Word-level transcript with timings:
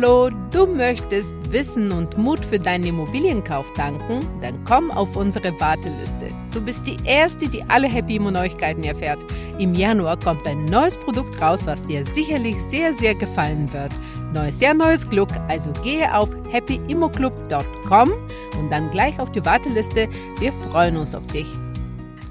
Hallo, 0.00 0.30
du 0.52 0.64
möchtest 0.64 1.34
Wissen 1.50 1.90
und 1.90 2.16
Mut 2.16 2.44
für 2.44 2.60
deinen 2.60 2.84
Immobilienkauf 2.84 3.66
tanken? 3.74 4.20
Dann 4.40 4.62
komm 4.62 4.92
auf 4.92 5.16
unsere 5.16 5.50
Warteliste. 5.58 6.30
Du 6.54 6.60
bist 6.60 6.86
die 6.86 6.98
Erste, 7.04 7.48
die 7.48 7.64
alle 7.64 7.88
Happy 7.88 8.14
Immo 8.14 8.30
Neuigkeiten 8.30 8.84
erfährt. 8.84 9.18
Im 9.58 9.74
Januar 9.74 10.16
kommt 10.16 10.46
ein 10.46 10.66
neues 10.66 10.96
Produkt 10.98 11.42
raus, 11.42 11.66
was 11.66 11.82
dir 11.82 12.06
sicherlich 12.06 12.54
sehr, 12.62 12.94
sehr 12.94 13.16
gefallen 13.16 13.72
wird. 13.72 13.90
Neues 14.32 14.60
Jahr, 14.60 14.74
neues 14.74 15.08
Glück. 15.10 15.30
Also 15.48 15.72
gehe 15.82 16.14
auf 16.14 16.28
happyimmoclub.com 16.52 18.12
und 18.60 18.70
dann 18.70 18.92
gleich 18.92 19.18
auf 19.18 19.32
die 19.32 19.44
Warteliste. 19.44 20.08
Wir 20.38 20.52
freuen 20.70 20.96
uns 20.96 21.12
auf 21.12 21.26
dich. 21.26 21.48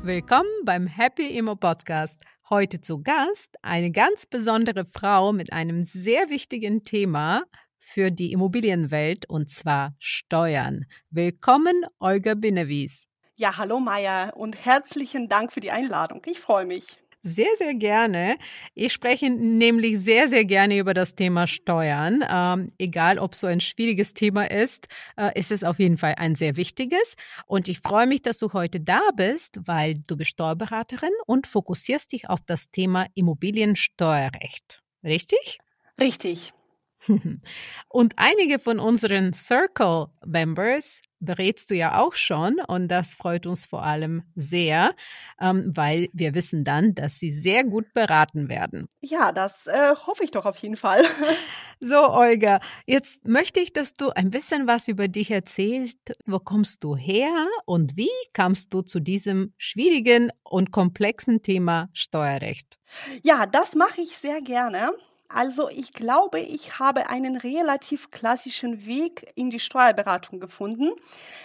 Willkommen 0.04 0.48
beim 0.64 0.88
Happy 0.88 1.38
Immo 1.38 1.58
Podcast. 1.58 2.22
Heute 2.50 2.80
zu 2.80 3.04
Gast 3.04 3.58
eine 3.62 3.92
ganz 3.92 4.26
besondere 4.26 4.86
Frau 4.86 5.34
mit 5.34 5.52
einem 5.52 5.84
sehr 5.84 6.30
wichtigen 6.30 6.82
Thema 6.82 7.44
für 7.78 8.10
die 8.10 8.32
Immobilienwelt 8.32 9.30
und 9.30 9.50
zwar 9.50 9.96
Steuern. 10.00 10.86
Willkommen, 11.10 11.84
Olga 12.00 12.36
Binewies. 12.36 13.04
Ja, 13.36 13.58
hallo 13.58 13.82
Maya 13.82 14.30
und 14.30 14.64
herzlichen 14.64 15.28
Dank 15.28 15.52
für 15.52 15.60
die 15.60 15.72
Einladung. 15.72 16.22
Ich 16.26 16.40
freue 16.40 16.66
mich. 16.66 17.02
Sehr, 17.24 17.50
sehr 17.58 17.74
gerne. 17.74 18.38
Ich 18.74 18.94
spreche 18.94 19.30
nämlich 19.30 20.00
sehr, 20.00 20.30
sehr 20.30 20.46
gerne 20.46 20.78
über 20.78 20.94
das 20.94 21.16
Thema 21.16 21.46
Steuern. 21.46 22.24
Ähm, 22.32 22.72
egal, 22.78 23.20
ob 23.20 23.36
so 23.36 23.48
ein 23.48 23.60
schwieriges 23.60 24.14
Thema 24.14 24.50
ist, 24.50 24.88
äh, 25.18 25.38
ist 25.38 25.52
es 25.52 25.64
auf 25.64 25.80
jeden 25.80 25.98
Fall 25.98 26.16
ein 26.18 26.36
sehr 26.36 26.56
wichtiges. 26.56 27.16
Und 27.46 27.68
ich 27.68 27.80
freue 27.80 28.08
mich, 28.08 28.22
dass 28.22 28.38
du 28.38 28.54
heute 28.54 28.80
da 28.80 29.02
bist, 29.16 29.60
weil 29.66 29.96
du 30.08 30.16
bist 30.16 30.32
Steuerberaterin 30.32 31.12
und 31.26 31.48
fokussierst 31.48 32.14
dich 32.14 32.30
auf 32.30 32.40
das 32.46 32.72
Thema 32.72 33.08
Immobiliensteuerrecht. 33.16 34.82
Richtig? 35.04 35.60
Richtig. 36.00 36.54
Und 37.90 38.14
einige 38.18 38.60
von 38.60 38.80
unseren 38.80 39.34
Circle-Members 39.34 41.02
berätst 41.20 41.72
du 41.72 41.76
ja 41.76 42.00
auch 42.00 42.14
schon 42.14 42.60
und 42.68 42.88
das 42.88 43.16
freut 43.16 43.46
uns 43.46 43.66
vor 43.66 43.84
allem 43.84 44.24
sehr, 44.36 44.96
ähm, 45.40 45.72
weil 45.76 46.10
wir 46.14 46.34
wissen 46.34 46.64
dann, 46.64 46.96
dass 46.96 47.20
sie 47.20 47.32
sehr 47.32 47.64
gut 47.64 47.94
beraten 47.94 48.50
werden. 48.50 48.88
Ja, 49.02 49.32
das 49.32 49.68
äh, 49.68 49.96
hoffe 49.96 50.24
ich 50.24 50.32
doch 50.32 50.46
auf 50.46 50.58
jeden 50.60 50.78
Fall. 50.78 51.04
so, 51.80 52.10
Olga, 52.10 52.60
jetzt 52.86 53.26
möchte 53.28 53.60
ich, 53.60 53.74
dass 53.74 53.94
du 53.94 54.10
ein 54.10 54.30
bisschen 54.30 54.68
was 54.68 54.88
über 54.88 55.08
dich 55.08 55.32
erzählst. 55.32 55.98
Wo 56.26 56.40
kommst 56.40 56.84
du 56.84 56.96
her 56.96 57.48
und 57.66 57.98
wie 57.98 58.10
kamst 58.34 58.74
du 58.74 58.82
zu 58.82 59.00
diesem 59.00 59.54
schwierigen 59.58 60.32
und 60.44 60.72
komplexen 60.72 61.42
Thema 61.42 61.90
Steuerrecht? 61.94 62.80
Ja, 63.24 63.46
das 63.46 63.76
mache 63.76 64.02
ich 64.02 64.18
sehr 64.18 64.42
gerne. 64.42 64.92
Also 65.30 65.68
ich 65.70 65.92
glaube, 65.92 66.40
ich 66.40 66.80
habe 66.80 67.10
einen 67.10 67.36
relativ 67.36 68.12
klassischen 68.12 68.86
Weg 68.86 69.30
in 69.36 69.50
die 69.50 69.60
Steuerberatung 69.60 70.40
gefunden. 70.40 70.92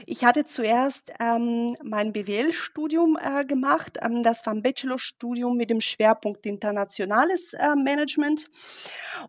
Ich 0.06 0.24
hatte 0.24 0.44
zuerst 0.44 1.12
ähm, 1.19 1.77
mein 1.83 2.12
BWL-Studium 2.12 3.19
äh, 3.20 3.44
gemacht. 3.44 3.98
Ähm, 4.00 4.22
das 4.22 4.47
war 4.47 4.55
ein 4.55 4.62
Bachelorstudium 4.62 5.56
mit 5.56 5.69
dem 5.69 5.80
Schwerpunkt 5.80 6.47
internationales 6.47 7.55
äh, 7.55 7.74
Management. 7.74 8.47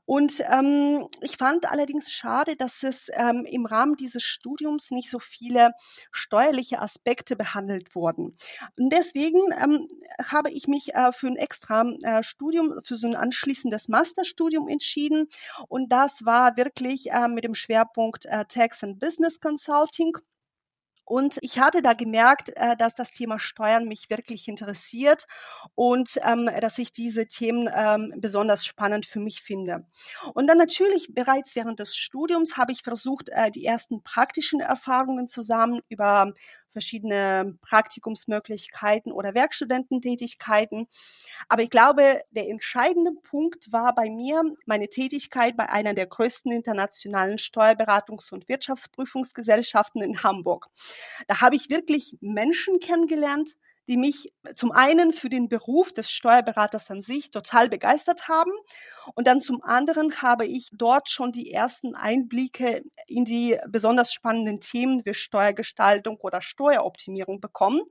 Und 0.06 0.40
ähm, 0.52 1.08
ich 1.22 1.38
fand 1.38 1.72
allerdings 1.72 2.12
schade, 2.12 2.56
dass 2.56 2.84
es 2.84 3.10
ähm, 3.14 3.46
im 3.50 3.66
Rahmen 3.66 3.96
dieses 3.96 4.22
Studiums 4.22 4.92
nicht 4.92 5.10
so 5.10 5.18
viele 5.18 5.72
steuerliche 6.12 6.80
Aspekte 6.80 7.36
behandelt 7.36 7.96
wurden. 7.96 8.38
Und 8.78 8.94
deswegen 8.94 9.40
ähm, 9.60 9.88
habe 10.24 10.52
ich 10.52 10.68
mich 10.68 10.94
äh, 10.94 11.12
für 11.12 11.28
ein 11.28 11.38
extra 11.38 11.86
äh, 12.04 12.22
Studium, 12.22 12.80
für 12.84 12.98
so 12.98 13.08
ein 13.08 13.16
anschließendes 13.16 13.88
Masterstudium 13.88 14.43
Studium 14.44 14.68
entschieden 14.68 15.30
und 15.70 15.90
das 15.90 16.26
war 16.26 16.58
wirklich 16.58 17.12
äh, 17.12 17.28
mit 17.30 17.46
dem 17.46 17.56
Schwerpunkt 17.56 18.26
äh, 18.26 18.44
Tax 18.46 18.84
and 18.84 19.00
Business 19.00 19.40
Consulting. 19.40 20.18
Und 21.06 21.38
ich 21.42 21.60
hatte 21.60 21.82
da 21.82 21.94
gemerkt, 21.94 22.52
äh, 22.56 22.78
dass 22.78 22.96
das 22.96 23.12
Thema 23.12 23.38
Steuern 23.38 23.88
mich 23.88 24.10
wirklich 24.10 24.48
interessiert 24.48 25.26
und 25.76 26.18
ähm, 26.24 26.50
dass 26.62 26.78
ich 26.78 26.94
diese 26.94 27.28
Themen 27.28 27.70
ähm, 27.74 28.14
besonders 28.18 28.66
spannend 28.66 29.06
für 29.06 29.20
mich 29.20 29.42
finde. 29.42 29.86
Und 30.34 30.48
dann 30.48 30.58
natürlich 30.58 31.08
bereits 31.14 31.56
während 31.56 31.80
des 31.80 31.96
Studiums 31.96 32.56
habe 32.56 32.72
ich 32.72 32.84
versucht, 32.84 33.30
äh, 33.30 33.52
die 33.52 33.66
ersten 33.66 34.02
praktischen 34.02 34.62
Erfahrungen 34.62 35.28
zusammen 35.28 35.82
über 35.90 36.34
verschiedene 36.74 37.58
Praktikumsmöglichkeiten 37.62 39.14
oder 39.14 39.34
Werkstudententätigkeiten. 39.34 40.88
Aber 41.48 41.64
ich 41.64 41.70
glaube, 41.70 42.22
der 42.32 42.50
entscheidende 42.50 43.12
Punkt 43.24 43.72
war 43.72 43.96
bei 43.96 44.10
mir 44.10 44.44
meine 44.66 44.90
Tätigkeit 44.90 45.56
bei 45.56 45.70
einer 45.70 45.94
der 45.94 46.08
größten 46.08 46.52
internationalen 46.52 47.38
Steuerberatungs- 47.38 48.34
und 48.34 48.50
Wirtschaftsprüfungsgesellschaften 48.50 50.02
in 50.02 50.24
Hamburg. 50.24 50.68
Da 51.28 51.40
habe 51.40 51.56
ich 51.56 51.70
wirklich 51.70 52.18
Menschen 52.20 52.80
kennengelernt, 52.80 53.56
die 53.88 53.98
mich 53.98 54.34
zum 54.56 54.72
einen 54.72 55.14
für 55.14 55.30
den 55.30 55.50
Beruf 55.50 55.92
des 55.92 56.10
Steuerberaters 56.12 56.90
an 56.92 57.02
sich 57.02 57.32
total 57.32 57.70
begeistert 57.70 58.28
haben 58.28 58.52
und 59.16 59.28
dann 59.28 59.42
zum 59.42 59.64
anderen 59.64 60.22
habe 60.22 60.46
ich 60.46 60.70
dort 60.74 61.10
schon 61.10 61.32
die 61.32 61.52
ersten 61.52 61.96
Einblicke 61.96 62.84
in 63.08 63.26
die 63.26 63.58
besonders 63.68 64.14
spannenden 64.14 64.60
Themen 64.62 65.06
wie 65.06 65.14
Steuergestaltung 65.14 66.18
oder 66.18 66.42
Steueroptimierung 66.42 67.42
bekommen. 67.42 67.82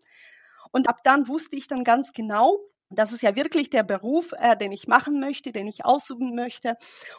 Und 0.70 0.88
ab 0.88 1.00
dann 1.04 1.28
wusste 1.28 1.56
ich 1.56 1.66
dann 1.66 1.84
ganz 1.84 2.12
genau, 2.12 2.58
das 2.90 3.12
ist 3.12 3.22
ja 3.22 3.36
wirklich 3.36 3.70
der 3.70 3.82
Beruf, 3.82 4.32
äh, 4.38 4.56
den 4.56 4.72
ich 4.72 4.86
machen 4.86 5.20
möchte, 5.20 5.52
den 5.52 5.66
ich 5.66 5.84
ausüben 5.84 6.34
möchte. 6.34 6.76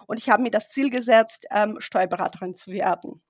Und 0.08 0.20
ich 0.20 0.30
habe 0.30 0.44
mir 0.44 0.52
das 0.52 0.70
Ziel 0.70 0.90
gesetzt, 0.90 1.48
ähm, 1.52 1.78
Steuerberaterin 1.80 2.56
zu 2.56 2.72
werden. 2.72 3.22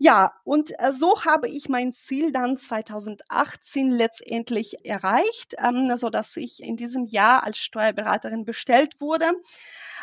Ja, 0.00 0.32
und 0.44 0.72
äh, 0.78 0.92
so 0.92 1.24
habe 1.24 1.48
ich 1.48 1.68
mein 1.68 1.92
Ziel 1.92 2.30
dann 2.30 2.56
2018 2.56 3.90
letztendlich 3.90 4.84
erreicht, 4.86 5.54
ähm, 5.58 5.96
so 5.96 6.08
dass 6.08 6.36
ich 6.36 6.62
in 6.62 6.76
diesem 6.76 7.06
Jahr 7.06 7.42
als 7.44 7.58
Steuerberaterin 7.58 8.44
bestellt 8.44 9.00
wurde. 9.00 9.32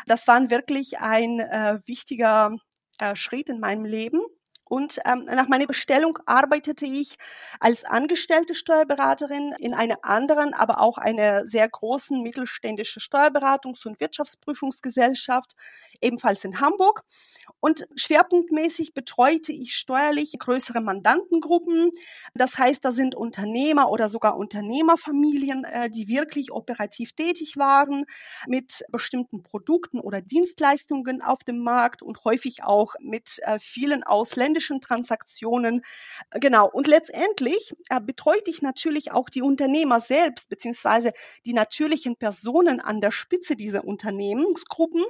Das 0.06 0.26
war 0.28 0.50
wirklich 0.50 0.98
ein 1.00 1.40
äh, 1.40 1.80
wichtiger 1.86 2.56
äh, 2.98 3.16
Schritt 3.16 3.48
in 3.48 3.58
meinem 3.60 3.84
Leben. 3.86 4.20
Und 4.68 4.98
ähm, 5.06 5.24
nach 5.26 5.46
meiner 5.48 5.66
Bestellung 5.66 6.18
arbeitete 6.26 6.86
ich 6.86 7.16
als 7.60 7.84
angestellte 7.84 8.54
Steuerberaterin 8.54 9.54
in 9.60 9.74
einer 9.74 9.98
anderen, 10.02 10.54
aber 10.54 10.80
auch 10.80 10.98
einer 10.98 11.46
sehr 11.46 11.68
großen 11.68 12.20
mittelständischen 12.20 13.00
Steuerberatungs- 13.00 13.86
und 13.86 14.00
Wirtschaftsprüfungsgesellschaft, 14.00 15.54
ebenfalls 16.00 16.44
in 16.44 16.60
Hamburg. 16.60 17.02
Und 17.60 17.86
schwerpunktmäßig 17.96 18.94
betreute 18.94 19.52
ich 19.52 19.74
steuerlich 19.74 20.36
größere 20.38 20.80
Mandantengruppen. 20.80 21.90
Das 22.34 22.58
heißt, 22.58 22.84
da 22.84 22.92
sind 22.92 23.14
Unternehmer 23.14 23.90
oder 23.90 24.08
sogar 24.08 24.36
Unternehmerfamilien, 24.36 25.64
äh, 25.64 25.90
die 25.90 26.08
wirklich 26.08 26.52
operativ 26.52 27.12
tätig 27.12 27.56
waren 27.56 28.04
mit 28.46 28.84
bestimmten 28.90 29.42
Produkten 29.42 30.00
oder 30.00 30.20
Dienstleistungen 30.20 31.22
auf 31.22 31.44
dem 31.44 31.62
Markt 31.62 32.02
und 32.02 32.24
häufig 32.24 32.64
auch 32.64 32.94
mit 33.00 33.38
äh, 33.42 33.58
vielen 33.60 34.02
ausländischen 34.02 34.80
Transaktionen. 34.80 35.82
Genau. 36.32 36.68
Und 36.68 36.86
letztendlich 36.86 37.74
äh, 37.88 38.00
betreut 38.00 38.46
ich 38.46 38.62
natürlich 38.62 39.12
auch 39.12 39.28
die 39.28 39.42
Unternehmer 39.42 40.00
selbst, 40.00 40.48
beziehungsweise 40.48 41.12
die 41.44 41.52
natürlichen 41.52 42.16
Personen 42.16 42.80
an 42.80 43.00
der 43.00 43.10
Spitze 43.10 43.56
dieser 43.56 43.84
Unternehmensgruppen. 43.84 45.04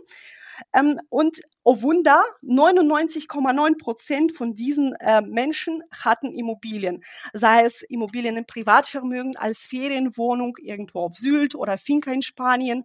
Ähm, 0.75 0.99
und 1.11 1.41
oh 1.69 1.83
Wunder, 1.83 2.23
99,9 2.45 3.77
Prozent 3.77 4.31
von 4.31 4.55
diesen 4.55 4.93
äh, 5.01 5.21
Menschen 5.21 5.83
hatten 5.91 6.31
Immobilien. 6.33 7.03
Sei 7.33 7.65
es 7.65 7.83
Immobilien 7.83 8.37
im 8.37 8.47
Privatvermögen 8.47 9.37
als 9.37 9.59
Ferienwohnung 9.63 10.57
irgendwo 10.63 11.01
auf 11.01 11.17
Sylt 11.17 11.57
oder 11.57 11.77
Finca 11.77 12.13
in 12.13 12.23
Spanien. 12.23 12.85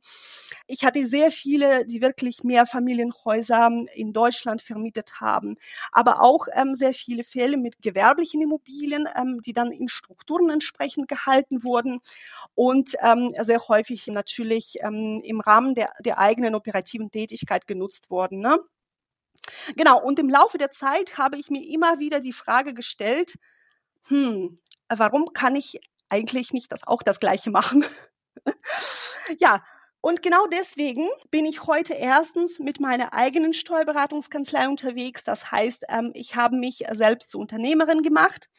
Ich 0.65 0.83
hatte 0.83 1.05
sehr 1.05 1.29
viele, 1.29 1.85
die 1.85 2.01
wirklich 2.01 2.43
Mehrfamilienhäuser 2.43 3.69
in 3.93 4.13
Deutschland 4.13 4.63
vermietet 4.63 5.21
haben. 5.21 5.57
Aber 5.91 6.23
auch 6.23 6.47
ähm, 6.55 6.73
sehr 6.73 6.95
viele 6.95 7.23
Fälle 7.23 7.57
mit 7.57 7.83
gewerblichen 7.83 8.41
Immobilien, 8.41 9.07
ähm, 9.15 9.41
die 9.45 9.53
dann 9.53 9.71
in 9.71 9.89
Strukturen 9.89 10.49
entsprechend 10.49 11.07
gehalten 11.07 11.63
wurden. 11.63 11.99
Und 12.55 12.95
ähm, 13.03 13.29
sehr 13.43 13.59
häufig 13.67 14.07
natürlich 14.07 14.77
ähm, 14.81 15.21
im 15.23 15.39
Rahmen 15.39 15.75
der, 15.75 15.93
der 16.03 16.17
eigenen 16.17 16.55
operativen 16.55 17.11
Tätigkeit 17.11 17.67
genutzt 17.67 18.09
worden. 18.09 18.39
Ne? 18.39 18.57
Genau, 19.75 20.01
und 20.01 20.19
im 20.19 20.29
Laufe 20.29 20.57
der 20.57 20.71
Zeit 20.71 21.17
habe 21.17 21.37
ich 21.37 21.49
mir 21.49 21.65
immer 21.67 21.99
wieder 21.99 22.19
die 22.19 22.33
Frage 22.33 22.73
gestellt, 22.73 23.35
hm, 24.07 24.57
warum 24.89 25.33
kann 25.33 25.55
ich 25.55 25.79
eigentlich 26.09 26.53
nicht 26.53 26.71
das 26.71 26.87
auch 26.87 27.03
das 27.03 27.19
Gleiche 27.19 27.51
machen? 27.51 27.85
ja, 29.39 29.63
Und 30.01 30.23
genau 30.23 30.47
deswegen 30.51 31.07
bin 31.29 31.45
ich 31.45 31.67
heute 31.67 31.93
erstens 31.93 32.57
mit 32.57 32.79
meiner 32.79 33.13
eigenen 33.13 33.53
Steuerberatungskanzlei 33.53 34.67
unterwegs. 34.67 35.23
Das 35.23 35.51
heißt, 35.51 35.83
ähm, 35.89 36.11
ich 36.15 36.35
habe 36.35 36.55
mich 36.55 36.83
selbst 36.91 37.29
zur 37.29 37.41
Unternehmerin 37.41 38.01
gemacht. 38.01 38.49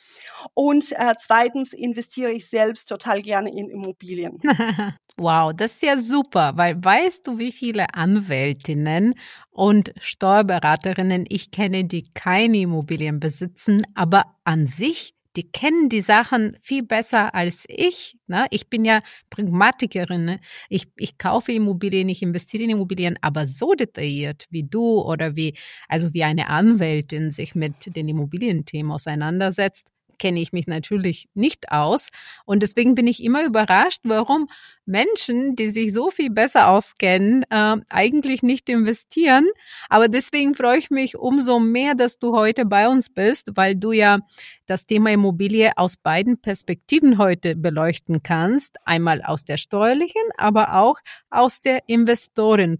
Und 0.54 0.92
äh, 0.92 1.14
zweitens 1.18 1.72
investiere 1.72 2.30
ich 2.30 2.48
selbst 2.48 2.88
total 2.88 3.22
gerne 3.22 3.50
in 3.50 3.68
Immobilien. 3.70 4.38
wow, 5.16 5.52
das 5.52 5.72
ist 5.72 5.82
ja 5.82 6.00
super, 6.00 6.52
weil 6.56 6.82
weißt 6.82 7.26
du, 7.26 7.38
wie 7.38 7.52
viele 7.52 7.92
Anwältinnen 7.92 9.14
und 9.50 9.92
Steuerberaterinnen 10.00 11.26
ich 11.28 11.50
kenne, 11.50 11.84
die 11.84 12.12
keine 12.14 12.58
Immobilien 12.58 13.18
besitzen, 13.18 13.82
aber 13.94 14.24
an 14.44 14.68
sich 14.68 15.14
die 15.36 15.50
kennen 15.50 15.88
die 15.88 16.02
Sachen 16.02 16.56
viel 16.60 16.82
besser 16.82 17.34
als 17.34 17.64
ich. 17.68 18.16
Ne? 18.26 18.46
Ich 18.50 18.68
bin 18.68 18.84
ja 18.84 19.00
Pragmatikerin. 19.30 20.24
Ne? 20.24 20.40
Ich, 20.68 20.88
ich 20.96 21.18
kaufe 21.18 21.52
Immobilien, 21.52 22.08
ich 22.08 22.22
investiere 22.22 22.64
in 22.64 22.70
Immobilien, 22.70 23.18
aber 23.22 23.46
so 23.46 23.74
detailliert 23.74 24.46
wie 24.50 24.64
du 24.64 25.00
oder 25.00 25.36
wie, 25.36 25.54
also 25.88 26.12
wie 26.12 26.24
eine 26.24 26.48
Anwältin 26.48 27.30
sich 27.30 27.54
mit 27.54 27.94
den 27.96 28.08
Immobilienthemen 28.08 28.92
auseinandersetzt, 28.92 29.86
kenne 30.22 30.40
ich 30.40 30.52
mich 30.52 30.68
natürlich 30.68 31.28
nicht 31.34 31.72
aus. 31.72 32.10
Und 32.44 32.62
deswegen 32.62 32.94
bin 32.94 33.08
ich 33.08 33.24
immer 33.24 33.44
überrascht, 33.44 34.02
warum 34.04 34.46
Menschen, 34.86 35.56
die 35.56 35.70
sich 35.70 35.92
so 35.92 36.10
viel 36.10 36.30
besser 36.30 36.68
auskennen, 36.68 37.42
äh, 37.50 37.76
eigentlich 37.90 38.44
nicht 38.44 38.68
investieren. 38.68 39.48
Aber 39.88 40.06
deswegen 40.06 40.54
freue 40.54 40.78
ich 40.78 40.90
mich 40.90 41.16
umso 41.18 41.58
mehr, 41.58 41.96
dass 41.96 42.20
du 42.20 42.36
heute 42.36 42.64
bei 42.64 42.86
uns 42.88 43.10
bist, 43.10 43.50
weil 43.56 43.74
du 43.74 43.90
ja 43.90 44.20
das 44.66 44.86
Thema 44.86 45.10
Immobilie 45.10 45.72
aus 45.76 45.96
beiden 45.96 46.40
Perspektiven 46.40 47.18
heute 47.18 47.56
beleuchten 47.56 48.22
kannst. 48.22 48.76
Einmal 48.84 49.22
aus 49.22 49.42
der 49.42 49.56
steuerlichen, 49.56 50.22
aber 50.36 50.76
auch 50.76 51.00
aus 51.30 51.60
der 51.62 51.80
Investorin. 51.88 52.78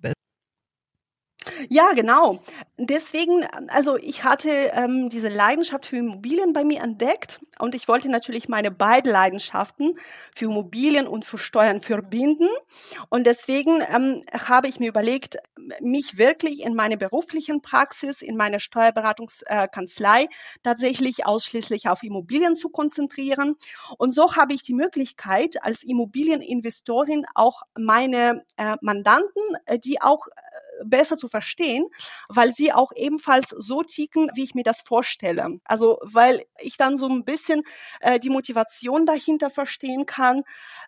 Ja, 1.68 1.92
genau. 1.94 2.42
Deswegen, 2.78 3.44
also 3.68 3.96
ich 3.96 4.24
hatte 4.24 4.50
ähm, 4.74 5.08
diese 5.08 5.28
Leidenschaft 5.28 5.86
für 5.86 5.96
Immobilien 5.96 6.52
bei 6.52 6.64
mir 6.64 6.80
entdeckt 6.82 7.40
und 7.58 7.74
ich 7.74 7.88
wollte 7.88 8.08
natürlich 8.08 8.48
meine 8.48 8.70
beiden 8.70 9.10
Leidenschaften 9.10 9.96
für 10.34 10.46
Immobilien 10.46 11.06
und 11.06 11.24
für 11.24 11.38
Steuern 11.38 11.80
verbinden. 11.80 12.48
Und 13.08 13.26
deswegen 13.26 13.80
ähm, 13.92 14.22
habe 14.32 14.68
ich 14.68 14.78
mir 14.78 14.88
überlegt, 14.88 15.36
mich 15.80 16.16
wirklich 16.18 16.64
in 16.64 16.74
meiner 16.74 16.96
beruflichen 16.96 17.62
Praxis, 17.62 18.22
in 18.22 18.36
meiner 18.36 18.60
Steuerberatungskanzlei 18.60 20.22
äh, 20.24 20.28
tatsächlich 20.62 21.26
ausschließlich 21.26 21.88
auf 21.88 22.02
Immobilien 22.02 22.56
zu 22.56 22.68
konzentrieren. 22.68 23.56
Und 23.98 24.14
so 24.14 24.34
habe 24.36 24.54
ich 24.54 24.62
die 24.62 24.74
Möglichkeit, 24.74 25.62
als 25.62 25.82
Immobilieninvestorin 25.82 27.26
auch 27.34 27.62
meine 27.78 28.44
äh, 28.56 28.76
Mandanten, 28.80 29.42
äh, 29.66 29.78
die 29.78 30.00
auch 30.00 30.26
besser 30.84 31.16
zu 31.16 31.28
verstehen, 31.28 31.86
weil 32.28 32.52
sie 32.52 32.72
auch 32.72 32.92
ebenfalls 32.94 33.50
so 33.50 33.82
ticken, 33.82 34.30
wie 34.34 34.44
ich 34.44 34.54
mir 34.54 34.64
das 34.64 34.82
vorstelle. 34.82 35.60
Also 35.64 35.98
weil 36.02 36.42
ich 36.60 36.76
dann 36.76 36.96
so 36.96 37.08
ein 37.08 37.24
bisschen 37.24 37.62
äh, 38.00 38.18
die 38.18 38.30
Motivation 38.30 39.06
dahinter 39.06 39.50
verstehen 39.50 40.06
kann. 40.06 40.42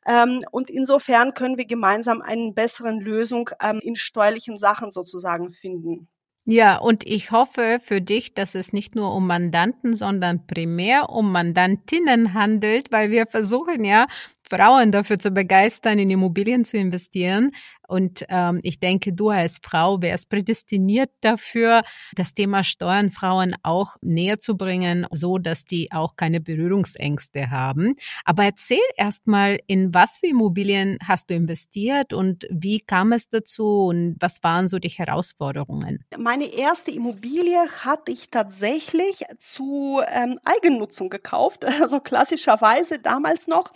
Ähm, 0.07 0.45
und 0.51 0.71
insofern 0.71 1.35
können 1.35 1.57
wir 1.57 1.67
gemeinsam 1.67 2.23
eine 2.23 2.53
bessere 2.53 2.91
Lösung 2.91 3.51
ähm, 3.61 3.81
in 3.83 3.97
steuerlichen 3.97 4.59
Sachen 4.59 4.91
sozusagen 4.91 5.53
finden. 5.53 6.09
Ja, 6.47 6.77
und 6.77 7.07
ich 7.07 7.31
hoffe 7.31 7.79
für 7.83 8.03
dich, 8.03 8.35
dass 8.35 8.55
es 8.55 8.75
nicht 8.75 8.95
nur 8.95 9.15
um 9.15 9.27
Mandanten, 9.27 9.97
sondern 9.97 10.47
primär 10.47 11.09
um 11.09 11.33
Mandantinnen 11.33 12.35
handelt, 12.35 12.93
weil 12.93 13.11
wir 13.11 13.27
versuchen 13.27 13.83
ja 13.83 14.07
Frauen 14.51 14.93
dafür 14.93 15.19
zu 15.19 15.31
begeistern, 15.31 15.99
in 15.99 16.11
Immobilien 16.11 16.67
zu 16.67 16.77
investieren. 16.77 17.53
Und 17.89 18.25
ähm, 18.29 18.61
ich 18.63 18.79
denke, 18.79 19.13
du 19.13 19.29
als 19.29 19.59
Frau 19.63 20.01
wärst 20.01 20.31
prädestiniert 20.31 21.11
dafür, 21.21 21.83
das 22.15 22.35
Thema 22.35 22.65
Steuern 22.65 23.11
Frauen 23.11 23.55
auch 23.63 23.97
näher 24.01 24.39
zu 24.39 24.57
bringen, 24.57 25.07
so 25.11 25.39
dass 25.39 25.65
die 25.65 25.93
auch 25.93 26.17
keine 26.17 26.41
Berührungsängste 26.41 27.51
haben. 27.51 27.95
Aber 28.25 28.45
erzähl 28.45 28.79
erstmal, 28.97 29.59
in 29.67 29.93
was 29.93 30.19
für 30.19 30.29
Immobilien 30.29 30.99
hast 31.07 31.31
du 31.31 31.35
investiert 31.35 32.13
und 32.13 32.47
wie 32.51 32.81
kam 32.81 33.13
es 33.13 33.29
dazu 33.29 33.87
und 33.87 34.17
was 34.21 34.43
waren 34.43 34.69
so 34.69 34.79
die 34.79 34.89
Herausforderungen? 34.89 36.05
Meine 36.17 36.47
erste 36.47 36.91
Immobilie 36.91 37.59
hatte 37.85 38.13
ich 38.13 38.31
tatsächlich 38.31 39.25
zu 39.39 40.01
ähm, 40.07 40.39
Eigennutzung 40.45 41.11
gekauft, 41.11 41.65
also 41.81 42.01
klassischerweise 42.01 42.99
damals 42.99 43.47
noch. 43.47 43.73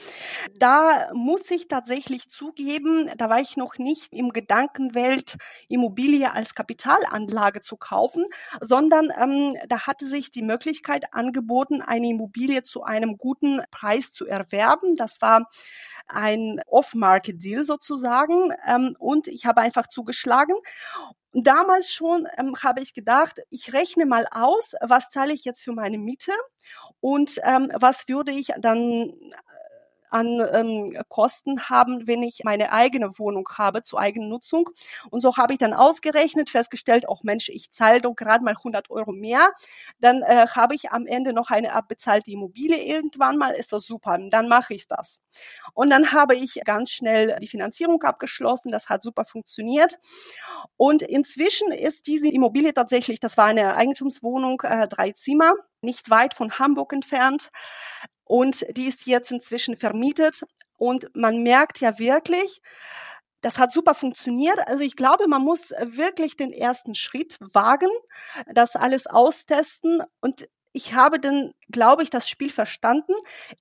Da 0.58 0.68
da 0.68 1.10
muss 1.14 1.50
ich 1.50 1.66
tatsächlich 1.68 2.30
zugeben, 2.30 3.10
da 3.16 3.30
war 3.30 3.40
ich 3.40 3.56
noch 3.56 3.78
nicht 3.78 3.97
im 4.10 4.30
Gedankenwelt, 4.30 5.36
Immobilie 5.68 6.32
als 6.32 6.54
Kapitalanlage 6.54 7.60
zu 7.60 7.76
kaufen, 7.76 8.24
sondern 8.60 9.10
ähm, 9.20 9.56
da 9.68 9.86
hatte 9.86 10.06
sich 10.06 10.30
die 10.30 10.42
Möglichkeit 10.42 11.12
angeboten, 11.12 11.82
eine 11.82 12.08
Immobilie 12.08 12.62
zu 12.62 12.82
einem 12.82 13.18
guten 13.18 13.62
Preis 13.70 14.12
zu 14.12 14.26
erwerben. 14.26 14.96
Das 14.96 15.20
war 15.20 15.50
ein 16.06 16.60
Off-Market-Deal 16.66 17.64
sozusagen 17.64 18.52
ähm, 18.66 18.96
und 18.98 19.28
ich 19.28 19.46
habe 19.46 19.60
einfach 19.60 19.88
zugeschlagen 19.88 20.54
damals 21.32 21.92
schon 21.92 22.26
ähm, 22.38 22.56
habe 22.62 22.80
ich 22.80 22.94
gedacht, 22.94 23.40
ich 23.50 23.72
rechne 23.72 24.06
mal 24.06 24.26
aus, 24.30 24.74
was 24.80 25.10
zahle 25.10 25.32
ich 25.32 25.44
jetzt 25.44 25.62
für 25.62 25.72
meine 25.72 25.98
Miete 25.98 26.32
und 27.00 27.38
ähm, 27.44 27.70
was 27.78 28.08
würde 28.08 28.32
ich 28.32 28.52
dann 28.58 29.12
an 30.10 30.40
ähm, 30.52 30.96
Kosten 31.08 31.68
haben, 31.68 32.06
wenn 32.06 32.22
ich 32.22 32.42
meine 32.44 32.72
eigene 32.72 33.18
Wohnung 33.18 33.48
habe 33.56 33.82
zur 33.82 34.00
eigenen 34.00 34.28
Nutzung. 34.28 34.70
Und 35.10 35.20
so 35.20 35.36
habe 35.36 35.52
ich 35.52 35.58
dann 35.58 35.74
ausgerechnet, 35.74 36.50
festgestellt, 36.50 37.08
auch 37.08 37.22
Mensch, 37.22 37.48
ich 37.48 37.70
zahle 37.72 38.00
doch 38.00 38.14
gerade 38.14 38.44
mal 38.44 38.54
100 38.56 38.90
Euro 38.90 39.12
mehr. 39.12 39.52
Dann 40.00 40.22
äh, 40.22 40.46
habe 40.48 40.74
ich 40.74 40.90
am 40.90 41.06
Ende 41.06 41.32
noch 41.32 41.50
eine 41.50 41.72
abbezahlte 41.72 42.30
Immobilie 42.30 42.82
irgendwann 42.82 43.36
mal, 43.36 43.50
ist 43.50 43.72
das 43.72 43.84
super, 43.84 44.18
dann 44.30 44.48
mache 44.48 44.74
ich 44.74 44.86
das. 44.86 45.20
Und 45.74 45.90
dann 45.90 46.12
habe 46.12 46.34
ich 46.34 46.60
ganz 46.64 46.90
schnell 46.90 47.36
die 47.40 47.48
Finanzierung 47.48 48.02
abgeschlossen, 48.02 48.72
das 48.72 48.88
hat 48.88 49.02
super 49.02 49.24
funktioniert. 49.24 49.98
Und 50.76 51.02
inzwischen 51.02 51.72
ist 51.72 52.06
diese 52.06 52.28
Immobilie 52.28 52.72
tatsächlich, 52.74 53.20
das 53.20 53.36
war 53.36 53.46
eine 53.46 53.76
Eigentumswohnung, 53.76 54.62
äh, 54.62 54.88
drei 54.88 55.12
Zimmer, 55.12 55.54
nicht 55.80 56.10
weit 56.10 56.34
von 56.34 56.58
Hamburg 56.58 56.92
entfernt. 56.92 57.50
Und 58.28 58.64
die 58.76 58.86
ist 58.86 59.06
jetzt 59.06 59.32
inzwischen 59.32 59.76
vermietet. 59.76 60.42
Und 60.76 61.08
man 61.14 61.42
merkt 61.42 61.80
ja 61.80 61.98
wirklich, 61.98 62.60
das 63.40 63.58
hat 63.58 63.72
super 63.72 63.94
funktioniert. 63.94 64.58
Also 64.66 64.82
ich 64.82 64.96
glaube, 64.96 65.26
man 65.28 65.42
muss 65.42 65.70
wirklich 65.70 66.36
den 66.36 66.52
ersten 66.52 66.94
Schritt 66.94 67.36
wagen, 67.52 67.88
das 68.52 68.76
alles 68.76 69.06
austesten. 69.06 70.02
Und 70.20 70.48
ich 70.72 70.92
habe 70.92 71.18
dann, 71.18 71.52
glaube 71.70 72.02
ich, 72.02 72.10
das 72.10 72.28
Spiel 72.28 72.50
verstanden, 72.50 73.14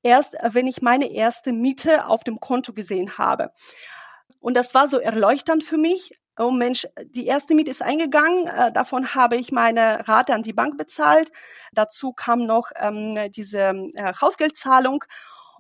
erst 0.04 0.36
wenn 0.44 0.68
ich 0.68 0.82
meine 0.82 1.12
erste 1.12 1.54
Miete 1.54 2.08
auf 2.08 2.24
dem 2.24 2.40
Konto 2.40 2.74
gesehen 2.74 3.18
habe. 3.18 3.52
Und 4.40 4.56
das 4.56 4.74
war 4.74 4.88
so 4.88 5.00
erleuchtend 5.00 5.64
für 5.64 5.78
mich 5.78 6.12
oh 6.38 6.52
Mensch, 6.52 6.88
die 7.06 7.26
erste 7.28 7.56
Miete 7.56 7.72
ist 7.72 7.82
eingegangen, 7.82 8.48
äh, 8.48 8.72
davon 8.72 9.16
habe 9.16 9.38
ich 9.38 9.52
meine 9.52 10.08
Rate 10.08 10.34
an 10.34 10.44
die 10.44 10.54
Bank 10.54 10.78
bezahlt. 10.78 11.32
Dazu 11.74 12.14
kam 12.14 12.46
noch 12.46 12.72
ähm, 12.80 13.18
diese 13.32 13.60
äh, 13.60 14.14
Hausgeldzahlung 14.22 15.04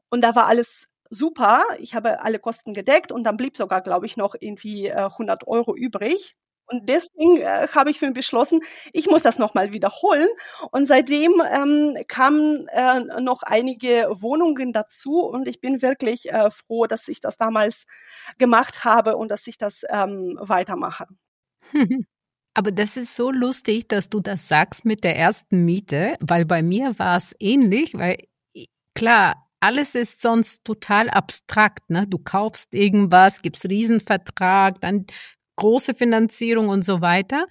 und 0.10 0.22
da 0.22 0.36
war 0.36 0.48
alles 0.48 0.88
super. 1.10 1.63
Ich 1.79 1.96
habe 1.96 2.22
alle 2.22 2.39
Kosten 2.39 2.74
gedeckt 2.74 3.12
und 3.12 3.24
dann 3.24 3.38
blieb 3.38 3.57
sogar, 3.57 3.81
glaube 3.81 4.05
ich, 4.05 4.17
noch 4.17 4.36
irgendwie 4.39 4.88
äh, 4.88 4.96
100 4.96 5.48
Euro 5.48 5.75
übrig. 5.75 6.36
Und 6.67 6.89
deswegen 6.89 7.38
äh, 7.38 7.67
habe 7.74 7.89
ich 7.91 8.00
für 8.00 8.05
mich 8.07 8.15
beschlossen, 8.15 8.62
ich 8.93 9.07
muss 9.07 9.24
das 9.24 9.38
nochmal 9.38 9.74
wiederholen. 9.74 10.27
Und 10.71 10.86
seitdem 10.86 11.41
ähm, 11.53 11.97
kamen 12.07 12.67
äh, 12.69 13.21
noch 13.21 13.43
einige 13.43 14.07
Wohnungen 14.09 14.74
dazu 14.74 15.19
und 15.21 15.47
ich 15.47 15.62
bin 15.62 15.81
wirklich 15.81 16.31
äh, 16.31 16.50
froh, 16.51 16.86
dass 16.86 17.07
ich 17.07 17.21
das 17.21 17.38
damals 17.38 17.86
gemacht 18.38 18.83
habe 18.83 19.15
und 19.15 19.29
dass 19.29 19.47
ich 19.47 19.57
das 19.57 19.83
ähm, 19.89 20.38
weitermache. 20.41 21.07
Aber 22.53 22.71
das 22.71 22.97
ist 22.97 23.15
so 23.15 23.31
lustig, 23.31 23.88
dass 23.88 24.09
du 24.09 24.19
das 24.19 24.47
sagst 24.47 24.83
mit 24.83 25.03
der 25.03 25.15
ersten 25.15 25.63
Miete, 25.63 26.13
weil 26.19 26.43
bei 26.43 26.63
mir 26.63 26.97
war 26.97 27.17
es 27.17 27.36
ähnlich, 27.39 27.93
weil 27.93 28.17
klar, 28.95 29.47
alles 29.59 29.95
ist 29.95 30.21
sonst 30.21 30.63
total 30.65 31.09
abstrakt. 31.09 31.89
Ne? 31.89 32.07
Du 32.07 32.17
kaufst 32.17 32.74
irgendwas, 32.74 33.41
gibst 33.41 33.65
Riesenvertrag, 33.65 34.81
dann 34.81 35.05
große 35.57 35.93
Finanzierung 35.93 36.69
und 36.69 36.83
so 36.83 37.01
weiter. 37.01 37.45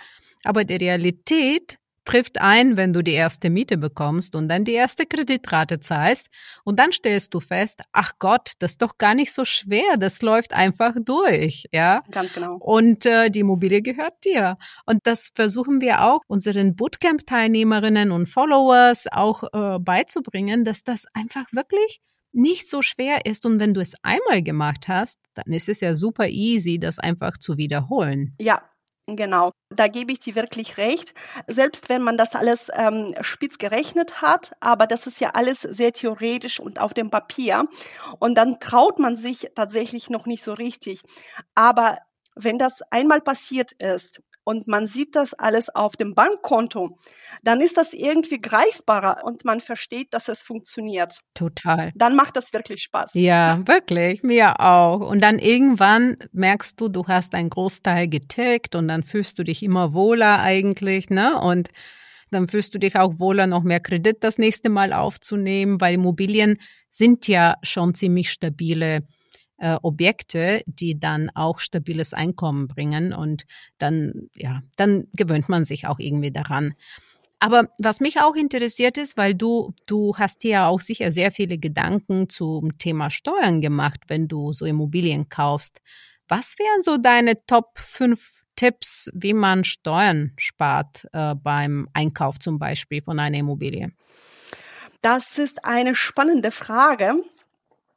Aber 0.45 0.65
die 0.65 0.77
Realität 0.77 1.79
trifft 2.07 2.41
ein, 2.41 2.77
wenn 2.77 2.93
du 2.93 3.03
die 3.03 3.13
erste 3.13 3.51
Miete 3.51 3.77
bekommst 3.77 4.35
und 4.35 4.49
dann 4.49 4.65
die 4.65 4.73
erste 4.73 5.05
Kreditrate 5.05 5.81
zahlst 5.81 6.29
und 6.65 6.79
dann 6.79 6.93
stellst 6.93 7.35
du 7.35 7.41
fest, 7.41 7.83
ach 7.93 8.13
Gott, 8.19 8.53
das 8.61 8.73
ist 8.73 8.83
doch 8.83 8.97
gar 8.97 9.15
nicht 9.15 9.33
so 9.35 9.45
schwer, 9.45 9.97
das 9.99 10.23
läuft 10.23 10.55
einfach 10.55 10.95
durch, 11.05 11.67
ja. 11.73 12.03
Ganz 12.11 12.33
genau. 12.33 12.57
Und 12.57 13.05
äh, 13.05 13.29
die 13.29 13.41
Immobilie 13.41 13.83
gehört 13.83 14.25
dir. 14.25 14.57
Und 14.87 15.01
das 15.07 15.31
versuchen 15.35 15.81
wir 15.81 16.05
auch 16.05 16.21
unseren 16.29 16.77
Bootcamp-Teilnehmerinnen 16.77 18.13
und 18.13 18.29
Followers 18.29 19.07
auch 19.11 19.43
äh, 19.53 19.79
beizubringen, 19.81 20.65
dass 20.65 20.85
das 20.85 21.07
einfach 21.13 21.47
wirklich 21.53 22.01
nicht 22.37 22.69
so 22.69 22.83
schwer 22.83 23.27
ist 23.27 23.47
und 23.47 23.61
wenn 23.61 23.75
du 23.75 23.81
es 23.81 23.95
einmal 24.03 24.43
gemacht 24.43 24.89
hast, 24.89 25.19
dann 25.35 25.53
ist 25.53 25.69
es 25.69 25.81
ja 25.81 25.95
super 25.95 26.29
easy, 26.29 26.79
das 26.79 26.99
einfach 26.99 27.39
zu 27.39 27.57
wiederholen. 27.57 28.35
Ja, 28.41 28.63
Genau, 29.09 29.53
da 29.69 29.87
gebe 29.87 30.11
ich 30.11 30.19
dir 30.19 30.35
wirklich 30.35 30.79
recht. 30.79 31.15
Selbst 31.47 31.89
wenn 31.89 32.03
man 32.03 32.17
das 32.17 32.35
alles 32.35 32.71
ähm, 32.75 33.15
spitz 33.21 33.57
gerechnet 33.57 34.21
hat, 34.21 34.51
aber 34.59 34.89
das 34.89 35.07
ist 35.07 35.21
ja 35.21 35.31
alles 35.31 35.61
sehr 35.61 35.93
theoretisch 35.93 36.59
und 36.59 36.81
auf 36.81 36.93
dem 36.93 37.09
Papier. 37.09 37.69
Und 38.19 38.35
dann 38.35 38.59
traut 38.59 38.99
man 38.99 39.17
sich 39.17 39.53
tatsächlich 39.55 40.11
noch 40.11 40.27
nicht 40.27 40.43
so 40.43 40.55
richtig. 40.55 41.03
Aber 41.55 41.99
wenn 42.35 42.59
das 42.59 42.83
einmal 42.91 43.21
passiert 43.21 43.73
ist 43.75 44.23
und 44.47 44.69
man 44.69 44.87
sieht 44.87 45.17
das 45.17 45.35
alles 45.35 45.69
auf 45.75 45.97
dem 45.97 46.15
Bankkonto, 46.15 46.97
dann 47.43 47.61
ist 47.61 47.77
das 47.77 47.93
irgendwie 47.93 48.41
greifbarer 48.41 49.25
und 49.25 49.45
man 49.45 49.61
versteht, 49.61 50.15
dass 50.15 50.29
es 50.29 50.41
funktioniert. 50.41 51.19
Total. 51.35 51.91
Dann 51.97 52.15
macht 52.15 52.37
das 52.37 52.53
wirklich 52.53 52.85
Spaß. 52.85 53.15
Ja, 53.15 53.61
wirklich, 53.67 54.23
mir 54.23 54.61
auch. 54.61 55.01
Und 55.01 55.21
dann 55.21 55.41
irgendwann 55.41 56.17
merkst 56.31 56.81
du, 56.81 56.89
du 56.89 57.09
hast 57.09 57.35
einen 57.35 57.51
Großteil 57.51 58.07
getilgt 58.07 58.77
und 58.77 58.87
dann 58.87 59.03
fühlst 59.03 59.37
du 59.41 59.43
dich 59.43 59.65
immer 59.65 59.93
wohler 59.95 60.41
eigentlich, 60.41 61.11
ne? 61.11 61.41
Und 61.41 61.71
dann 62.31 62.47
fühlst 62.47 62.73
du 62.73 62.79
dich 62.79 62.97
auch 62.97 63.19
wohler, 63.19 63.49
noch 63.49 63.65
mehr 63.65 63.81
Kredit 63.81 64.23
das 64.23 64.39
nächste 64.39 64.69
Mal 64.69 64.93
aufzunehmen, 64.93 65.81
weil 65.81 65.95
Immobilien 65.95 66.59
sind 66.89 67.27
ja 67.27 67.55
schon 67.65 67.95
ziemlich 67.95 68.31
stabile 68.31 69.01
äh, 69.59 69.77
Objekte, 69.83 70.63
die 70.67 70.99
dann 70.99 71.31
auch 71.35 71.59
stabiles 71.59 72.15
Einkommen 72.15 72.69
bringen 72.69 73.13
und 73.13 73.45
dann, 73.79 74.29
ja, 74.35 74.63
dann 74.77 75.09
gewöhnt 75.13 75.49
man 75.49 75.65
sich 75.65 75.87
auch 75.87 75.99
irgendwie 75.99 76.31
daran. 76.31 76.75
Aber 77.39 77.69
was 77.79 78.01
mich 78.01 78.21
auch 78.21 78.35
interessiert 78.35 78.97
ist, 78.97 79.17
weil 79.17 79.35
du, 79.35 79.75
du 79.87 80.17
hast 80.17 80.43
dir 80.43 80.51
ja 80.51 80.67
auch 80.69 80.81
sicher 80.81 81.13
sehr 81.13 81.33
viele 81.33 81.59
Gedanken 81.59 82.29
zum 82.29 82.79
Thema 82.79 83.11
Steuern 83.11 83.61
gemacht, 83.61 84.01
wenn 84.09 84.27
du 84.27 84.53
so 84.53 84.65
Immobilien 84.65 85.29
kaufst. 85.29 85.81
Was 86.29 86.55
wären 86.59 86.83
so 86.83 86.97
deine 86.97 87.35
Top 87.47 87.79
5 87.79 88.43
Tipps, 88.57 89.11
wie 89.13 89.35
man 89.35 89.65
Steuern 89.65 90.33
spart 90.39 91.07
äh, 91.13 91.35
beim 91.35 91.89
Einkauf 91.93 92.39
zum 92.39 92.59
Beispiel 92.59 93.03
von 93.03 93.21
einer 93.21 93.37
Immobilie? 93.37 93.93
Das 95.03 95.39
ist 95.39 95.65
eine 95.65 95.95
spannende 95.95 96.51
Frage. 96.51 97.23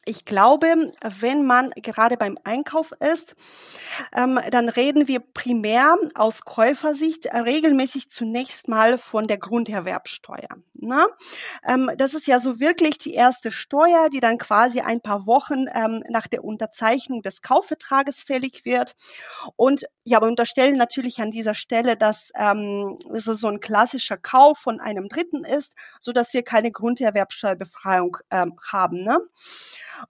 Ich 0.09 0.25
glaube, 0.25 0.91
wenn 1.03 1.45
man 1.45 1.69
gerade 1.75 2.17
beim 2.17 2.39
Einkauf 2.43 2.93
ist, 2.93 3.35
ähm, 4.11 4.39
dann 4.49 4.67
reden 4.67 5.07
wir 5.07 5.19
primär 5.19 5.97
aus 6.15 6.45
Käufersicht 6.45 7.27
äh, 7.27 7.37
regelmäßig 7.37 8.09
zunächst 8.09 8.67
mal 8.67 8.97
von 8.97 9.27
der 9.27 9.37
Grunderwerbsteuer. 9.37 10.49
Ne? 10.73 11.05
Ähm, 11.63 11.91
das 11.95 12.15
ist 12.15 12.25
ja 12.25 12.39
so 12.39 12.59
wirklich 12.59 12.97
die 12.97 13.13
erste 13.13 13.51
Steuer, 13.51 14.09
die 14.11 14.19
dann 14.19 14.39
quasi 14.39 14.79
ein 14.79 14.99
paar 14.99 15.27
Wochen 15.27 15.65
ähm, 15.75 16.03
nach 16.09 16.27
der 16.27 16.43
Unterzeichnung 16.43 17.21
des 17.21 17.43
Kaufvertrages 17.43 18.23
fällig 18.23 18.65
wird. 18.65 18.95
Und 19.57 19.85
ja, 20.05 20.21
wir 20.21 20.27
unterstellen 20.27 20.75
natürlich 20.75 21.21
an 21.21 21.29
dieser 21.29 21.53
Stelle, 21.53 21.97
dass 21.97 22.31
ähm, 22.33 22.97
es 23.13 23.25
so 23.25 23.47
ein 23.47 23.59
klassischer 23.59 24.17
Kauf 24.17 24.57
von 24.57 24.79
einem 24.79 25.07
Dritten 25.07 25.43
ist, 25.43 25.75
so 26.01 26.13
dass 26.13 26.33
wir 26.33 26.41
keine 26.41 26.71
Grunderwerbsteuerbefreiung 26.71 28.17
ähm, 28.31 28.57
haben. 28.71 29.03
Ne? 29.03 29.19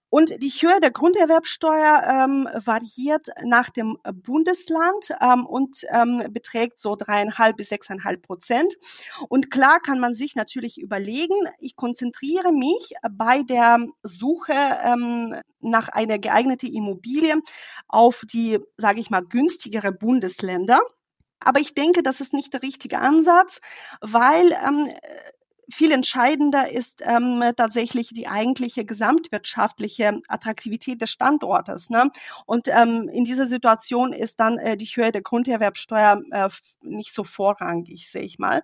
Und 0.09 0.41
die 0.41 0.49
Höhe 0.49 0.79
der 0.81 0.91
Grunderwerbsteuer 0.91 2.03
ähm, 2.05 2.47
variiert 2.65 3.27
nach 3.43 3.69
dem 3.69 3.97
Bundesland 4.13 5.09
ähm, 5.21 5.45
und 5.45 5.85
ähm, 5.89 6.23
beträgt 6.31 6.79
so 6.79 6.95
dreieinhalb 6.95 7.57
bis 7.57 7.69
sechseinhalb 7.69 8.21
Prozent. 8.23 8.75
Und 9.29 9.51
klar 9.51 9.79
kann 9.79 9.99
man 9.99 10.13
sich 10.13 10.35
natürlich 10.35 10.79
überlegen, 10.79 11.35
ich 11.59 11.75
konzentriere 11.75 12.51
mich 12.51 12.93
bei 13.11 13.43
der 13.43 13.79
Suche 14.03 14.53
ähm, 14.53 15.35
nach 15.59 15.89
einer 15.89 16.17
geeigneten 16.17 16.73
Immobilie 16.73 17.35
auf 17.87 18.23
die, 18.25 18.59
sage 18.77 18.99
ich 18.99 19.09
mal, 19.09 19.21
günstigere 19.21 19.91
Bundesländer. 19.91 20.79
Aber 21.39 21.59
ich 21.59 21.73
denke, 21.73 22.03
das 22.03 22.21
ist 22.21 22.33
nicht 22.33 22.53
der 22.53 22.63
richtige 22.63 22.99
Ansatz, 22.99 23.59
weil 24.01 24.51
ähm, 24.65 24.89
viel 25.71 25.91
entscheidender 25.91 26.71
ist 26.71 27.01
ähm, 27.05 27.43
tatsächlich 27.55 28.09
die 28.09 28.27
eigentliche 28.27 28.85
gesamtwirtschaftliche 28.85 30.21
Attraktivität 30.27 31.01
des 31.01 31.09
Standortes. 31.09 31.89
Ne? 31.89 32.11
Und 32.45 32.67
ähm, 32.67 33.09
in 33.11 33.23
dieser 33.23 33.47
Situation 33.47 34.13
ist 34.13 34.39
dann 34.39 34.57
äh, 34.57 34.77
die 34.77 34.85
Höhe 34.85 35.11
der 35.11 35.21
Grunderwerbsteuer 35.21 36.21
äh, 36.31 36.49
nicht 36.81 37.13
so 37.13 37.23
vorrangig, 37.23 38.09
sehe 38.09 38.23
ich 38.23 38.39
mal. 38.39 38.63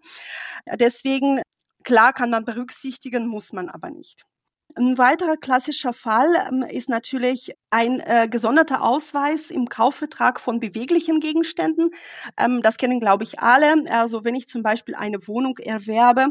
Deswegen, 0.80 1.42
klar 1.84 2.14
kann 2.14 2.30
man 2.30 2.46
berücksichtigen, 2.46 3.28
muss 3.28 3.54
man 3.54 3.70
aber 3.70 3.90
nicht. 3.90 4.26
Ein 4.74 4.98
weiterer 4.98 5.38
klassischer 5.38 5.94
Fall 5.94 6.28
ähm, 6.50 6.64
ist 6.64 6.90
natürlich 6.90 7.54
ein 7.70 8.02
äh, 8.02 8.28
gesonderter 8.30 8.84
Ausweis 8.84 9.50
im 9.50 9.70
Kaufvertrag 9.70 10.40
von 10.42 10.60
beweglichen 10.60 11.20
Gegenständen. 11.22 11.92
Ähm, 12.38 12.62
das 12.62 12.78
kennen, 12.78 13.00
glaube 13.00 13.24
ich, 13.24 13.40
alle. 13.40 13.74
Also 13.90 14.26
wenn 14.26 14.36
ich 14.36 14.50
zum 14.50 14.64
Beispiel 14.64 14.96
eine 14.96 15.26
Wohnung 15.28 15.58
erwerbe, 15.60 16.28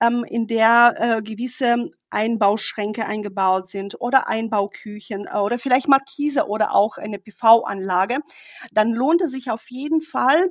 ähm, 0.00 0.24
in 0.26 0.46
der 0.46 0.94
äh, 1.18 1.22
gewisse 1.22 1.90
Einbauschränke 2.12 3.06
eingebaut 3.06 3.68
sind 3.68 4.00
oder 4.00 4.28
Einbauküchen 4.28 5.28
oder 5.28 5.58
vielleicht 5.58 5.88
Markise 5.88 6.46
oder 6.46 6.74
auch 6.74 6.98
eine 6.98 7.18
PV-Anlage, 7.18 8.18
dann 8.72 8.92
lohnt 8.92 9.22
es 9.22 9.32
sich 9.32 9.50
auf 9.50 9.70
jeden 9.70 10.00
Fall, 10.00 10.50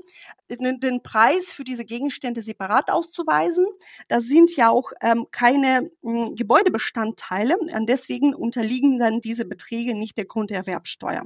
den, 0.50 0.80
den, 0.80 1.02
Preis 1.02 1.54
für 1.54 1.64
diese 1.64 1.86
Gegenstände 1.86 2.42
separat 2.42 2.92
auszuweisen. 2.92 3.66
Das 4.08 4.26
sind 4.26 4.56
ja 4.56 4.70
auch 4.70 4.92
ähm, 5.02 5.28
keine 5.32 5.90
mh, 6.02 6.28
hm, 6.28 6.36
Gebäudebestandteile 6.36 7.58
und 7.58 7.88
deswegen 7.88 8.36
unterliegen 8.36 9.00
dann 9.00 9.22
diese 9.22 9.46
Beträge 9.46 9.94
nicht 9.96 10.18
der 10.18 10.26
Grunderwerbsteuer. 10.26 11.24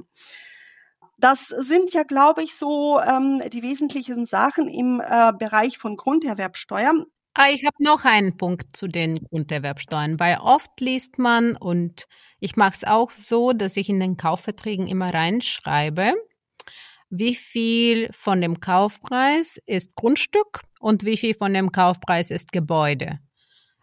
Das 1.18 1.46
sind 1.48 1.94
ja, 1.94 2.02
glaube 2.02 2.42
ich, 2.42 2.54
so 2.54 3.00
ähm, 3.00 3.42
die 3.50 3.62
wesentlichen 3.62 4.26
Sachen 4.26 4.68
im 4.68 5.00
äh, 5.00 5.32
Bereich 5.32 5.78
von 5.78 5.96
Grunderwerbsteuer. 5.96 6.92
Ah, 7.38 7.50
ich 7.50 7.66
habe 7.66 7.76
noch 7.80 8.06
einen 8.06 8.38
Punkt 8.38 8.74
zu 8.74 8.88
den 8.88 9.22
Grunderwerbsteuern, 9.22 10.18
weil 10.18 10.38
oft 10.38 10.80
liest 10.80 11.18
man 11.18 11.54
und 11.54 12.06
ich 12.40 12.56
mache 12.56 12.72
es 12.76 12.84
auch 12.84 13.10
so, 13.10 13.52
dass 13.52 13.76
ich 13.76 13.90
in 13.90 14.00
den 14.00 14.16
Kaufverträgen 14.16 14.86
immer 14.86 15.12
reinschreibe, 15.12 16.14
wie 17.10 17.34
viel 17.34 18.08
von 18.14 18.40
dem 18.40 18.60
Kaufpreis 18.60 19.60
ist 19.66 19.96
Grundstück 19.96 20.62
und 20.80 21.04
wie 21.04 21.18
viel 21.18 21.34
von 21.34 21.52
dem 21.52 21.72
Kaufpreis 21.72 22.30
ist 22.30 22.52
Gebäude. 22.52 23.18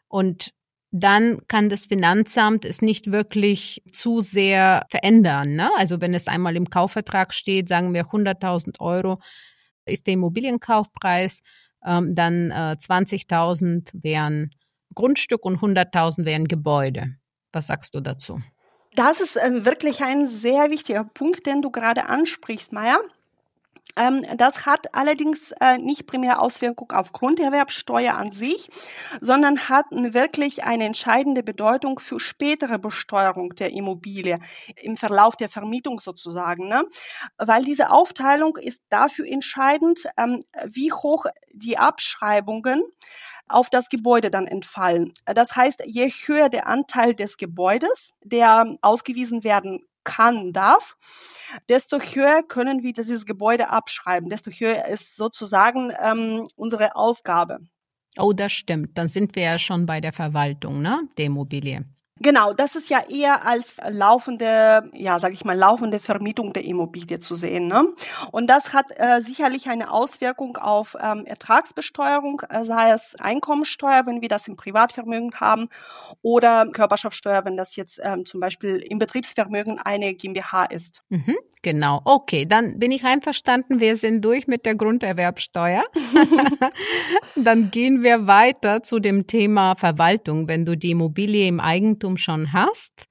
Und 0.08 0.50
dann 0.90 1.38
kann 1.48 1.70
das 1.70 1.86
Finanzamt 1.86 2.66
es 2.66 2.82
nicht 2.82 3.12
wirklich 3.12 3.84
zu 3.92 4.22
sehr 4.22 4.88
verändern. 4.90 5.54
Ne? 5.54 5.70
Also 5.78 6.02
wenn 6.02 6.16
es 6.16 6.28
einmal 6.28 6.56
im 6.56 6.72
Kaufvertrag 6.72 7.36
steht, 7.36 7.70
sagen 7.70 7.94
wir 7.94 8.06
100.000 8.06 8.80
Euro 8.80 9.20
ist 9.86 10.08
der 10.08 10.16
Immobilienkaufpreis 10.16 11.42
ähm, 11.86 12.16
dann 12.16 12.52
äh, 12.52 12.76
20.000 12.80 13.90
wären 13.94 14.52
Grundstück 14.96 15.46
und 15.46 15.60
100.000 15.60 16.26
wären 16.26 16.46
Gebäude. 16.48 17.16
Was 17.52 17.68
sagst 17.68 17.96
du 17.96 18.02
dazu? 18.02 18.42
Das 18.96 19.22
ist 19.22 19.38
ähm, 19.38 19.66
wirklich 19.66 20.02
ein 20.02 20.28
sehr 20.28 20.70
wichtiger 20.70 21.04
Punkt, 21.04 21.46
den 21.48 21.62
du 21.62 21.72
gerade 21.72 22.06
ansprichst, 22.06 22.74
Maya. 22.74 23.00
Ähm, 23.96 24.26
das 24.38 24.66
hat 24.66 24.96
allerdings 24.96 25.52
äh, 25.60 25.78
nicht 25.78 26.08
primär 26.08 26.42
Auswirkungen 26.42 26.92
auf 26.92 27.12
Grunderwerbsteuer 27.12 28.16
an 28.16 28.32
sich, 28.32 28.70
sondern 29.22 29.70
hat 29.70 29.86
wirklich 29.92 30.64
eine 30.64 30.86
entscheidende 30.86 31.44
Bedeutung 31.44 32.00
für 32.00 32.20
spätere 32.20 32.80
Besteuerung 32.80 33.56
der 33.56 33.72
Immobilie 33.72 34.40
im 34.82 34.98
Verlauf 34.98 35.36
der 35.36 35.50
Vermietung 35.50 36.00
sozusagen. 36.00 36.68
Ne? 36.68 36.84
Weil 37.38 37.64
diese 37.64 37.92
Aufteilung 37.92 38.58
ist 38.58 38.82
dafür 38.90 39.28
entscheidend, 39.28 40.06
ähm, 40.18 40.40
wie 40.66 40.92
hoch 40.92 41.26
die 41.54 41.78
Abschreibungen 41.78 42.84
auf 43.48 43.70
das 43.70 43.90
Gebäude 43.90 44.32
dann 44.32 44.48
entfallen. 44.48 45.14
Das 45.26 45.56
heißt, 45.56 45.84
je 45.86 46.10
höher 46.10 46.50
der 46.50 46.66
Anteil 46.68 47.14
des 47.14 47.38
Gebäudes, 47.38 48.14
der 48.24 48.78
ausgewiesen 48.82 49.44
werden 49.44 49.86
kann, 50.04 50.54
darf, 50.54 50.98
desto 51.70 52.00
höher 52.00 52.44
können 52.44 52.84
wir 52.84 52.94
dieses 52.94 53.26
Gebäude 53.26 53.70
abschreiben, 53.70 54.30
desto 54.30 54.52
höher 54.52 54.86
ist 54.86 55.16
sozusagen 55.16 55.92
ähm, 56.02 56.48
unsere 56.56 56.96
Ausgabe. 56.96 57.60
Oh, 58.18 58.34
das 58.34 58.52
stimmt. 58.52 58.98
Dann 58.98 59.08
sind 59.08 59.36
wir 59.36 59.44
ja 59.44 59.58
schon 59.58 59.86
bei 59.86 60.00
der 60.00 60.14
Verwaltung 60.14 60.82
ne, 60.82 61.08
der 61.18 61.26
Immobilie. 61.26 61.86
Genau, 62.20 62.54
das 62.54 62.76
ist 62.76 62.90
ja 62.90 63.02
eher 63.10 63.44
als 63.46 63.78
laufende, 63.90 64.90
ja, 64.94 65.20
sage 65.20 65.34
ich 65.34 65.44
mal, 65.46 65.58
laufende 65.58 66.00
Vermietung 66.00 66.54
der 66.54 66.64
Immobilie 66.64 67.20
zu 67.20 67.34
sehen. 67.34 67.68
Ne? 67.68 67.86
Und 68.32 68.48
das 68.48 68.72
hat 68.72 68.86
äh, 68.98 69.20
sicherlich 69.22 69.68
eine 69.68 69.92
Auswirkung 69.92 70.58
auf 70.58 70.96
ähm, 71.02 71.26
Ertragsbesteuerung, 71.26 72.44
äh, 72.50 72.66
sei 72.66 72.92
es 72.92 73.16
Einkommensteuer, 73.20 74.06
wenn 74.06 74.22
wir 74.22 74.30
das 74.30 74.48
im 74.48 74.56
Privatvermögen 74.56 75.32
haben, 75.40 75.70
oder 76.22 76.68
Körperschaftsteuer, 76.72 77.46
wenn 77.46 77.58
das 77.58 77.76
jetzt 77.76 78.00
ähm, 78.04 78.28
zum 78.28 78.40
Beispiel 78.40 78.78
im 78.78 79.00
Betriebsvermögen 79.00 79.80
eine 79.80 80.14
GmbH 80.14 80.66
ist. 80.66 81.02
Mhm, 81.10 81.36
genau, 81.64 82.02
okay, 82.06 82.46
dann 82.46 82.78
bin 82.78 82.92
ich 82.92 83.04
einverstanden. 83.06 83.80
Wir 83.80 83.98
sind 83.98 84.24
durch 84.24 84.46
mit 84.46 84.68
der 84.68 84.76
Grunderwerbsteuer. 84.76 85.84
dann 87.36 87.72
gehen 87.72 88.04
wir 88.04 88.28
weiter 88.28 88.84
zu 88.84 89.00
dem 89.00 89.26
Thema 89.26 89.76
Verwaltung. 89.76 90.48
Wenn 90.48 90.64
du 90.64 90.78
die 90.78 90.92
Immobilie 90.92 91.48
im 91.48 91.60
Eigentum 91.60 92.03
schon 92.18 92.54
hast, 92.54 93.08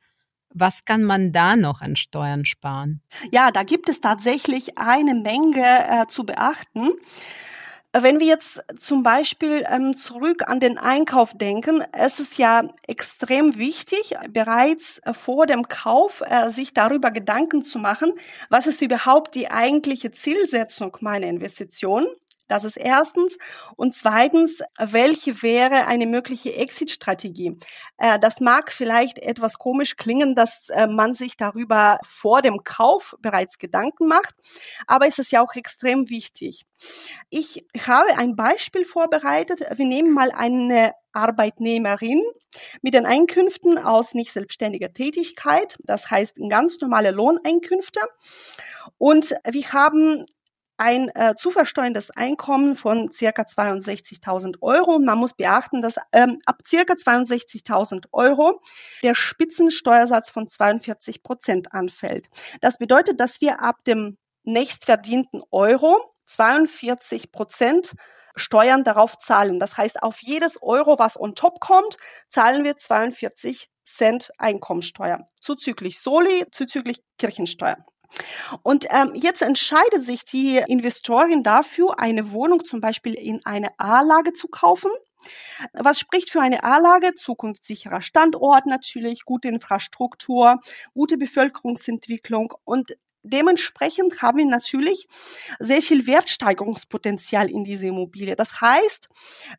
Was 0.55 0.85
kann 0.85 1.03
man 1.03 1.33
da 1.33 1.57
noch 1.57 1.81
an 1.81 1.97
Steuern 1.97 2.45
sparen? 2.45 3.01
Ja, 3.31 3.51
da 3.51 3.63
gibt 3.63 3.89
es 3.89 4.01
tatsächlich 4.01 4.77
eine 4.79 5.15
Menge 5.15 5.65
äh, 5.65 6.07
zu 6.09 6.25
beachten. 6.25 6.91
Wenn 7.95 8.21
wir 8.21 8.27
jetzt 8.27 8.63
zum 8.81 9.03
Beispiel 9.03 9.65
ähm, 9.69 9.95
zurück 9.95 10.49
an 10.49 10.61
den 10.61 10.79
Einkauf 10.79 11.37
denken, 11.37 11.85
es 11.93 12.21
ist 12.21 12.39
ja 12.39 12.63
extrem 12.87 13.59
wichtig, 13.59 14.15
bereits 14.31 15.03
vor 15.13 15.45
dem 15.45 15.69
Kauf 15.69 16.23
äh, 16.25 16.49
sich 16.49 16.73
darüber 16.73 17.11
Gedanken 17.11 17.65
zu 17.65 17.79
machen, 17.79 18.15
was 18.49 18.67
ist 18.67 18.81
überhaupt 18.81 19.35
die 19.35 19.51
eigentliche 19.51 20.11
Zielsetzung 20.11 20.97
meiner 21.01 21.27
Investition. 21.27 22.07
Das 22.49 22.65
ist 22.65 22.77
erstens. 22.77 23.39
Und 23.77 23.95
zweitens, 23.95 24.63
welche 24.79 25.43
wäre 25.43 25.87
eine 25.87 26.07
mögliche 26.07 26.55
Exit-Strategie? 26.55 27.59
Äh, 27.99 28.19
das 28.19 28.41
mag 28.41 28.73
vielleicht 28.73 29.19
etwas 29.19 29.59
komisch 29.59 29.97
klingen, 29.97 30.35
dass 30.35 30.69
äh, 30.71 30.87
man 30.87 31.15
sich 31.15 31.37
darüber 31.37 31.99
vor 32.05 32.43
dem 32.43 32.65
Kauf 32.65 33.15
bereits 33.21 33.59
Gedanken 33.59 34.09
macht, 34.09 34.35
aber 34.87 35.07
es 35.07 35.19
ist 35.19 35.33
ja 35.33 35.43
auch 35.43 35.55
extrem 35.55 36.11
wichtig. 36.11 36.65
Ich 37.31 37.65
habe 37.87 38.17
ein 38.17 38.37
Beispiel 38.37 38.85
vorbereitet. 38.85 39.61
Wir 39.77 39.87
nehmen 39.87 40.13
mal 40.13 40.31
eine 40.33 40.93
Arbeitnehmerin 41.13 42.23
mit 42.81 42.95
den 42.95 43.07
Einkünften 43.07 43.79
aus 43.79 44.15
nicht 44.15 44.33
selbstständiger 44.33 44.93
Tätigkeit, 44.93 45.79
das 45.85 46.11
heißt 46.11 46.37
ganz 46.49 46.81
normale 46.81 47.11
Lohneinkünfte. 47.11 48.01
Und 48.99 49.35
wir 49.49 49.73
haben 49.73 50.27
ein 50.83 51.11
äh, 51.11 51.37
zu 51.37 51.53
versteuerndes 51.53 52.11
Einkommen 52.11 52.75
von 52.75 53.13
circa 53.13 53.43
62.000 53.43 54.61
Euro. 54.63 54.99
Man 54.99 55.17
muss 55.17 55.33
beachten, 55.33 55.81
dass 55.81 55.95
ähm, 56.11 56.41
ab 56.45 56.63
circa 56.67 56.95
62.000 56.95 58.07
Euro 58.11 58.61
der 59.05 59.15
Spitzensteuersatz 59.15 60.31
von 60.31 60.49
42 60.49 61.23
Prozent 61.23 61.73
anfällt. 61.73 62.27
Das 62.61 62.79
bedeutet, 62.79 63.21
dass 63.21 63.41
wir 63.41 63.63
ab 63.63 63.85
dem 63.85 64.19
nächstverdienten 64.43 65.45
Euro 65.53 66.17
42 66.25 67.31
Prozent 67.31 67.93
Steuern 68.35 68.83
darauf 68.83 69.19
zahlen. 69.19 69.61
Das 69.61 69.77
heißt, 69.77 70.03
auf 70.03 70.21
jedes 70.21 70.61
Euro, 70.63 70.99
was 70.99 71.21
on 71.21 71.37
top 71.37 71.61
kommt, 71.61 71.97
zahlen 72.29 72.65
wir 72.65 72.77
42 72.77 73.69
Cent 73.85 74.33
Einkommensteuer. 74.37 75.29
Zuzüglich 75.41 76.01
Soli, 76.01 76.45
zuzüglich 76.51 77.05
Kirchensteuer. 77.19 77.77
Und 78.63 78.87
ähm, 78.91 79.13
jetzt 79.15 79.43
entscheidet 79.43 80.03
sich 80.03 80.25
die 80.25 80.59
Investorin 80.59 81.43
dafür, 81.43 81.99
eine 81.99 82.33
Wohnung 82.33 82.65
zum 82.65 82.81
Beispiel 82.81 83.15
in 83.15 83.45
eine 83.45 83.69
A-Lage 83.79 84.33
zu 84.33 84.49
kaufen. 84.49 84.91
Was 85.73 86.01
spricht 86.01 86.31
für 86.31 86.41
eine 86.41 86.65
A-Lage? 86.65 87.15
Zukunftssicherer 87.15 88.03
Standort 88.03 88.67
natürlich, 88.67 89.25
gute 89.25 89.49
Infrastruktur, 89.49 90.61
gute 90.95 91.17
Bevölkerungsentwicklung 91.17 92.53
und 92.65 92.97
Dementsprechend 93.25 94.21
haben 94.21 94.39
wir 94.39 94.47
natürlich 94.47 95.07
sehr 95.61 95.81
viel 95.81 96.07
Wertsteigerungspotenzial 96.07 97.49
in 97.49 97.63
diese 97.63 97.87
Immobilie. 97.87 98.35
Das 98.35 98.61
heißt, 98.61 99.09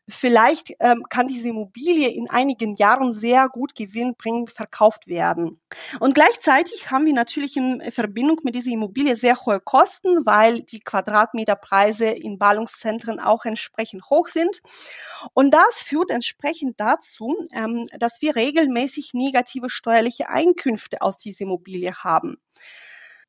vielleicht 0.09 0.73
ähm, 0.79 1.03
kann 1.09 1.27
diese 1.27 1.47
Immobilie 1.47 2.09
in 2.09 2.29
einigen 2.29 2.75
Jahren 2.75 3.13
sehr 3.13 3.47
gut 3.47 3.73
gewinnbringend 3.75 4.51
verkauft 4.51 5.07
werden. 5.07 5.61
Und 6.01 6.13
gleichzeitig 6.13 6.91
haben 6.91 7.05
wir 7.05 7.13
natürlich 7.13 7.55
in 7.55 7.81
Verbindung 7.91 8.41
mit 8.43 8.55
dieser 8.55 8.71
Immobilie 8.71 9.15
sehr 9.15 9.37
hohe 9.45 9.61
Kosten, 9.61 10.25
weil 10.25 10.61
die 10.61 10.81
Quadratmeterpreise 10.81 12.07
in 12.07 12.37
Ballungszentren 12.37 13.21
auch 13.21 13.45
entsprechend 13.45 14.09
hoch 14.09 14.27
sind. 14.27 14.61
Und 15.33 15.53
das 15.53 15.77
führt 15.77 16.11
entsprechend 16.11 16.79
dazu, 16.79 17.37
ähm, 17.53 17.87
dass 17.97 18.21
wir 18.21 18.35
regelmäßig 18.35 19.13
negative 19.13 19.69
steuerliche 19.69 20.27
Einkünfte 20.27 21.01
aus 21.01 21.17
dieser 21.17 21.43
Immobilie 21.43 21.93
haben. 21.95 22.37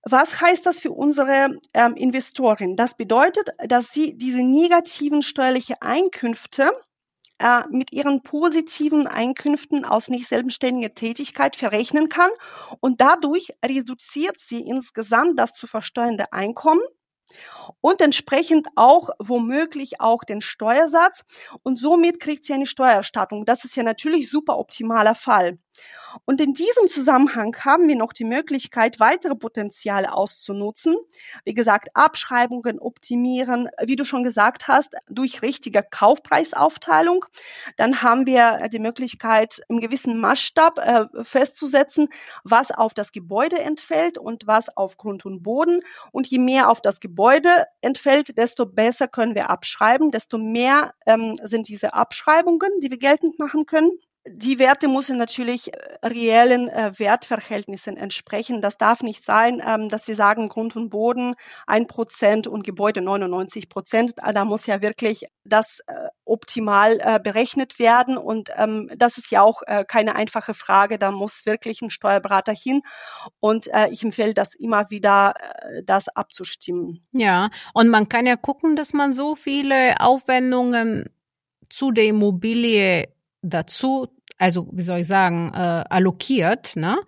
Was 0.04 0.40
heißt 0.40 0.66
das 0.66 0.80
für 0.80 0.92
unsere 0.92 1.58
ähm, 1.73 1.94
Investoren? 1.94 2.76
Das 2.76 2.96
bedeutet, 2.96 3.49
dass 3.66 3.92
sie 3.92 4.16
diese 4.16 4.42
negativen 4.42 5.23
steuerliche 5.23 5.80
Einkünfte 5.80 6.70
äh, 7.38 7.62
mit 7.70 7.92
ihren 7.92 8.23
positiven 8.23 9.06
Einkünften 9.06 9.84
aus 9.84 10.08
nicht 10.08 10.28
selbstständiger 10.28 10.94
Tätigkeit 10.94 11.56
verrechnen 11.56 12.08
kann 12.08 12.30
und 12.80 13.00
dadurch 13.00 13.52
reduziert 13.64 14.38
sie 14.38 14.61
insgesamt 14.61 15.38
das 15.38 15.52
zu 15.52 15.66
versteuernde 15.66 16.32
Einkommen 16.32 16.82
und 17.80 18.00
entsprechend 18.00 18.69
auch 18.76 19.10
womöglich 19.19 20.00
auch 20.00 20.25
den 20.25 20.43
Steuersatz 20.43 21.25
und 21.62 21.78
somit 21.78 22.21
kriegt 22.21 22.45
sie 22.45 22.52
eine 22.52 22.67
Steuererstattung. 22.67 23.45
Das 23.47 23.64
ist 23.64 23.76
ja 23.76 23.82
natürlich 23.82 24.30
super 24.30 24.58
optimaler 24.58 25.14
Fall. 25.14 25.58
Und 26.25 26.41
in 26.41 26.54
diesem 26.54 26.89
Zusammenhang 26.89 27.56
haben 27.65 27.89
wir 27.89 27.97
noch 27.97 28.13
die 28.13 28.25
Möglichkeit, 28.25 29.00
weitere 29.00 29.34
Potenziale 29.34 30.15
auszunutzen. 30.15 30.97
Wie 31.45 31.54
gesagt, 31.54 31.89
Abschreibungen 31.95 32.78
optimieren, 32.78 33.69
wie 33.82 33.97
du 33.97 34.04
schon 34.04 34.25
gesagt 34.25 34.69
hast, 34.69 34.95
durch 35.08 35.43
richtige 35.43 35.82
Kaufpreisaufteilung. 35.82 37.25
Dann 37.76 38.02
haben 38.02 38.26
wir 38.26 38.69
die 38.69 38.78
Möglichkeit, 38.78 39.60
im 39.69 39.80
gewissen 39.80 40.21
Maßstab 40.21 40.78
äh, 40.78 41.25
festzusetzen, 41.25 42.08
was 42.45 42.71
auf 42.71 42.95
das 42.95 43.13
Gebäude 43.13 43.58
entfällt 43.60 44.19
und 44.19 44.47
was 44.47 44.75
auf 44.76 44.97
Grund 44.97 45.26
und 45.26 45.43
Boden. 45.43 45.82
Und 46.13 46.26
je 46.26 46.39
mehr 46.39 46.71
auf 46.71 46.80
das 46.80 47.00
Gebäude 47.00 47.49
entfällt, 47.80 48.39
desto 48.39 48.67
besser 48.67 49.08
können 49.08 49.34
wir 49.34 49.50
abschreiben, 49.50 50.10
desto 50.10 50.39
mehr 50.39 50.95
ähm, 51.06 51.39
sind 51.43 51.69
diese 51.69 51.95
Abschreibungen, 51.95 52.80
die 52.80 52.91
wir 52.91 52.99
geltend 52.99 53.39
machen 53.39 53.67
können 53.67 53.91
die 54.26 54.58
Werte 54.58 54.89
müssen 54.89 55.19
natürlich 55.19 55.75
äh, 55.75 56.06
reellen 56.06 56.69
äh, 56.69 56.93
Wertverhältnissen 56.99 57.97
entsprechen. 57.97 58.63
Das 58.63 58.78
darf 58.78 59.02
nicht 59.02 59.25
sein, 59.25 59.63
ähm, 59.65 59.91
dass 59.91 60.08
wir 60.08 60.17
sagen, 60.17 60.49
Grund 60.49 60.76
und 60.76 60.89
Boden 60.89 61.34
ein 61.67 61.87
Prozent 61.87 62.47
und 62.47 62.65
Gebäude 62.65 63.02
99 63.02 63.69
Prozent. 63.69 64.15
Da 64.17 64.45
muss 64.47 64.67
ja 64.67 64.80
wirklich 64.80 65.26
das 65.45 65.80
äh, 65.87 66.08
optimal 66.25 66.99
äh, 67.00 67.21
berechnet 67.23 67.78
werden. 67.78 68.17
Und 68.17 68.49
ähm, 68.56 68.91
das 68.97 69.19
ist 69.19 69.30
ja 69.30 69.43
auch 69.43 69.60
äh, 69.67 69.84
keine 69.84 70.15
einfache 70.15 70.54
Frage. 70.54 70.99
Da 70.99 71.10
muss 71.10 71.45
wirklich 71.45 71.82
ein 71.82 71.91
Steuerberater 71.91 72.54
hin. 72.54 72.80
Und 73.41 73.69
äh, 73.75 73.89
ich 73.91 74.02
empfehle 74.02 74.32
das 74.32 74.54
immer 74.54 74.89
wieder, 74.91 75.34
das 75.84 76.08
abzustimmen. 76.08 77.02
Ja, 77.13 77.50
und 77.75 77.89
man 77.89 78.08
kann 78.08 78.26
ja 78.26 78.37
gucken, 78.37 78.76
dass 78.76 78.93
man 78.93 79.13
so 79.13 79.37
viele 79.37 80.00
Aufwendungen 80.00 81.10
zu 81.69 81.91
der 81.91 82.06
Immobilie 82.06 83.08
dazu, 83.45 84.09
also 84.39 84.69
wie 84.73 84.83
soll 84.83 85.00
ich 85.00 85.07
sagen, 85.07 85.52
äh, 85.54 85.85
allokiert, 85.89 86.75
ne? 86.76 86.99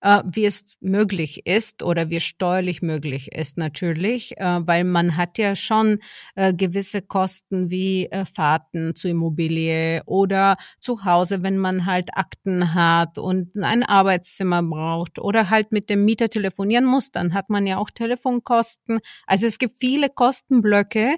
äh, 0.00 0.22
wie 0.24 0.44
es 0.46 0.76
möglich 0.80 1.46
ist 1.46 1.82
oder 1.82 2.10
wie 2.10 2.20
steuerlich 2.20 2.82
möglich 2.82 3.32
ist 3.32 3.58
natürlich, 3.58 4.38
äh, 4.38 4.60
weil 4.66 4.84
man 4.84 5.16
hat 5.16 5.38
ja 5.38 5.56
schon 5.56 5.98
äh, 6.36 6.54
gewisse 6.54 7.02
Kosten 7.02 7.70
wie 7.70 8.06
äh, 8.06 8.24
Fahrten 8.24 8.94
zur 8.94 9.10
Immobilie 9.10 10.02
oder 10.06 10.56
zu 10.78 11.04
Hause, 11.04 11.42
wenn 11.42 11.58
man 11.58 11.86
halt 11.86 12.16
Akten 12.16 12.74
hat 12.74 13.18
und 13.18 13.56
ein 13.56 13.82
Arbeitszimmer 13.82 14.62
braucht 14.62 15.18
oder 15.18 15.50
halt 15.50 15.72
mit 15.72 15.90
dem 15.90 16.04
Mieter 16.04 16.28
telefonieren 16.28 16.84
muss, 16.84 17.10
dann 17.10 17.34
hat 17.34 17.50
man 17.50 17.66
ja 17.66 17.78
auch 17.78 17.90
Telefonkosten. 17.90 19.00
Also 19.26 19.46
es 19.46 19.58
gibt 19.58 19.78
viele 19.78 20.08
Kostenblöcke, 20.08 21.16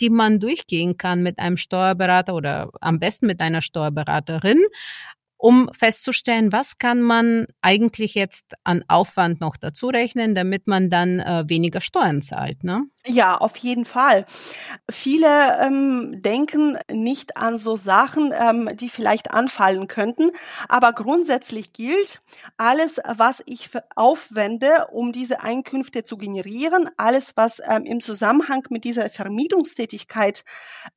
die 0.00 0.10
man 0.10 0.40
durchgehen 0.40 0.96
kann 0.96 1.22
mit 1.22 1.38
einem 1.38 1.56
Steuerberater 1.56 2.34
oder 2.34 2.70
am 2.80 2.98
besten 2.98 3.26
mit 3.26 3.40
einer 3.40 3.62
Steuerberaterin 3.62 4.58
um 5.38 5.68
festzustellen, 5.72 6.52
was 6.52 6.78
kann 6.78 7.02
man 7.02 7.46
eigentlich 7.60 8.14
jetzt 8.14 8.54
an 8.64 8.84
Aufwand 8.88 9.40
noch 9.40 9.56
dazu 9.56 9.88
rechnen, 9.88 10.34
damit 10.34 10.66
man 10.66 10.88
dann 10.88 11.20
äh, 11.20 11.44
weniger 11.46 11.80
Steuern 11.80 12.22
zahlt, 12.22 12.64
ne? 12.64 12.84
Ja, 13.06 13.36
auf 13.36 13.56
jeden 13.58 13.84
Fall. 13.84 14.24
Viele 14.90 15.60
ähm, 15.60 16.22
denken 16.22 16.78
nicht 16.90 17.36
an 17.36 17.58
so 17.58 17.76
Sachen, 17.76 18.32
ähm, 18.36 18.70
die 18.74 18.88
vielleicht 18.88 19.30
anfallen 19.30 19.86
könnten, 19.86 20.32
aber 20.68 20.92
grundsätzlich 20.92 21.72
gilt, 21.72 22.20
alles, 22.56 23.00
was 23.16 23.42
ich 23.46 23.70
aufwende, 23.94 24.88
um 24.90 25.12
diese 25.12 25.40
Einkünfte 25.40 26.04
zu 26.04 26.16
generieren, 26.16 26.88
alles, 26.96 27.32
was 27.36 27.60
ähm, 27.68 27.84
im 27.84 28.00
Zusammenhang 28.00 28.64
mit 28.70 28.84
dieser 28.84 29.10
Vermietungstätigkeit 29.10 30.44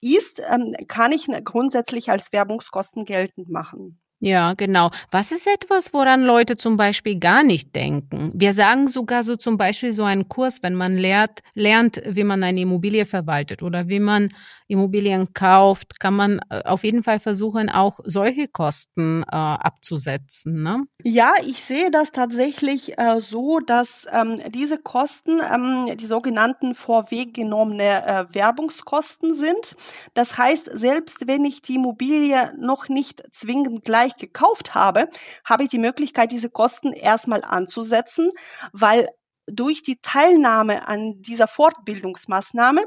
ist, 0.01 0.41
ähm, 0.49 0.75
kann 0.87 1.11
ich 1.11 1.27
grundsätzlich 1.43 2.09
als 2.09 2.31
Werbungskosten 2.31 3.05
geltend 3.05 3.49
machen. 3.49 3.99
Ja, 4.21 4.53
genau. 4.53 4.91
Was 5.11 5.31
ist 5.31 5.47
etwas, 5.47 5.93
woran 5.93 6.23
Leute 6.23 6.57
zum 6.57 6.75
Beispiel 6.75 7.17
gar 7.17 7.41
nicht 7.41 7.73
denken? 7.73 8.31
Wir 8.33 8.53
sagen 8.53 8.87
sogar 8.87 9.23
so 9.23 9.37
zum 9.37 9.55
Beispiel 9.55 9.93
so 9.93 10.03
einen 10.03 10.27
Kurs, 10.27 10.59
wenn 10.61 10.75
man 10.75 10.97
lernt, 10.97 11.39
lernt, 11.53 12.01
wie 12.05 12.25
man 12.25 12.43
eine 12.43 12.59
Immobilie 12.59 13.05
verwaltet 13.05 13.63
oder 13.63 13.87
wie 13.87 14.01
man 14.01 14.29
Immobilien 14.69 15.33
kauft, 15.33 15.99
kann 15.99 16.15
man 16.15 16.39
äh, 16.49 16.61
auf 16.63 16.83
jeden 16.83 17.03
Fall 17.03 17.19
versuchen, 17.19 17.69
auch 17.69 17.99
solche 18.03 18.47
Kosten 18.47 19.23
äh, 19.23 19.35
abzusetzen. 19.35 20.61
Ne? 20.61 20.83
Ja, 21.03 21.33
ich 21.45 21.63
sehe 21.63 21.89
das 21.89 22.11
tatsächlich 22.11 22.97
äh, 22.97 23.19
so, 23.19 23.59
dass 23.59 24.05
ähm, 24.11 24.39
diese 24.49 24.77
Kosten 24.77 25.39
ähm, 25.39 25.97
die 25.97 26.05
sogenannten 26.05 26.75
vorweggenommene 26.75 28.05
äh, 28.05 28.25
Werbungskosten 28.33 29.33
sind. 29.33 29.75
Das 30.13 30.37
heißt, 30.37 30.69
selbst 30.73 31.25
wenn 31.27 31.45
ich 31.45 31.61
die 31.61 31.75
Immobilie 31.75 32.53
noch 32.59 32.89
nicht 32.89 33.23
zwingend 33.31 33.83
gleich 33.83 34.08
gleich 34.09 34.17
gekauft 34.17 34.75
habe, 34.75 35.09
habe 35.45 35.63
ich 35.63 35.69
die 35.69 35.79
Möglichkeit, 35.79 36.31
diese 36.31 36.49
Kosten 36.49 36.93
erstmal 36.93 37.43
anzusetzen, 37.43 38.31
weil 38.73 39.07
durch 39.51 39.81
die 39.81 39.99
Teilnahme 40.01 40.87
an 40.87 41.23
dieser 41.23 41.47
Fortbildungsmaßnahme 41.47 42.85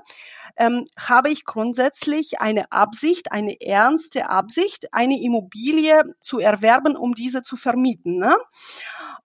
ähm, 0.56 0.86
habe 0.96 1.30
ich 1.30 1.44
grundsätzlich 1.44 2.40
eine 2.40 2.70
Absicht, 2.70 3.32
eine 3.32 3.60
ernste 3.60 4.30
Absicht, 4.30 4.94
eine 4.94 5.20
Immobilie 5.20 6.02
zu 6.22 6.38
erwerben, 6.38 6.96
um 6.96 7.14
diese 7.14 7.42
zu 7.42 7.56
vermieten. 7.56 8.18
Ne? 8.18 8.36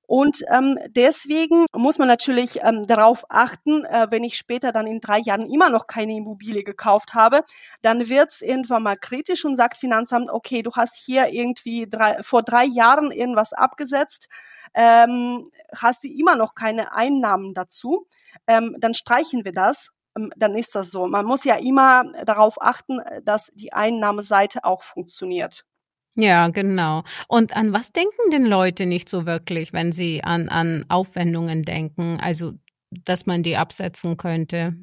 Und 0.08 0.42
ähm, 0.50 0.80
deswegen 0.88 1.66
muss 1.76 1.98
man 1.98 2.08
natürlich 2.08 2.60
ähm, 2.64 2.88
darauf 2.88 3.26
achten, 3.28 3.84
äh, 3.84 4.08
wenn 4.10 4.24
ich 4.24 4.38
später 4.38 4.72
dann 4.72 4.88
in 4.88 5.02
drei 5.02 5.20
Jahren 5.20 5.50
immer 5.50 5.70
noch 5.70 5.86
keine 5.86 6.16
Immobilie 6.16 6.64
gekauft 6.64 7.14
habe, 7.14 7.44
dann 7.82 8.08
wird's 8.08 8.42
irgendwann 8.42 8.84
mal 8.84 8.96
kritisch 8.96 9.44
und 9.44 9.58
sagt 9.58 9.78
Finanzamt, 9.78 10.30
okay, 10.30 10.64
du 10.64 10.72
hast 10.72 10.96
hier 10.96 11.34
irgendwie 11.34 11.88
drei, 11.90 12.24
vor 12.24 12.42
drei 12.42 12.64
Jahren 12.64 13.12
irgendwas 13.12 13.52
abgesetzt, 13.52 14.30
ähm, 14.74 15.52
hast 15.76 16.06
du 16.06 16.08
immer 16.08 16.38
noch 16.38 16.56
keine 16.56 16.94
Einnahmen 16.94 17.54
dazu, 17.54 18.08
ähm, 18.48 18.78
dann 18.80 18.94
streichen 18.94 19.44
wir 19.44 19.52
das 19.52 19.90
ähm, 20.18 20.32
dann 20.38 20.56
ist 20.56 20.74
das 20.76 20.90
so. 20.90 21.08
Man 21.08 21.26
muss 21.26 21.44
ja 21.44 21.56
immer 21.56 22.04
darauf 22.26 22.62
achten, 22.62 23.02
dass 23.24 23.52
die 23.54 23.74
Einnahmeseite 23.74 24.64
auch 24.64 24.84
funktioniert. 24.84 25.66
Ja, 26.20 26.48
genau. 26.50 27.04
Und 27.28 27.56
an 27.56 27.74
was 27.74 27.92
denken 27.92 28.32
denn 28.32 28.46
Leute 28.46 28.86
nicht 28.88 29.08
so 29.08 29.26
wirklich, 29.28 29.72
wenn 29.72 29.92
sie 29.92 30.24
an, 30.24 30.50
an 30.50 30.84
Aufwendungen 30.90 31.62
denken? 31.64 32.18
Also, 32.20 32.54
dass 32.90 33.26
man 33.28 33.44
die 33.44 33.56
absetzen 33.58 34.18
könnte. 34.18 34.76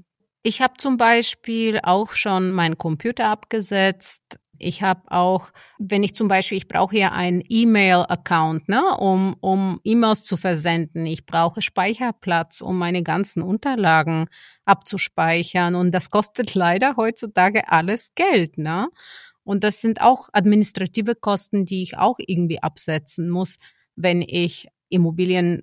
Ich 0.45 0.61
habe 0.63 0.75
zum 0.79 0.97
Beispiel 0.97 1.81
auch 1.83 2.13
schon 2.13 2.53
meinen 2.53 2.79
Computer 2.79 3.29
abgesetzt. 3.31 4.23
Ich 4.59 4.83
habe 4.83 5.03
auch, 5.11 5.51
wenn 5.79 6.05
ich 6.05 6.15
zum 6.15 6.29
Beispiel, 6.29 6.59
ich 6.59 6.69
brauche 6.69 6.95
hier 6.95 7.13
einen 7.13 7.43
E-Mail-Account, 7.49 8.69
ne, 8.69 8.97
um, 8.99 9.35
um 9.41 9.81
E-Mails 9.83 10.23
zu 10.23 10.37
versenden. 10.37 11.07
Ich 11.07 11.27
brauche 11.27 11.61
Speicherplatz, 11.63 12.61
um 12.61 12.79
meine 12.79 13.03
ganzen 13.03 13.43
Unterlagen 13.43 14.27
abzuspeichern. 14.65 15.75
Und 15.75 15.91
das 15.93 16.11
kostet 16.11 16.55
leider 16.55 16.95
heutzutage 16.97 17.69
alles 17.73 18.11
Geld, 18.15 18.57
ne? 18.59 18.87
Und 19.45 19.63
das 19.63 19.81
sind 19.81 20.01
auch 20.01 20.29
administrative 20.33 21.15
Kosten, 21.15 21.65
die 21.65 21.83
ich 21.83 21.99
auch 21.99 22.17
irgendwie 22.19 22.63
absetzen 22.63 23.31
muss, 23.31 23.57
wenn 23.95 24.23
ich 24.23 24.69
Immobilien 24.89 25.63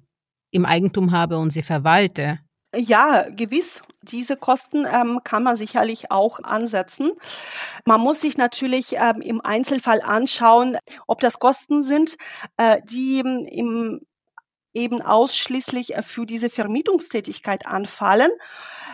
im 0.52 0.66
Eigentum 0.66 1.12
habe 1.12 1.38
und 1.38 1.50
sie 1.52 1.64
verwalte. 1.64 2.40
Ja, 2.76 3.30
gewiss. 3.30 3.82
Diese 4.02 4.38
Kosten 4.38 4.86
ähm, 4.92 5.20
kann 5.24 5.44
man 5.44 5.58
sicherlich 5.58 6.10
auch 6.10 6.40
ansetzen. 6.40 7.12
Man 7.86 8.02
muss 8.02 8.22
sich 8.22 8.38
natürlich 8.38 8.94
ähm, 8.94 9.22
im 9.22 9.42
Einzelfall 9.42 10.02
anschauen, 10.02 10.78
ob 11.06 11.20
das 11.20 11.38
Kosten 11.40 11.84
sind, 11.84 12.16
äh, 12.58 12.82
die 12.86 13.20
im 13.20 14.02
eben 14.74 15.02
ausschließlich 15.02 15.96
äh, 15.96 16.02
für 16.02 16.26
diese 16.26 16.50
Vermietungstätigkeit 16.50 17.66
anfallen. 17.66 18.32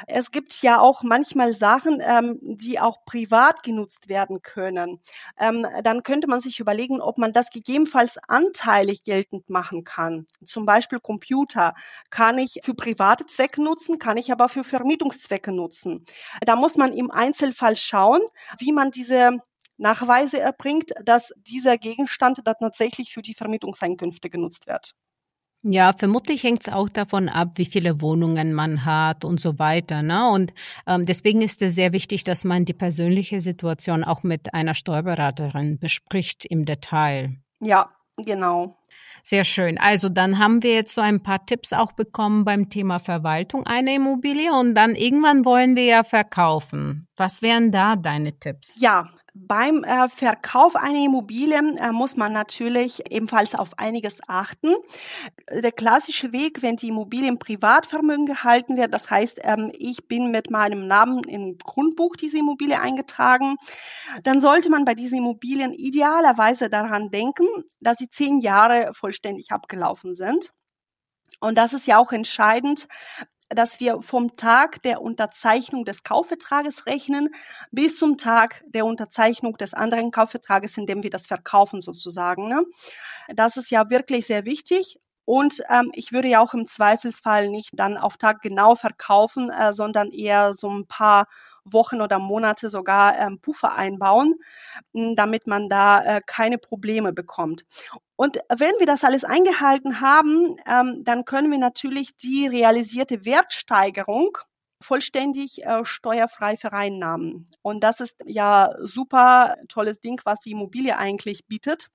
Es 0.08 0.32
gibt 0.32 0.62
ja 0.62 0.80
auch 0.80 1.04
manchmal 1.04 1.54
Sachen, 1.54 2.02
ähm, 2.02 2.40
die 2.42 2.80
auch 2.80 3.04
privat 3.06 3.64
genutzt 3.64 4.08
werden 4.08 4.42
können. 4.42 5.02
Ähm, 5.38 5.66
dann 5.84 6.04
könnte 6.04 6.28
man 6.28 6.42
sich 6.42 6.60
überlegen, 6.60 7.02
ob 7.02 7.18
man 7.18 7.34
das 7.34 7.50
gegebenenfalls 7.50 8.18
anteilig 8.28 9.04
geltend 9.04 9.50
machen 9.50 9.84
kann. 9.84 10.28
Zum 10.46 10.66
Beispiel 10.66 11.00
Computer 11.00 11.74
kann 12.10 12.38
ich 12.38 12.60
für 12.64 12.74
private 12.74 13.26
Zwecke 13.26 13.62
nutzen, 13.62 14.00
kann 14.00 14.18
ich 14.18 14.32
aber 14.32 14.50
für 14.50 14.64
Vermietungszwecke 14.64 15.52
nutzen. 15.52 16.06
Da 16.42 16.56
muss 16.56 16.76
man 16.76 16.94
im 16.94 17.12
Einzelfall 17.12 17.76
schauen, 17.76 18.22
wie 18.60 18.72
man 18.72 18.92
diese 18.92 19.40
Nachweise 19.78 20.40
erbringt, 20.40 20.92
dass 21.04 21.34
dieser 21.38 21.78
Gegenstand 21.78 22.42
dann 22.44 22.56
tatsächlich 22.60 23.14
für 23.14 23.22
die 23.22 23.36
Vermietungseinkünfte 23.36 24.30
genutzt 24.30 24.68
wird. 24.68 24.96
Ja, 25.64 25.92
vermutlich 25.98 26.44
hängt 26.44 26.62
es 26.62 26.74
auch 26.74 26.88
davon 26.88 27.30
ab, 27.30 27.54
wie 27.56 27.66
viele 27.66 28.00
Wohnungen 28.00 28.54
man 28.54 28.86
hat 28.86 29.26
und 29.26 29.40
so 29.40 29.60
weiter. 29.60 30.02
Ne? 30.02 30.30
Und 30.30 30.54
ähm, 30.86 31.06
deswegen 31.06 31.42
ist 31.42 31.62
es 31.62 31.76
sehr 31.76 31.94
wichtig, 31.94 32.24
dass 32.24 32.44
man 32.44 32.66
die 32.66 32.74
persönliche 32.74 33.42
Situation 33.42 34.04
auch 34.04 34.24
mit 34.24 34.54
einer 34.54 34.76
Steuerberaterin 34.76 35.80
bespricht 35.80 36.46
im 36.46 36.66
Detail. 36.66 37.38
Ja, 37.60 37.90
genau. 38.18 38.78
Sehr 39.24 39.44
schön. 39.44 39.78
Also 39.78 40.10
dann 40.10 40.40
haben 40.40 40.64
wir 40.64 40.74
jetzt 40.74 40.94
so 40.94 41.02
ein 41.02 41.22
paar 41.22 41.46
Tipps 41.46 41.74
auch 41.74 41.92
bekommen 41.92 42.46
beim 42.46 42.70
Thema 42.70 43.00
Verwaltung 43.00 43.66
einer 43.66 43.96
Immobilie 43.96 44.54
und 44.54 44.74
dann 44.76 44.96
irgendwann 44.96 45.44
wollen 45.44 45.76
wir 45.76 45.84
ja 45.84 46.04
verkaufen. 46.04 47.08
Was 47.18 47.42
wären 47.42 47.72
da 47.72 47.96
deine 47.98 48.40
Tipps? 48.40 48.80
Ja, 48.80 49.10
beim 49.46 49.84
äh, 49.84 50.10
Verkauf 50.10 50.76
einer 50.76 51.04
Immobilie 51.04 51.58
äh, 51.58 51.92
muss 51.92 52.18
man 52.18 52.34
natürlich 52.34 53.12
ebenfalls 53.12 53.56
auf 53.56 53.78
einiges 53.78 54.20
achten. 54.28 54.74
Der 55.52 55.72
klassische 55.72 56.32
Weg, 56.32 56.62
wenn 56.62 56.78
die 56.78 56.90
Immobilie 56.90 57.28
im 57.28 57.40
Privatvermögen 57.40 58.26
gehalten 58.26 58.78
wird, 58.78 58.94
das 58.94 59.10
heißt, 59.10 59.40
ähm, 59.44 59.72
ich 59.78 60.08
bin 60.08 60.32
mit 60.32 60.50
meinem 60.50 60.88
Namen 60.88 61.24
im 61.24 61.58
Grundbuch 61.58 62.16
diese 62.16 62.40
Immobilie 62.40 62.80
eingetragen, 62.80 63.56
dann 64.24 64.42
sollte 64.42 64.70
man 64.70 64.86
bei 64.86 64.96
diesen 64.96 65.20
Immobilien 65.20 65.74
idealerweise 65.74 66.70
daran 66.70 67.10
denken, 67.10 67.46
dass 67.80 67.98
sie 67.98 68.10
zehn 68.10 68.40
Jahre 68.40 68.92
vollständig 68.94 69.52
abgelaufen 69.52 70.16
sind. 70.16 70.52
Und 71.40 71.58
das 71.58 71.74
ist 71.74 71.88
ja 71.88 72.00
auch 72.00 72.12
entscheidend, 72.12 72.88
dass 73.50 73.80
wir 73.80 74.02
vom 74.02 74.36
Tag 74.36 74.82
der 74.84 75.02
Unterzeichnung 75.02 75.86
des 75.86 76.04
Kaufvertrages 76.04 76.86
rechnen 76.86 77.30
bis 77.72 77.98
zum 77.98 78.18
Tag 78.18 78.64
der 78.68 78.86
Unterzeichnung 78.86 79.58
des 79.58 79.74
anderen 79.74 80.12
Kaufvertrages, 80.12 80.78
in 80.78 80.86
dem 80.86 81.04
wir 81.04 81.10
das 81.10 81.28
verkaufen 81.28 81.82
sozusagen. 81.82 82.50
Ne? 82.50 82.64
Das 83.34 83.58
ist 83.58 83.72
ja 83.72 83.90
wirklich 83.90 84.26
sehr 84.26 84.46
wichtig. 84.46 85.00
Und 85.26 85.62
ähm, 85.70 85.92
ich 85.94 86.14
würde 86.14 86.30
ja 86.30 86.40
auch 86.42 86.54
im 86.54 86.68
Zweifelsfall 86.68 87.50
nicht 87.50 87.72
dann 87.74 87.98
auf 87.98 88.16
Tag 88.16 88.42
genau 88.42 88.76
verkaufen, 88.76 89.50
äh, 89.50 89.74
sondern 89.74 90.10
eher 90.12 90.54
so 90.54 90.70
ein 90.70 90.88
paar 90.88 91.28
Wochen 91.72 92.02
oder 92.02 92.20
Monate 92.20 92.70
sogar 92.70 93.18
ähm, 93.20 93.40
Puffer 93.40 93.76
einbauen, 93.76 94.36
damit 94.94 95.48
man 95.48 95.70
da 95.70 96.04
äh, 96.04 96.22
keine 96.26 96.58
Probleme 96.58 97.14
bekommt. 97.14 97.64
Und 98.16 98.40
wenn 98.50 98.74
wir 98.80 98.86
das 98.86 99.04
alles 99.04 99.24
eingehalten 99.24 100.02
haben, 100.02 100.56
ähm, 100.68 101.04
dann 101.04 101.26
können 101.26 101.52
wir 101.52 101.60
natürlich 101.60 102.18
die 102.18 102.48
realisierte 102.48 103.26
Wertsteigerung 103.26 104.38
vollständig 104.82 105.64
äh, 105.66 105.86
steuerfrei 105.86 106.58
vereinnahmen. 106.58 107.50
Und 107.62 107.84
das 107.84 108.00
ist 108.00 108.18
ja 108.26 108.72
super 108.82 109.56
tolles 109.68 110.02
Ding, 110.02 110.20
was 110.24 110.42
die 110.42 110.52
Immobilie 110.52 110.98
eigentlich 110.98 111.48
bietet. 111.48 111.90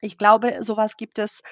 Ich 0.00 0.16
glaube, 0.16 0.58
sowas 0.62 0.96
gibt 0.96 1.18
es 1.18 1.42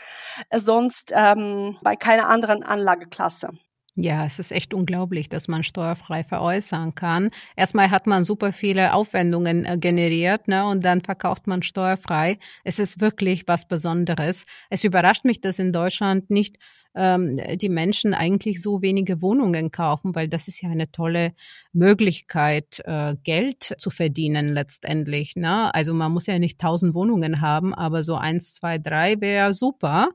sonst 0.54 1.12
ähm, 1.14 1.78
bei 1.82 1.96
keiner 1.96 2.28
anderen 2.28 2.62
Anlageklasse. 2.62 3.50
Ja, 3.98 4.26
es 4.26 4.38
ist 4.38 4.52
echt 4.52 4.74
unglaublich, 4.74 5.30
dass 5.30 5.48
man 5.48 5.62
steuerfrei 5.62 6.22
veräußern 6.22 6.94
kann. 6.94 7.30
Erstmal 7.56 7.90
hat 7.90 8.06
man 8.06 8.24
super 8.24 8.52
viele 8.52 8.92
Aufwendungen 8.92 9.64
äh, 9.64 9.78
generiert, 9.78 10.48
ne, 10.48 10.66
und 10.66 10.84
dann 10.84 11.00
verkauft 11.00 11.46
man 11.46 11.62
steuerfrei. 11.62 12.38
Es 12.62 12.78
ist 12.78 13.00
wirklich 13.00 13.48
was 13.48 13.66
Besonderes. 13.66 14.44
Es 14.68 14.84
überrascht 14.84 15.24
mich, 15.24 15.40
dass 15.40 15.58
in 15.58 15.72
Deutschland 15.72 16.28
nicht 16.28 16.56
ähm, 16.94 17.40
die 17.56 17.70
Menschen 17.70 18.12
eigentlich 18.12 18.60
so 18.60 18.82
wenige 18.82 19.22
Wohnungen 19.22 19.70
kaufen, 19.70 20.14
weil 20.14 20.28
das 20.28 20.46
ist 20.46 20.60
ja 20.60 20.68
eine 20.68 20.90
tolle 20.92 21.32
Möglichkeit, 21.72 22.82
äh, 22.84 23.16
Geld 23.22 23.76
zu 23.78 23.88
verdienen 23.88 24.52
letztendlich. 24.52 25.36
Ne? 25.36 25.74
Also 25.74 25.94
man 25.94 26.12
muss 26.12 26.26
ja 26.26 26.38
nicht 26.38 26.60
tausend 26.60 26.94
Wohnungen 26.94 27.40
haben, 27.40 27.72
aber 27.74 28.04
so 28.04 28.16
eins, 28.16 28.52
zwei, 28.52 28.76
drei 28.76 29.18
wäre 29.22 29.54
super. 29.54 30.10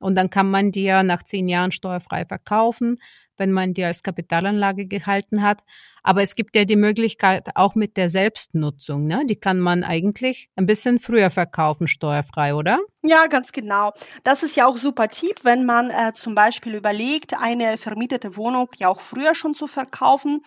Und 0.00 0.16
dann 0.16 0.30
kann 0.30 0.50
man 0.50 0.72
ja 0.84 1.02
nach 1.02 1.22
zehn 1.22 1.48
Jahren 1.48 1.72
steuerfrei 1.72 2.24
verkaufen, 2.24 2.98
wenn 3.36 3.52
man 3.52 3.74
die 3.74 3.84
als 3.84 4.02
Kapitalanlage 4.02 4.86
gehalten 4.86 5.42
hat. 5.42 5.62
Aber 6.06 6.22
es 6.22 6.36
gibt 6.36 6.54
ja 6.54 6.64
die 6.64 6.76
Möglichkeit 6.76 7.48
auch 7.56 7.74
mit 7.74 7.96
der 7.96 8.10
Selbstnutzung. 8.10 9.08
Ne? 9.08 9.24
Die 9.26 9.34
kann 9.34 9.58
man 9.58 9.82
eigentlich 9.82 10.50
ein 10.54 10.64
bisschen 10.64 11.00
früher 11.00 11.32
verkaufen, 11.32 11.88
steuerfrei, 11.88 12.54
oder? 12.54 12.78
Ja, 13.02 13.26
ganz 13.26 13.52
genau. 13.52 13.92
Das 14.24 14.42
ist 14.42 14.56
ja 14.56 14.66
auch 14.66 14.78
super 14.78 15.08
Tipp, 15.08 15.40
wenn 15.42 15.64
man 15.64 15.90
äh, 15.90 16.12
zum 16.14 16.34
Beispiel 16.34 16.74
überlegt, 16.74 17.40
eine 17.40 17.76
vermietete 17.76 18.36
Wohnung 18.36 18.68
ja 18.78 18.88
auch 18.88 19.00
früher 19.00 19.34
schon 19.34 19.54
zu 19.54 19.66
verkaufen. 19.66 20.42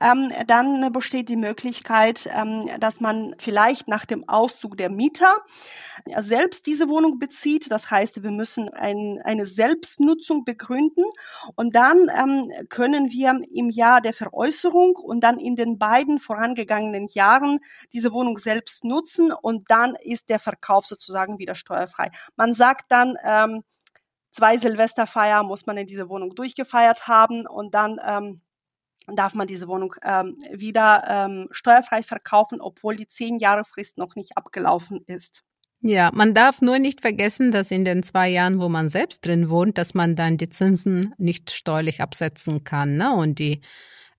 Ähm, 0.00 0.30
dann 0.46 0.92
besteht 0.92 1.28
die 1.28 1.36
Möglichkeit, 1.36 2.28
ähm, 2.32 2.68
dass 2.80 3.00
man 3.00 3.34
vielleicht 3.38 3.88
nach 3.88 4.06
dem 4.06 4.28
Auszug 4.28 4.76
der 4.76 4.90
Mieter 4.90 5.34
selbst 6.16 6.66
diese 6.66 6.88
Wohnung 6.88 7.18
bezieht. 7.18 7.70
Das 7.70 7.90
heißt, 7.90 8.22
wir 8.22 8.30
müssen 8.30 8.68
ein, 8.70 9.20
eine 9.24 9.44
Selbstnutzung 9.44 10.44
begründen 10.44 11.04
und 11.56 11.74
dann 11.74 12.08
ähm, 12.16 12.50
können 12.68 13.10
wir 13.10 13.38
im 13.52 13.68
Jahr 13.70 14.00
der 14.00 14.14
Veräußerung 14.14 14.97
und 14.98 15.20
dann 15.20 15.38
in 15.38 15.56
den 15.56 15.78
beiden 15.78 16.18
vorangegangenen 16.18 17.06
Jahren 17.08 17.60
diese 17.92 18.12
Wohnung 18.12 18.38
selbst 18.38 18.84
nutzen 18.84 19.32
und 19.32 19.70
dann 19.70 19.94
ist 20.02 20.28
der 20.28 20.38
Verkauf 20.38 20.86
sozusagen 20.86 21.38
wieder 21.38 21.54
steuerfrei 21.54 22.08
frei. 22.10 22.10
Man 22.36 22.54
sagt 22.54 22.90
dann, 22.90 23.16
ähm, 23.24 23.62
zwei 24.30 24.56
Silvesterfeier 24.56 25.42
muss 25.42 25.66
man 25.66 25.76
in 25.76 25.86
dieser 25.86 26.08
Wohnung 26.08 26.34
durchgefeiert 26.34 27.08
haben 27.08 27.46
und 27.46 27.74
dann 27.74 27.98
ähm, 28.04 28.40
darf 29.06 29.34
man 29.34 29.46
diese 29.46 29.68
Wohnung 29.68 29.94
ähm, 30.02 30.36
wieder 30.52 31.04
ähm, 31.08 31.48
steuerfrei 31.50 32.02
verkaufen, 32.02 32.60
obwohl 32.60 32.96
die 32.96 33.08
zehn 33.08 33.36
Jahre 33.36 33.64
Frist 33.64 33.98
noch 33.98 34.14
nicht 34.14 34.36
abgelaufen 34.36 35.02
ist. 35.06 35.42
Ja, 35.80 36.10
man 36.12 36.34
darf 36.34 36.60
nur 36.60 36.80
nicht 36.80 37.00
vergessen, 37.00 37.52
dass 37.52 37.70
in 37.70 37.84
den 37.84 38.02
zwei 38.02 38.28
Jahren, 38.28 38.60
wo 38.60 38.68
man 38.68 38.88
selbst 38.88 39.24
drin 39.24 39.48
wohnt, 39.48 39.78
dass 39.78 39.94
man 39.94 40.16
dann 40.16 40.36
die 40.36 40.50
Zinsen 40.50 41.14
nicht 41.18 41.52
steuerlich 41.52 42.00
absetzen 42.00 42.64
kann, 42.64 42.96
ne? 42.96 43.12
Und 43.14 43.38
die 43.38 43.60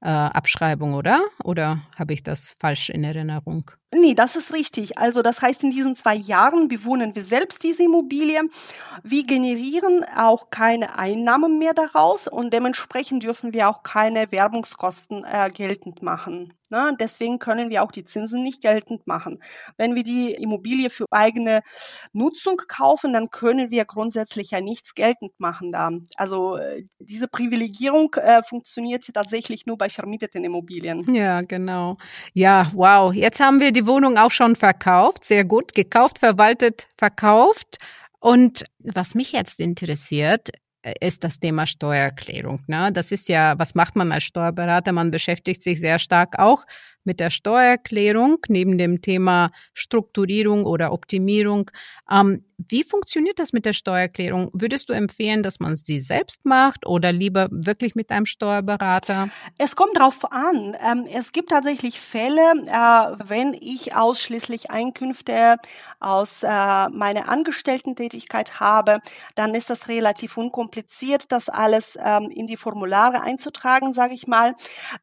äh, 0.01 0.07
Abschreibung, 0.09 0.93
oder? 0.93 1.21
Oder 1.43 1.81
habe 1.97 2.13
ich 2.13 2.23
das 2.23 2.55
falsch 2.59 2.89
in 2.89 3.03
Erinnerung? 3.03 3.71
Nee, 3.93 4.13
das 4.13 4.36
ist 4.36 4.54
richtig. 4.54 4.99
Also 4.99 5.23
das 5.23 5.41
heißt, 5.41 5.63
in 5.63 5.71
diesen 5.71 5.95
zwei 5.95 6.13
Jahren 6.13 6.67
bewohnen 6.67 7.15
wir 7.15 7.23
selbst 7.23 7.63
diese 7.63 7.84
Immobilie. 7.84 8.41
Wir 9.04 9.23
generieren 9.25 10.06
auch 10.15 10.52
keine 10.52 10.99
Einnahmen 10.99 11.58
mehr 11.58 11.73
daraus 11.73 12.28
und 12.28 12.54
dementsprechend 12.54 13.23
dürfen 13.23 13.52
wir 13.52 13.67
auch 13.67 13.82
keine 13.82 14.32
Werbungskosten 14.32 15.23
äh, 15.23 15.49
geltend 15.52 16.04
machen. 16.04 16.54
Ne? 16.69 16.95
Deswegen 16.99 17.39
können 17.39 17.69
wir 17.69 17.84
auch 17.84 17.91
die 17.91 18.06
Zinsen 18.06 18.43
nicht 18.43 18.62
geltend 18.62 19.08
machen. 19.08 19.41
Wenn 19.78 19.95
wir 19.95 20.04
die 20.04 20.34
Immobilie 20.34 20.89
für 20.89 21.06
eigene 21.10 21.62
Nutzung 22.13 22.58
kaufen, 22.67 23.13
dann 23.13 23.32
können 23.32 23.71
wir 23.71 23.86
grundsätzlich 23.86 24.52
ja 24.52 24.62
nichts 24.62 24.93
geltend 24.93 25.32
machen 25.39 25.71
da. 25.71 25.89
Also 26.15 26.58
äh, 26.58 26.86
diese 26.99 27.28
Privilegierung 27.28 28.13
äh, 28.15 28.43
funktioniert 28.43 29.04
tatsächlich 29.13 29.65
nur 29.65 29.78
bei 29.78 29.89
vermieteten 29.89 30.43
Immobilien. 30.43 31.12
Ja, 31.13 31.41
genau. 31.41 31.97
Ja, 32.34 32.67
wow. 32.73 33.13
Jetzt 33.13 33.39
haben 33.39 33.60
wir 33.60 33.71
die 33.71 33.78
die 33.79 33.87
Wohnung 33.87 34.17
auch 34.17 34.31
schon 34.31 34.55
verkauft, 34.57 35.23
sehr 35.23 35.45
gut, 35.45 35.73
gekauft, 35.73 36.19
verwaltet, 36.19 36.87
verkauft. 36.97 37.77
Und 38.19 38.65
was 38.79 39.15
mich 39.15 39.31
jetzt 39.31 39.61
interessiert, 39.61 40.49
äh, 40.81 40.93
ist 40.99 41.23
das 41.23 41.39
Thema 41.39 41.65
Steuererklärung. 41.65 42.61
Ne? 42.67 42.91
Das 42.91 43.13
ist 43.13 43.29
ja, 43.29 43.57
was 43.57 43.75
macht 43.75 43.95
man 43.95 44.11
als 44.11 44.23
Steuerberater? 44.23 44.91
Man 44.91 45.11
beschäftigt 45.11 45.61
sich 45.61 45.79
sehr 45.79 45.97
stark 45.97 46.37
auch 46.39 46.65
mit 47.03 47.19
der 47.19 47.29
Steuererklärung, 47.29 48.38
neben 48.47 48.77
dem 48.77 49.01
Thema 49.01 49.51
Strukturierung 49.73 50.65
oder 50.65 50.91
Optimierung. 50.91 51.71
Ähm, 52.09 52.43
wie 52.67 52.83
funktioniert 52.83 53.39
das 53.39 53.53
mit 53.53 53.65
der 53.65 53.71
Steuererklärung? 53.71 54.49
Würdest 54.53 54.89
du 54.89 54.93
empfehlen, 54.93 55.43
dass 55.43 55.62
man 55.62 55.77
sie 55.77 56.01
selbst 56.01 56.43
macht 56.43 56.85
oder 56.85 57.13
lieber 57.13 57.47
wirklich 57.51 57.95
mit 57.95 58.12
einem 58.12 58.25
Steuerberater? 58.25 59.29
Es 59.57 59.77
kommt 59.77 59.97
drauf 59.97 60.29
an. 60.29 60.75
Ähm, 60.81 61.07
es 61.12 61.31
gibt 61.31 61.51
tatsächlich 61.51 62.01
Fälle, 62.01 62.51
äh, 62.67 63.29
wenn 63.29 63.53
ich 63.53 63.95
ausschließlich 63.95 64.71
Einkünfte 64.71 65.55
aus 66.01 66.43
äh, 66.43 66.47
meiner 66.47 67.29
Angestellten-Tätigkeit 67.29 68.59
habe, 68.59 68.99
dann 69.35 69.55
ist 69.55 69.69
das 69.69 69.88
relativ 69.88 70.35
unkompliziert, 70.35 71.31
das 71.31 71.47
alles 71.47 71.97
ähm, 72.03 72.29
in 72.29 72.45
die 72.45 72.57
Formulare 72.57 73.21
einzutragen, 73.21 73.93
sage 73.93 74.13
ich 74.13 74.27
mal. 74.27 74.55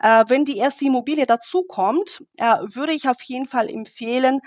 Äh, 0.03 0.25
wenn 0.29 0.45
die 0.45 0.59
erste 0.59 0.85
Immobilie 0.85 1.27
dazukommt, 1.27 1.86
kommt, 1.87 2.25
äh, 2.39 2.57
würde 2.75 2.93
ich 2.93 3.09
auf 3.09 3.23
jeden 3.23 3.47
Fall 3.47 3.71
empfehlen, 3.71 4.41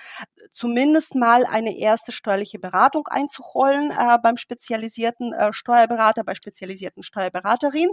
zumindest 0.51 1.15
mal 1.15 1.45
eine 1.45 1.77
erste 1.77 2.11
steuerliche 2.11 2.59
Beratung 2.59 3.07
einzuholen 3.07 3.91
äh, 3.91 4.17
beim 4.21 4.35
spezialisierten 4.35 5.31
äh, 5.31 5.53
Steuerberater, 5.53 6.25
bei 6.25 6.35
spezialisierten 6.35 7.01
Steuerberaterin. 7.01 7.89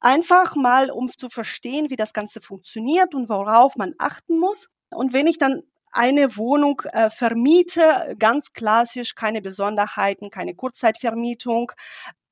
Einfach 0.00 0.56
mal, 0.56 0.90
um 0.90 1.10
zu 1.10 1.30
verstehen, 1.30 1.88
wie 1.88 1.96
das 1.96 2.12
Ganze 2.12 2.42
funktioniert 2.42 3.14
und 3.14 3.30
worauf 3.30 3.76
man 3.76 3.94
achten 3.98 4.38
muss. 4.38 4.68
Und 4.90 5.14
wenn 5.14 5.26
ich 5.26 5.38
dann 5.38 5.62
eine 5.90 6.36
Wohnung 6.36 6.82
äh, 6.92 7.08
vermiete, 7.08 8.14
ganz 8.18 8.52
klassisch, 8.52 9.14
keine 9.14 9.40
Besonderheiten, 9.40 10.30
keine 10.30 10.54
Kurzzeitvermietung, 10.54 11.72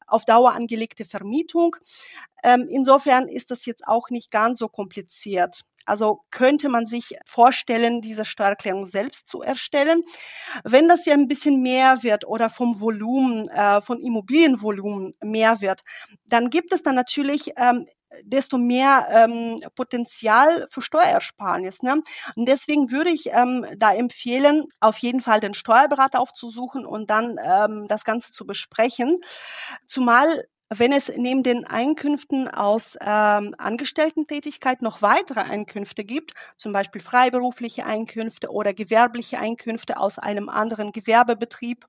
auf 0.08 0.24
Dauer 0.24 0.54
angelegte 0.54 1.04
Vermietung. 1.04 1.76
Ähm, 2.42 2.66
insofern 2.70 3.28
ist 3.28 3.50
das 3.50 3.66
jetzt 3.66 3.86
auch 3.86 4.10
nicht 4.10 4.30
ganz 4.30 4.58
so 4.58 4.68
kompliziert. 4.68 5.64
Also 5.88 6.20
könnte 6.30 6.68
man 6.68 6.86
sich 6.86 7.16
vorstellen, 7.24 8.00
diese 8.00 8.24
Steuererklärung 8.24 8.86
selbst 8.86 9.26
zu 9.26 9.42
erstellen. 9.42 10.02
Wenn 10.64 10.88
das 10.88 11.06
ja 11.06 11.14
ein 11.14 11.28
bisschen 11.28 11.62
mehr 11.62 12.02
wird 12.02 12.26
oder 12.26 12.50
vom 12.50 12.80
Volumen, 12.80 13.48
äh, 13.48 13.80
von 13.80 14.00
Immobilienvolumen 14.00 15.14
mehr 15.22 15.60
wird, 15.60 15.82
dann 16.26 16.50
gibt 16.50 16.72
es 16.72 16.82
dann 16.82 16.94
natürlich 16.94 17.52
ähm, 17.56 17.86
desto 18.22 18.58
mehr 18.58 19.08
ähm, 19.10 19.60
Potenzial 19.74 20.66
für 20.70 20.82
Steuerersparnis. 20.82 21.82
Ne? 21.82 22.02
Und 22.36 22.48
deswegen 22.48 22.90
würde 22.90 23.10
ich 23.10 23.30
ähm, 23.32 23.66
da 23.76 23.92
empfehlen, 23.92 24.66
auf 24.80 24.98
jeden 24.98 25.20
Fall 25.20 25.40
den 25.40 25.54
Steuerberater 25.54 26.20
aufzusuchen 26.20 26.86
und 26.86 27.10
dann 27.10 27.36
ähm, 27.42 27.86
das 27.88 28.04
Ganze 28.04 28.32
zu 28.32 28.46
besprechen. 28.46 29.20
Zumal 29.86 30.44
wenn 30.70 30.92
es 30.92 31.10
neben 31.16 31.42
den 31.42 31.66
Einkünften 31.66 32.48
aus 32.48 32.96
ähm, 33.00 33.54
Angestellten-Tätigkeit 33.58 34.82
noch 34.82 35.02
weitere 35.02 35.40
Einkünfte 35.40 36.04
gibt, 36.04 36.32
zum 36.56 36.72
Beispiel 36.72 37.00
freiberufliche 37.00 37.86
Einkünfte 37.86 38.50
oder 38.50 38.74
gewerbliche 38.74 39.38
Einkünfte 39.38 39.98
aus 39.98 40.18
einem 40.18 40.48
anderen 40.48 40.92
Gewerbebetrieb 40.92 41.86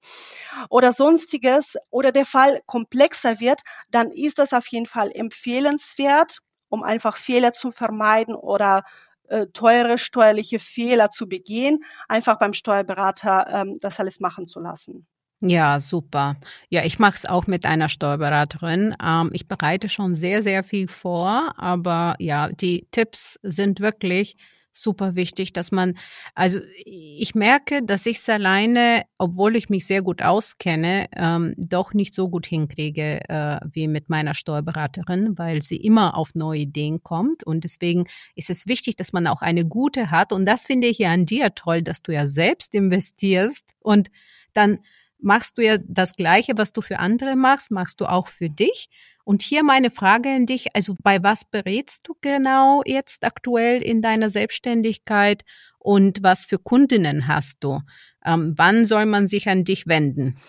oder 0.69 0.93
sonstiges, 0.93 1.77
oder 1.91 2.11
der 2.11 2.25
Fall 2.25 2.61
komplexer 2.65 3.39
wird, 3.39 3.61
dann 3.91 4.11
ist 4.11 4.39
das 4.39 4.53
auf 4.53 4.67
jeden 4.67 4.85
Fall 4.85 5.11
empfehlenswert, 5.13 6.39
um 6.69 6.83
einfach 6.83 7.17
Fehler 7.17 7.53
zu 7.53 7.71
vermeiden 7.71 8.35
oder 8.35 8.83
äh, 9.27 9.47
teure 9.47 9.97
steuerliche 9.97 10.59
Fehler 10.59 11.09
zu 11.11 11.27
begehen, 11.27 11.79
einfach 12.07 12.39
beim 12.39 12.53
Steuerberater 12.53 13.47
ähm, 13.49 13.77
das 13.81 13.99
alles 13.99 14.19
machen 14.19 14.45
zu 14.45 14.59
lassen. 14.59 15.07
Ja, 15.41 15.79
super. 15.79 16.35
Ja, 16.69 16.83
ich 16.83 16.99
mache 16.99 17.15
es 17.15 17.25
auch 17.25 17.47
mit 17.47 17.65
einer 17.65 17.87
Steuerberaterin. 17.87 18.93
Ähm, 19.01 19.29
ich 19.33 19.47
bereite 19.47 19.87
schon 19.87 20.13
sehr, 20.15 20.43
sehr 20.43 20.63
viel 20.65 20.89
vor, 20.89 21.53
aber 21.57 22.15
ja, 22.19 22.49
die 22.49 22.87
Tipps 22.91 23.39
sind 23.41 23.79
wirklich 23.79 24.35
super 24.71 25.15
wichtig, 25.15 25.51
dass 25.53 25.71
man, 25.71 25.95
also 26.35 26.59
ich 26.85 27.35
merke, 27.35 27.81
dass 27.83 28.05
ich 28.05 28.17
es 28.19 28.29
alleine, 28.29 29.03
obwohl 29.17 29.55
ich 29.55 29.69
mich 29.69 29.85
sehr 29.87 30.01
gut 30.01 30.21
auskenne, 30.21 31.07
ähm, 31.15 31.55
doch 31.57 31.93
nicht 31.93 32.13
so 32.13 32.29
gut 32.29 32.45
hinkriege 32.45 33.21
äh, 33.29 33.59
wie 33.71 33.87
mit 33.87 34.09
meiner 34.09 34.33
Steuerberaterin, 34.33 35.37
weil 35.37 35.61
sie 35.63 35.77
immer 35.77 36.15
auf 36.17 36.35
neue 36.35 36.59
Ideen 36.61 37.01
kommt. 37.01 37.43
Und 37.43 37.63
deswegen 37.63 38.05
ist 38.35 38.49
es 38.49 38.67
wichtig, 38.67 38.95
dass 38.97 39.11
man 39.13 39.25
auch 39.27 39.41
eine 39.41 39.65
gute 39.65 40.11
hat. 40.11 40.31
Und 40.33 40.45
das 40.45 40.65
finde 40.65 40.87
ich 40.87 40.99
ja 40.99 41.11
an 41.11 41.25
dir 41.25 41.55
toll, 41.55 41.81
dass 41.81 42.01
du 42.03 42.13
ja 42.13 42.27
selbst 42.27 42.75
investierst 42.75 43.63
und 43.79 44.09
dann 44.53 44.79
machst 45.21 45.57
du 45.57 45.63
ja 45.63 45.77
das 45.85 46.13
Gleiche, 46.15 46.53
was 46.57 46.73
du 46.73 46.81
für 46.81 46.99
andere 46.99 47.35
machst, 47.35 47.71
machst 47.71 48.01
du 48.01 48.05
auch 48.05 48.27
für 48.27 48.49
dich. 48.49 48.89
Und 49.23 49.41
hier 49.41 49.63
meine 49.63 49.91
Frage 49.91 50.29
an 50.29 50.45
dich, 50.45 50.75
also 50.75 50.95
bei 51.03 51.21
was 51.21 51.45
berätst 51.45 52.07
du 52.07 52.15
genau 52.21 52.81
jetzt 52.85 53.23
aktuell 53.23 53.81
in 53.81 54.01
deiner 54.01 54.29
Selbstständigkeit 54.29 55.43
und 55.77 56.23
was 56.23 56.45
für 56.45 56.57
Kundinnen 56.57 57.27
hast 57.27 57.57
du? 57.59 57.81
Ähm, 58.25 58.53
wann 58.57 58.85
soll 58.85 59.05
man 59.05 59.27
sich 59.27 59.47
an 59.47 59.63
dich 59.63 59.87
wenden? 59.87 60.39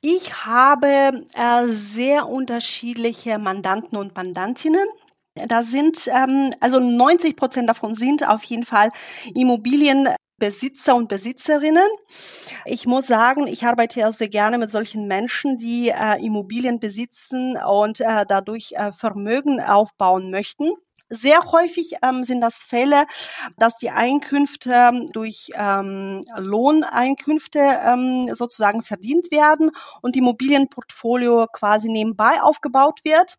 Ich 0.00 0.44
habe 0.44 1.24
äh, 1.34 1.66
sehr 1.68 2.28
unterschiedliche 2.28 3.38
Mandanten 3.38 3.96
und 3.96 4.16
Mandantinnen. 4.16 4.86
Da 5.34 5.62
sind, 5.62 6.08
ähm, 6.08 6.52
also 6.60 6.80
90 6.80 7.36
Prozent 7.36 7.68
davon 7.68 7.94
sind 7.94 8.28
auf 8.28 8.42
jeden 8.44 8.64
Fall 8.64 8.90
Immobilien 9.34 10.08
Besitzer 10.42 10.96
und 10.96 11.06
Besitzerinnen. 11.06 11.86
Ich 12.64 12.84
muss 12.84 13.06
sagen, 13.06 13.46
ich 13.46 13.62
arbeite 13.64 14.08
auch 14.08 14.12
sehr 14.12 14.28
gerne 14.28 14.58
mit 14.58 14.72
solchen 14.72 15.06
Menschen, 15.06 15.56
die 15.56 15.90
äh, 15.90 16.20
Immobilien 16.20 16.80
besitzen 16.80 17.56
und 17.56 18.00
äh, 18.00 18.26
dadurch 18.26 18.72
äh, 18.72 18.90
Vermögen 18.90 19.60
aufbauen 19.60 20.32
möchten. 20.32 20.72
Sehr 21.14 21.40
häufig 21.52 21.96
ähm, 22.02 22.24
sind 22.24 22.40
das 22.40 22.56
Fälle, 22.56 23.06
dass 23.58 23.76
die 23.76 23.90
Einkünfte 23.90 24.92
durch 25.12 25.50
ähm, 25.54 26.22
Lohneinkünfte 26.36 27.58
ähm, 27.58 28.34
sozusagen 28.34 28.82
verdient 28.82 29.30
werden 29.30 29.72
und 30.00 30.14
die 30.14 30.20
Immobilienportfolio 30.20 31.48
quasi 31.52 31.90
nebenbei 31.90 32.40
aufgebaut 32.40 33.00
wird 33.04 33.36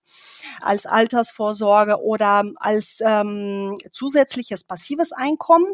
als 0.62 0.86
Altersvorsorge 0.86 1.99
oder 1.99 2.43
als 2.57 2.99
ähm, 3.03 3.77
zusätzliches 3.91 4.65
passives 4.65 5.12
Einkommen. 5.12 5.65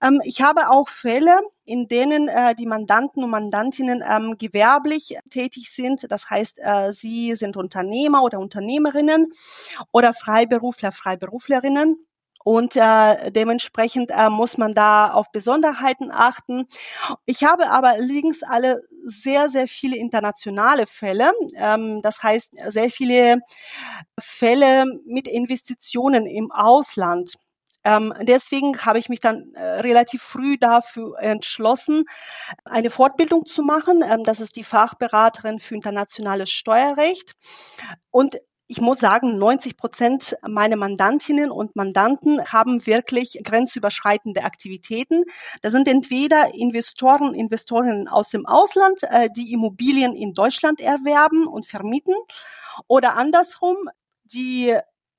Ähm, 0.00 0.22
ich 0.24 0.40
habe 0.40 0.70
auch 0.70 0.88
Fälle, 0.88 1.40
in 1.68 1.86
denen 1.86 2.28
äh, 2.28 2.54
die 2.54 2.64
Mandanten 2.66 3.22
und 3.22 3.30
Mandantinnen 3.30 4.02
ähm, 4.08 4.38
gewerblich 4.38 5.18
tätig 5.28 5.70
sind. 5.70 6.10
Das 6.10 6.30
heißt, 6.30 6.58
äh, 6.62 6.92
sie 6.92 7.36
sind 7.36 7.58
Unternehmer 7.58 8.22
oder 8.22 8.38
Unternehmerinnen 8.38 9.32
oder 9.92 10.14
Freiberufler, 10.14 10.92
Freiberuflerinnen. 10.92 11.98
Und 12.42 12.76
äh, 12.76 13.30
dementsprechend 13.30 14.10
äh, 14.10 14.30
muss 14.30 14.56
man 14.56 14.72
da 14.72 15.12
auf 15.12 15.30
Besonderheiten 15.30 16.10
achten. 16.10 16.66
Ich 17.26 17.44
habe 17.44 17.68
aber 17.68 17.88
allerdings 17.88 18.42
alle 18.42 18.80
sehr, 19.04 19.50
sehr 19.50 19.68
viele 19.68 19.96
internationale 19.96 20.86
Fälle. 20.86 21.32
Ähm, 21.56 22.00
das 22.00 22.22
heißt, 22.22 22.52
sehr 22.68 22.90
viele 22.90 23.40
Fälle 24.18 24.86
mit 25.04 25.28
Investitionen 25.28 26.24
im 26.24 26.50
Ausland. 26.50 27.34
Ähm, 27.84 28.12
deswegen 28.22 28.84
habe 28.84 28.98
ich 28.98 29.08
mich 29.08 29.20
dann 29.20 29.52
äh, 29.54 29.80
relativ 29.80 30.22
früh 30.22 30.58
dafür 30.58 31.18
entschlossen, 31.18 32.04
eine 32.64 32.90
Fortbildung 32.90 33.46
zu 33.46 33.62
machen. 33.62 34.02
Ähm, 34.08 34.24
das 34.24 34.40
ist 34.40 34.56
die 34.56 34.64
Fachberaterin 34.64 35.60
für 35.60 35.74
internationales 35.74 36.50
Steuerrecht. 36.50 37.34
Und 38.10 38.38
ich 38.70 38.82
muss 38.82 38.98
sagen, 38.98 39.38
90 39.38 39.78
Prozent 39.78 40.36
meiner 40.46 40.76
Mandantinnen 40.76 41.50
und 41.50 41.74
Mandanten 41.74 42.44
haben 42.52 42.86
wirklich 42.86 43.40
grenzüberschreitende 43.42 44.44
Aktivitäten. 44.44 45.24
Das 45.62 45.72
sind 45.72 45.88
entweder 45.88 46.54
Investoren, 46.54 47.32
Investorinnen 47.32 48.08
aus 48.08 48.28
dem 48.28 48.44
Ausland, 48.44 49.00
äh, 49.04 49.28
die 49.34 49.52
Immobilien 49.52 50.14
in 50.14 50.34
Deutschland 50.34 50.82
erwerben 50.82 51.46
und 51.46 51.66
vermieten, 51.66 52.14
oder 52.86 53.16
andersrum, 53.16 53.76
die 54.24 54.76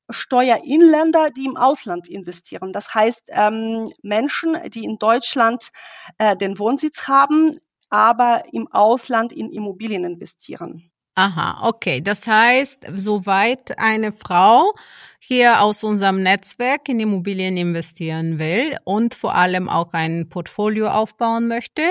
Steuerinländer, 0.09 1.29
die 1.29 1.45
im 1.45 1.57
Ausland 1.57 2.09
investieren. 2.09 2.73
Das 2.73 2.93
heißt, 2.93 3.29
ähm, 3.29 3.89
Menschen, 4.01 4.57
die 4.71 4.83
in 4.83 4.97
Deutschland 4.97 5.69
äh, 6.17 6.35
den 6.35 6.59
Wohnsitz 6.59 7.07
haben, 7.07 7.57
aber 7.89 8.43
im 8.51 8.67
Ausland 8.71 9.31
in 9.33 9.51
Immobilien 9.51 10.03
investieren. 10.03 10.91
Aha, 11.15 11.67
okay. 11.67 11.99
Das 11.99 12.27
heißt, 12.27 12.85
soweit 12.95 13.77
eine 13.77 14.13
Frau 14.13 14.73
hier 15.19 15.61
aus 15.61 15.83
unserem 15.83 16.23
Netzwerk 16.23 16.87
in 16.87 17.01
Immobilien 17.01 17.57
investieren 17.57 18.39
will 18.39 18.77
und 18.85 19.15
vor 19.15 19.35
allem 19.35 19.67
auch 19.67 19.91
ein 19.91 20.29
Portfolio 20.29 20.87
aufbauen 20.87 21.47
möchte, 21.49 21.81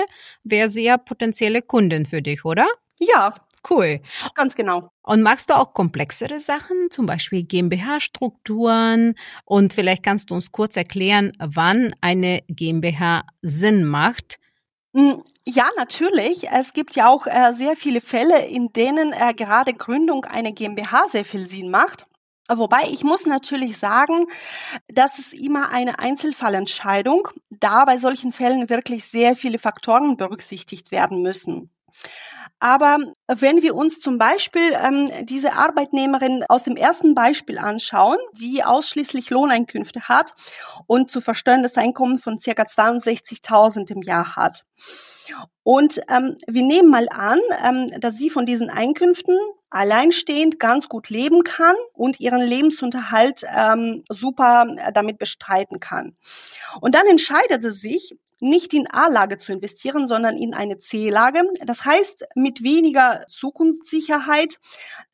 wäre 0.43 0.69
sie 0.69 0.85
ja 0.85 0.97
potenzielle 0.97 1.61
Kundin 1.61 2.07
für 2.07 2.23
dich, 2.23 2.43
oder? 2.43 2.65
Ja. 2.99 3.33
Cool. 3.67 4.01
Ganz 4.35 4.55
genau. 4.55 4.91
Und 5.01 5.21
machst 5.21 5.49
du 5.49 5.55
auch 5.55 5.73
komplexere 5.73 6.39
Sachen, 6.39 6.89
zum 6.91 7.05
Beispiel 7.05 7.43
GmbH-Strukturen? 7.43 9.15
Und 9.45 9.73
vielleicht 9.73 10.03
kannst 10.03 10.29
du 10.29 10.35
uns 10.35 10.51
kurz 10.51 10.77
erklären, 10.77 11.31
wann 11.39 11.93
eine 12.01 12.41
GmbH 12.47 13.23
Sinn 13.41 13.85
macht 13.85 14.39
hm, 14.93 15.23
ja, 15.45 15.69
natürlich. 15.77 16.49
Es 16.49 16.73
gibt 16.73 16.95
ja 16.95 17.09
auch 17.09 17.27
äh, 17.27 17.53
sehr 17.53 17.75
viele 17.75 18.01
Fälle, 18.01 18.47
in 18.47 18.73
denen 18.73 19.13
äh, 19.13 19.33
gerade 19.35 19.73
Gründung 19.73 20.25
einer 20.25 20.51
GmbH 20.51 21.07
sehr 21.09 21.25
viel 21.25 21.45
Sinn 21.45 21.69
macht. 21.69 22.07
Wobei 22.51 22.81
ich 22.91 23.03
muss 23.03 23.27
natürlich 23.27 23.77
sagen, 23.77 24.25
das 24.87 25.19
ist 25.19 25.33
immer 25.33 25.69
eine 25.69 25.99
Einzelfallentscheidung, 25.99 27.27
da 27.51 27.85
bei 27.85 27.99
solchen 27.99 28.31
Fällen 28.31 28.69
wirklich 28.69 29.05
sehr 29.05 29.35
viele 29.35 29.59
Faktoren 29.59 30.17
berücksichtigt 30.17 30.91
werden 30.91 31.21
müssen. 31.21 31.69
Aber 32.59 32.97
wenn 33.27 33.61
wir 33.61 33.75
uns 33.75 33.99
zum 33.99 34.17
Beispiel 34.17 34.73
ähm, 34.73 35.09
diese 35.25 35.53
Arbeitnehmerin 35.53 36.43
aus 36.49 36.63
dem 36.63 36.75
ersten 36.75 37.15
Beispiel 37.15 37.57
anschauen, 37.57 38.17
die 38.33 38.63
ausschließlich 38.63 39.29
Lohneinkünfte 39.29 40.01
hat 40.09 40.33
und 40.85 41.09
zu 41.09 41.21
versteuerndes 41.21 41.77
Einkommen 41.77 42.19
von 42.19 42.39
circa 42.39 42.63
62.000 42.63 43.91
im 43.91 44.01
Jahr 44.01 44.35
hat. 44.35 44.65
Und 45.63 46.01
ähm, 46.09 46.35
wir 46.47 46.63
nehmen 46.63 46.89
mal 46.89 47.07
an, 47.09 47.39
ähm, 47.63 47.99
dass 47.99 48.17
sie 48.17 48.29
von 48.29 48.45
diesen 48.45 48.69
Einkünften 48.69 49.37
alleinstehend 49.69 50.59
ganz 50.59 50.89
gut 50.89 51.09
leben 51.09 51.43
kann 51.43 51.75
und 51.93 52.19
ihren 52.19 52.41
Lebensunterhalt 52.41 53.43
ähm, 53.55 54.03
super 54.09 54.65
äh, 54.77 54.91
damit 54.91 55.19
bestreiten 55.19 55.79
kann. 55.79 56.17
Und 56.81 56.95
dann 56.95 57.05
entscheidet 57.07 57.61
sie 57.61 57.71
sich, 57.71 58.17
nicht 58.39 58.73
in 58.73 58.87
A-Lage 58.89 59.37
zu 59.37 59.51
investieren, 59.51 60.07
sondern 60.07 60.37
in 60.37 60.53
eine 60.53 60.77
C-Lage. 60.77 61.41
Das 61.65 61.85
heißt, 61.85 62.25
mit 62.35 62.63
weniger 62.63 63.25
Zukunftssicherheit 63.29 64.59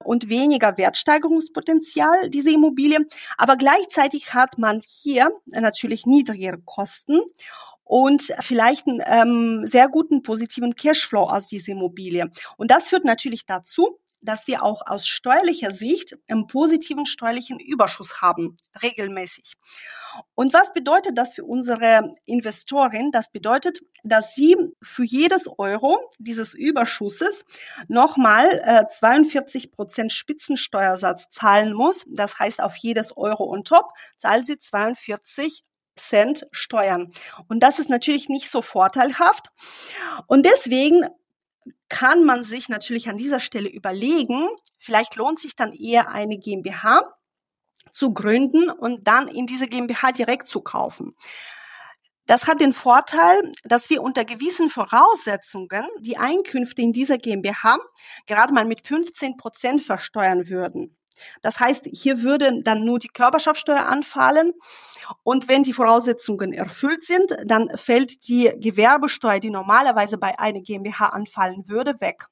und 0.03 0.29
weniger 0.29 0.77
Wertsteigerungspotenzial 0.77 2.29
diese 2.29 2.51
Immobilie. 2.51 2.99
Aber 3.37 3.55
gleichzeitig 3.55 4.33
hat 4.33 4.57
man 4.57 4.81
hier 4.83 5.29
natürlich 5.45 6.05
niedrigere 6.05 6.59
Kosten 6.63 7.19
und 7.85 8.33
vielleicht 8.39 8.87
einen 8.87 9.01
ähm, 9.05 9.67
sehr 9.67 9.87
guten 9.87 10.23
positiven 10.23 10.75
Cashflow 10.75 11.21
aus 11.21 11.47
dieser 11.47 11.73
Immobilie. 11.73 12.31
Und 12.57 12.71
das 12.71 12.89
führt 12.89 13.05
natürlich 13.05 13.45
dazu, 13.45 13.99
dass 14.25 14.47
wir 14.47 14.63
auch 14.63 14.81
aus 14.85 15.07
steuerlicher 15.07 15.71
Sicht 15.71 16.17
einen 16.27 16.47
positiven 16.47 17.05
steuerlichen 17.05 17.59
Überschuss 17.59 18.21
haben, 18.21 18.57
regelmäßig. 18.81 19.53
Und 20.33 20.53
was 20.53 20.73
bedeutet 20.73 21.17
das 21.17 21.33
für 21.33 21.43
unsere 21.43 22.13
Investorin? 22.25 23.11
Das 23.11 23.31
bedeutet, 23.31 23.79
dass 24.03 24.33
sie 24.33 24.55
für 24.81 25.03
jedes 25.03 25.47
Euro 25.57 25.99
dieses 26.19 26.53
Überschusses 26.53 27.45
nochmal 27.87 28.61
äh, 28.63 28.87
42 28.87 29.71
Prozent 29.71 30.11
Spitzensteuersatz 30.11 31.29
zahlen 31.29 31.73
muss. 31.73 32.05
Das 32.07 32.39
heißt, 32.39 32.61
auf 32.61 32.75
jedes 32.77 33.15
Euro 33.17 33.49
on 33.51 33.63
top 33.63 33.89
zahlt 34.17 34.45
sie 34.45 34.57
42 34.57 35.63
Cent 35.97 36.45
Steuern. 36.51 37.11
Und 37.47 37.63
das 37.63 37.79
ist 37.79 37.89
natürlich 37.89 38.29
nicht 38.29 38.49
so 38.49 38.61
vorteilhaft. 38.61 39.47
Und 40.27 40.45
deswegen 40.45 41.07
kann 41.89 42.23
man 42.23 42.43
sich 42.43 42.69
natürlich 42.69 43.09
an 43.09 43.17
dieser 43.17 43.39
Stelle 43.39 43.69
überlegen, 43.69 44.47
vielleicht 44.79 45.15
lohnt 45.15 45.39
sich 45.39 45.55
dann 45.55 45.73
eher 45.73 46.09
eine 46.09 46.37
GmbH 46.37 47.01
zu 47.91 48.13
gründen 48.13 48.69
und 48.69 49.07
dann 49.07 49.27
in 49.27 49.45
diese 49.45 49.67
GmbH 49.67 50.11
direkt 50.11 50.47
zu 50.47 50.61
kaufen. 50.61 51.13
Das 52.27 52.47
hat 52.47 52.59
den 52.59 52.73
Vorteil, 52.73 53.51
dass 53.63 53.89
wir 53.91 54.01
unter 54.01 54.25
gewissen 54.25 54.71
Voraussetzungen 54.71 55.85
die 55.99 56.17
Einkünfte 56.17 56.81
in 56.81 56.91
dieser 56.91 57.19
GmbH 57.19 57.77
gerade 58.25 58.51
mal 58.51 58.65
mit 58.65 58.85
15 58.85 59.37
Prozent 59.37 59.83
versteuern 59.83 60.49
würden. 60.49 60.97
Das 61.41 61.59
heißt, 61.59 61.87
hier 61.91 62.21
würde 62.21 62.61
dann 62.63 62.85
nur 62.85 62.99
die 62.99 63.07
Körperschaftssteuer 63.07 63.87
anfallen. 63.87 64.53
Und 65.23 65.47
wenn 65.47 65.63
die 65.63 65.73
Voraussetzungen 65.73 66.53
erfüllt 66.53 67.03
sind, 67.03 67.35
dann 67.45 67.69
fällt 67.77 68.27
die 68.27 68.51
Gewerbesteuer, 68.57 69.39
die 69.39 69.49
normalerweise 69.49 70.17
bei 70.17 70.37
einer 70.39 70.61
GmbH 70.61 71.09
anfallen 71.09 71.67
würde, 71.67 71.99
weg. 71.99 72.27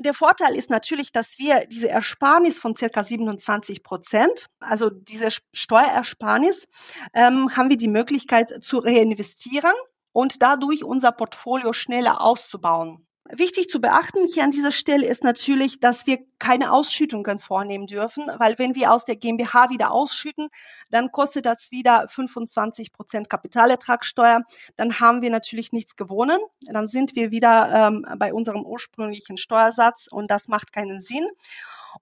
Der 0.00 0.14
Vorteil 0.14 0.56
ist 0.56 0.70
natürlich, 0.70 1.12
dass 1.12 1.38
wir 1.38 1.66
diese 1.66 1.88
Ersparnis 1.88 2.58
von 2.58 2.74
circa 2.74 3.04
27 3.04 3.84
Prozent, 3.84 4.48
also 4.58 4.90
diese 4.90 5.28
Steuerersparnis, 5.52 6.66
ähm, 7.12 7.56
haben 7.56 7.68
wir 7.68 7.76
die 7.76 7.88
Möglichkeit 7.88 8.64
zu 8.64 8.78
reinvestieren 8.78 9.72
und 10.12 10.42
dadurch 10.42 10.82
unser 10.82 11.12
Portfolio 11.12 11.72
schneller 11.72 12.20
auszubauen. 12.20 13.06
Wichtig 13.30 13.70
zu 13.70 13.80
beachten 13.80 14.28
hier 14.28 14.44
an 14.44 14.50
dieser 14.50 14.70
Stelle 14.70 15.06
ist 15.06 15.24
natürlich, 15.24 15.80
dass 15.80 16.06
wir 16.06 16.18
keine 16.38 16.72
Ausschüttungen 16.72 17.40
vornehmen 17.40 17.86
dürfen, 17.86 18.26
weil 18.36 18.58
wenn 18.58 18.74
wir 18.74 18.92
aus 18.92 19.06
der 19.06 19.16
GmbH 19.16 19.70
wieder 19.70 19.92
ausschütten, 19.92 20.50
dann 20.90 21.10
kostet 21.10 21.46
das 21.46 21.70
wieder 21.70 22.06
25 22.08 22.92
Prozent 22.92 23.30
Kapitalertragssteuer. 23.30 24.42
Dann 24.76 25.00
haben 25.00 25.22
wir 25.22 25.30
natürlich 25.30 25.72
nichts 25.72 25.96
gewonnen. 25.96 26.38
Dann 26.66 26.86
sind 26.86 27.16
wir 27.16 27.30
wieder 27.30 27.88
ähm, 27.88 28.06
bei 28.18 28.34
unserem 28.34 28.62
ursprünglichen 28.62 29.38
Steuersatz 29.38 30.06
und 30.06 30.30
das 30.30 30.48
macht 30.48 30.74
keinen 30.74 31.00
Sinn. 31.00 31.26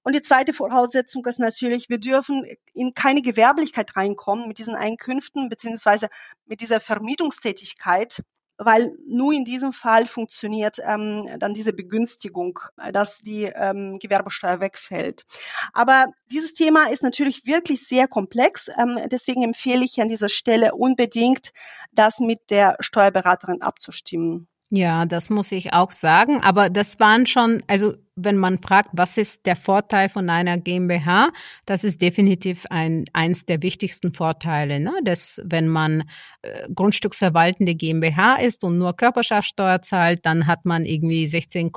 Und 0.02 0.16
die 0.16 0.22
zweite 0.22 0.52
Voraussetzung 0.52 1.24
ist 1.26 1.38
natürlich, 1.38 1.88
wir 1.88 1.98
dürfen 1.98 2.44
in 2.74 2.94
keine 2.94 3.22
Gewerblichkeit 3.22 3.94
reinkommen 3.96 4.48
mit 4.48 4.58
diesen 4.58 4.74
Einkünften 4.74 5.48
beziehungsweise 5.48 6.08
mit 6.46 6.62
dieser 6.62 6.80
Vermietungstätigkeit 6.80 8.22
weil 8.64 8.92
nur 9.07 9.33
in 9.33 9.44
diesem 9.44 9.72
Fall 9.72 10.07
funktioniert 10.07 10.79
ähm, 10.87 11.27
dann 11.38 11.55
diese 11.55 11.72
Begünstigung, 11.72 12.59
dass 12.92 13.20
die 13.20 13.44
ähm, 13.44 13.98
Gewerbesteuer 13.98 14.61
wegfällt. 14.61 15.25
Aber 15.72 16.07
dieses 16.31 16.55
Thema 16.55 16.90
ist 16.90 17.03
natürlich 17.03 17.46
wirklich 17.46 17.87
sehr 17.87 18.09
komplex. 18.09 18.68
Ähm, 18.79 18.98
deswegen 19.11 19.42
empfehle 19.42 19.85
ich 19.85 20.01
an 20.01 20.09
dieser 20.09 20.29
Stelle 20.29 20.75
unbedingt, 20.75 21.53
das 21.92 22.18
mit 22.18 22.51
der 22.51 22.77
Steuerberaterin 22.81 23.62
abzustimmen. 23.62 24.48
Ja, 24.75 25.05
das 25.05 25.29
muss 25.29 25.53
ich 25.53 25.75
auch 25.75 25.92
sagen. 25.92 26.42
Aber 26.42 26.70
das 26.70 26.98
waren 26.98 27.27
schon, 27.27 27.62
also 27.66 27.92
wenn 28.14 28.37
man 28.37 28.61
fragt, 28.61 28.90
was 28.92 29.16
ist 29.16 29.46
der 29.46 29.57
Vorteil 29.57 30.09
von 30.09 30.29
einer 30.29 30.59
GmbH, 30.59 31.31
das 31.66 31.85
ist 31.85 32.03
definitiv 32.03 32.64
ein 32.70 33.05
eins 33.12 33.46
der 33.46 33.62
wichtigsten 33.62 34.12
Vorteile, 34.12 34.81
ne? 34.81 34.92
dass 35.05 35.40
wenn 35.44 35.68
man 35.68 36.05
äh, 36.42 36.68
Grundstücksverwaltende 36.75 37.75
GmbH 37.75 38.37
ist 38.37 38.64
und 38.64 38.79
nur 38.79 38.94
Körperschaftssteuer 38.94 39.83
zahlt, 39.83 40.27
dann 40.27 40.46
hat 40.46 40.64
man 40.64 40.85
irgendwie 40.85 41.27
16, 41.27 41.72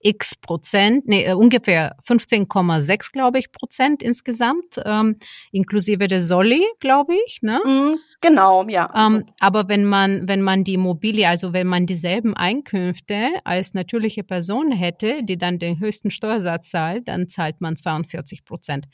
x 0.00 0.34
Prozent, 0.36 1.06
nee, 1.06 1.24
äh, 1.24 1.34
ungefähr 1.34 1.96
15,6, 2.06 3.12
glaube 3.12 3.38
ich, 3.38 3.52
Prozent 3.52 4.02
insgesamt, 4.02 4.80
ähm, 4.84 5.16
inklusive 5.52 6.08
der 6.08 6.22
Soli, 6.22 6.64
glaube 6.80 7.14
ich, 7.26 7.42
ne? 7.42 7.60
Mm, 7.64 7.98
genau, 8.20 8.66
ja. 8.68 8.90
Ähm, 8.96 9.24
aber 9.40 9.68
wenn 9.68 9.84
man, 9.84 10.26
wenn 10.26 10.42
man 10.42 10.64
die 10.64 10.74
Immobilie, 10.74 11.28
also 11.28 11.52
wenn 11.52 11.66
man 11.66 11.86
dieselben 11.86 12.34
Einkünfte 12.34 13.28
als 13.44 13.74
natürliche 13.74 14.24
Person 14.24 14.72
hätte, 14.72 15.22
die 15.22 15.38
dann 15.40 15.58
den 15.58 15.80
höchsten 15.80 16.10
Steuersatz 16.10 16.70
zahlt, 16.70 17.08
dann 17.08 17.28
zahlt 17.28 17.60
man 17.60 17.76
42 17.76 18.44
Prozent 18.44 18.86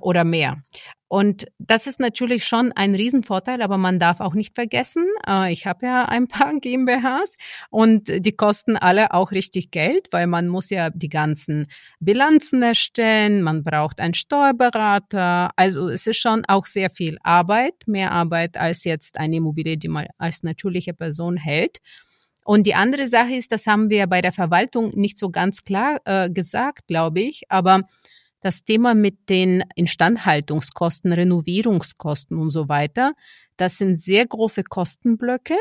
oder 0.00 0.24
mehr. 0.24 0.62
Und 1.08 1.46
das 1.58 1.86
ist 1.86 2.00
natürlich 2.00 2.44
schon 2.44 2.72
ein 2.72 2.96
Riesenvorteil, 2.96 3.62
aber 3.62 3.78
man 3.78 4.00
darf 4.00 4.20
auch 4.20 4.34
nicht 4.34 4.56
vergessen, 4.56 5.06
äh, 5.28 5.52
ich 5.52 5.64
habe 5.66 5.86
ja 5.86 6.04
ein 6.06 6.26
paar 6.26 6.52
GmbHs 6.60 7.36
und 7.70 8.08
die 8.08 8.32
kosten 8.32 8.76
alle 8.76 9.14
auch 9.14 9.30
richtig 9.30 9.70
Geld, 9.70 10.08
weil 10.10 10.26
man 10.26 10.48
muss 10.48 10.68
ja 10.70 10.90
die 10.90 11.08
ganzen 11.08 11.68
Bilanzen 12.00 12.60
erstellen, 12.62 13.42
man 13.42 13.62
braucht 13.62 14.00
einen 14.00 14.14
Steuerberater. 14.14 15.50
Also 15.54 15.88
es 15.88 16.08
ist 16.08 16.18
schon 16.18 16.42
auch 16.48 16.66
sehr 16.66 16.90
viel 16.90 17.18
Arbeit, 17.22 17.74
mehr 17.86 18.10
Arbeit 18.10 18.56
als 18.56 18.82
jetzt 18.82 19.20
eine 19.20 19.36
Immobilie, 19.36 19.78
die 19.78 19.88
man 19.88 20.06
als 20.18 20.42
natürliche 20.42 20.92
Person 20.92 21.36
hält. 21.36 21.78
Und 22.46 22.64
die 22.64 22.76
andere 22.76 23.08
Sache 23.08 23.34
ist, 23.34 23.50
das 23.50 23.66
haben 23.66 23.90
wir 23.90 24.06
bei 24.06 24.22
der 24.22 24.32
Verwaltung 24.32 24.92
nicht 24.94 25.18
so 25.18 25.30
ganz 25.30 25.62
klar 25.62 25.98
äh, 26.04 26.30
gesagt, 26.30 26.86
glaube 26.86 27.20
ich, 27.20 27.42
aber 27.48 27.82
das 28.40 28.62
Thema 28.62 28.94
mit 28.94 29.28
den 29.28 29.64
Instandhaltungskosten, 29.74 31.12
Renovierungskosten 31.12 32.38
und 32.38 32.50
so 32.50 32.68
weiter. 32.68 33.14
Das 33.56 33.78
sind 33.78 34.00
sehr 34.00 34.26
große 34.26 34.62
Kostenblöcke, 34.62 35.56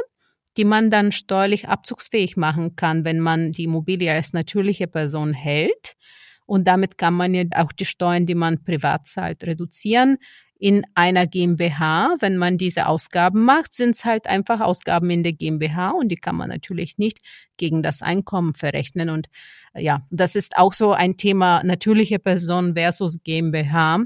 die 0.57 0.65
man 0.65 0.91
dann 0.91 1.11
steuerlich 1.11 1.67
abzugsfähig 1.67 2.37
machen 2.37 2.75
kann, 2.75 3.03
wenn 3.03 3.19
man 3.19 3.51
die 3.51 3.63
Immobilie 3.63 4.11
als 4.11 4.33
natürliche 4.33 4.85
Person 4.85 5.33
hält. 5.33 5.95
Und 6.45 6.67
damit 6.67 6.99
kann 6.99 7.15
man 7.15 7.33
ja 7.33 7.45
auch 7.55 7.71
die 7.71 7.85
Steuern, 7.85 8.27
die 8.27 8.35
man 8.35 8.63
privat 8.63 9.07
zahlt, 9.07 9.43
reduzieren. 9.43 10.19
In 10.57 10.85
einer 10.95 11.27
GmbH, 11.27 12.15
wenn 12.19 12.37
man 12.37 12.57
diese 12.57 12.87
Ausgaben 12.87 13.43
macht, 13.43 13.73
sind 13.73 13.91
es 13.91 14.05
halt 14.05 14.27
einfach 14.27 14.61
Ausgaben 14.61 15.09
in 15.09 15.21
der 15.21 15.33
GmbH 15.33 15.89
und 15.91 16.07
die 16.09 16.15
kann 16.15 16.37
man 16.37 16.47
natürlich 16.47 16.97
nicht 16.97 17.19
gegen 17.57 17.83
das 17.83 18.01
Einkommen 18.01 18.53
verrechnen. 18.53 19.09
Und 19.09 19.27
ja, 19.75 20.07
das 20.11 20.35
ist 20.35 20.55
auch 20.55 20.71
so 20.71 20.93
ein 20.93 21.17
Thema 21.17 21.61
natürliche 21.63 22.19
Person 22.19 22.75
versus 22.75 23.17
GmbH. 23.23 24.05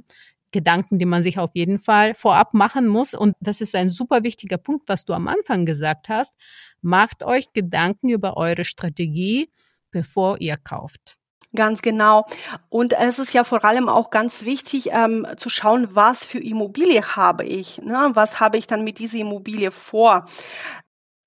Gedanken, 0.52 0.98
die 0.98 1.06
man 1.06 1.22
sich 1.22 1.38
auf 1.38 1.52
jeden 1.54 1.78
Fall 1.78 2.16
vorab 2.16 2.56
machen 2.56 2.88
muss. 2.88 3.14
Und 3.14 3.36
das 3.40 3.62
ist 3.62 3.76
ein 3.76 3.92
super 3.92 4.24
wichtiger 4.24 4.58
Punkt, 4.58 4.90
was 4.90 5.06
du 5.06 5.14
am 5.14 5.28
Anfang 5.28 5.68
gesagt 5.68 6.10
hast. 6.10 6.34
Macht 6.82 7.24
euch 7.24 7.54
Gedanken 7.54 8.10
über 8.10 8.36
eure 8.36 8.66
Strategie, 8.66 9.52
bevor 9.92 10.42
ihr 10.42 10.58
kauft. 10.58 11.19
Ganz 11.56 11.82
genau. 11.82 12.26
Und 12.70 12.94
es 12.94 13.18
ist 13.18 13.34
ja 13.34 13.44
vor 13.44 13.66
allem 13.66 13.90
auch 13.90 14.12
ganz 14.12 14.46
wichtig 14.46 14.90
ähm, 14.92 15.26
zu 15.38 15.50
schauen, 15.50 15.88
was 15.96 16.24
für 16.24 16.38
Immobilie 16.40 17.02
habe 17.02 17.44
ich. 17.44 17.80
Ne? 17.82 18.12
Was 18.14 18.40
habe 18.40 18.58
ich 18.58 18.68
dann 18.68 18.84
mit 18.84 19.00
dieser 19.00 19.18
Immobilie 19.18 19.72
vor? 19.72 20.26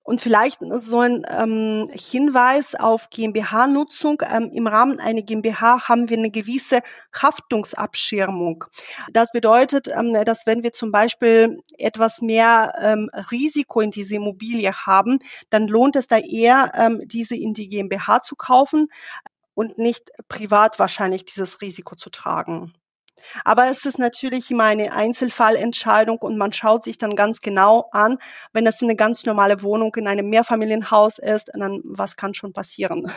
Und 0.05 0.19
vielleicht 0.19 0.59
so 0.61 0.99
ein 0.99 1.25
ähm, 1.29 1.89
Hinweis 1.93 2.75
auf 2.75 3.09
GmbH-Nutzung. 3.09 4.21
Ähm, 4.29 4.51
Im 4.53 4.67
Rahmen 4.67 4.99
einer 4.99 5.21
GmbH 5.21 5.87
haben 5.87 6.09
wir 6.09 6.17
eine 6.17 6.29
gewisse 6.29 6.81
Haftungsabschirmung. 7.13 8.65
Das 9.13 9.31
bedeutet, 9.31 9.87
ähm, 9.87 10.13
dass 10.25 10.45
wenn 10.45 10.61
wir 10.61 10.73
zum 10.73 10.91
Beispiel 10.91 11.61
etwas 11.77 12.21
mehr 12.21 12.73
ähm, 12.81 13.09
Risiko 13.31 13.79
in 13.79 13.91
diese 13.91 14.15
Immobilie 14.15 14.73
haben, 14.73 15.19
dann 15.49 15.67
lohnt 15.69 15.95
es 15.95 16.07
da 16.07 16.17
eher, 16.17 16.73
ähm, 16.75 17.01
diese 17.05 17.37
in 17.37 17.53
die 17.53 17.69
GmbH 17.69 18.21
zu 18.21 18.35
kaufen 18.35 18.89
und 19.53 19.77
nicht 19.77 20.09
privat 20.27 20.79
wahrscheinlich 20.79 21.25
dieses 21.25 21.61
Risiko 21.61 21.95
zu 21.95 22.09
tragen. 22.09 22.73
Aber 23.45 23.67
es 23.67 23.85
ist 23.85 23.99
natürlich 23.99 24.51
immer 24.51 24.65
eine 24.65 24.93
Einzelfallentscheidung 24.93 26.17
und 26.17 26.37
man 26.37 26.53
schaut 26.53 26.83
sich 26.83 26.97
dann 26.97 27.15
ganz 27.15 27.41
genau 27.41 27.89
an, 27.91 28.17
wenn 28.51 28.65
das 28.65 28.81
eine 28.81 28.95
ganz 28.95 29.25
normale 29.25 29.61
Wohnung 29.61 29.95
in 29.95 30.07
einem 30.07 30.29
Mehrfamilienhaus 30.29 31.19
ist, 31.19 31.49
dann 31.53 31.81
was 31.83 32.17
kann 32.17 32.33
schon 32.33 32.53
passieren. 32.53 33.11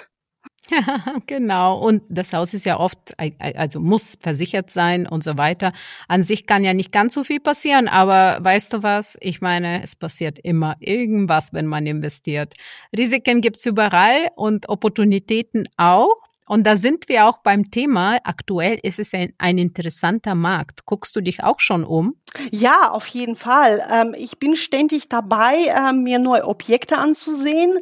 Genau. 1.27 1.79
Und 1.79 2.03
das 2.09 2.33
Haus 2.33 2.55
ist 2.55 2.67
ja 2.67 2.79
oft, 2.79 3.15
also 3.39 3.81
muss 3.81 4.17
versichert 4.21 4.71
sein 4.71 5.07
und 5.07 5.23
so 5.23 5.39
weiter. 5.39 5.73
An 6.09 6.23
sich 6.23 6.47
kann 6.47 6.65
ja 6.65 6.75
nicht 6.75 6.93
ganz 6.93 7.15
so 7.15 7.25
viel 7.25 7.41
passieren, 7.41 7.89
aber 7.89 8.39
weißt 8.41 8.73
du 8.73 8.83
was? 8.83 9.17
Ich 9.21 9.41
meine, 9.41 9.83
es 9.83 9.95
passiert 9.95 10.39
immer 10.41 10.77
irgendwas, 10.81 11.53
wenn 11.53 11.67
man 11.67 11.87
investiert. 11.87 12.55
Risiken 12.97 13.41
gibt's 13.41 13.67
überall 13.67 14.29
und 14.35 14.69
Opportunitäten 14.69 15.69
auch. 15.77 16.26
Und 16.47 16.65
da 16.65 16.77
sind 16.77 17.09
wir 17.09 17.27
auch 17.27 17.39
beim 17.39 17.65
Thema. 17.65 18.19
Aktuell 18.25 18.79
ist 18.83 18.99
es 18.99 19.13
ein, 19.15 19.33
ein 19.39 19.59
interessanter 19.59 20.35
Markt. 20.35 20.87
Guckst 20.87 21.15
du 21.17 21.21
dich 21.21 21.43
auch 21.43 21.61
schon 21.61 21.85
um? 21.85 22.17
Ja, 22.51 22.91
auf 22.91 23.07
jeden 23.09 23.37
Fall. 23.37 23.85
Ähm, 23.91 24.15
ich 24.17 24.39
bin 24.39 24.57
ständig 24.57 25.09
dabei, 25.09 25.65
äh, 25.67 25.93
mir 25.93 26.19
neue 26.19 26.47
Objekte 26.47 26.99
anzusehen 26.99 27.79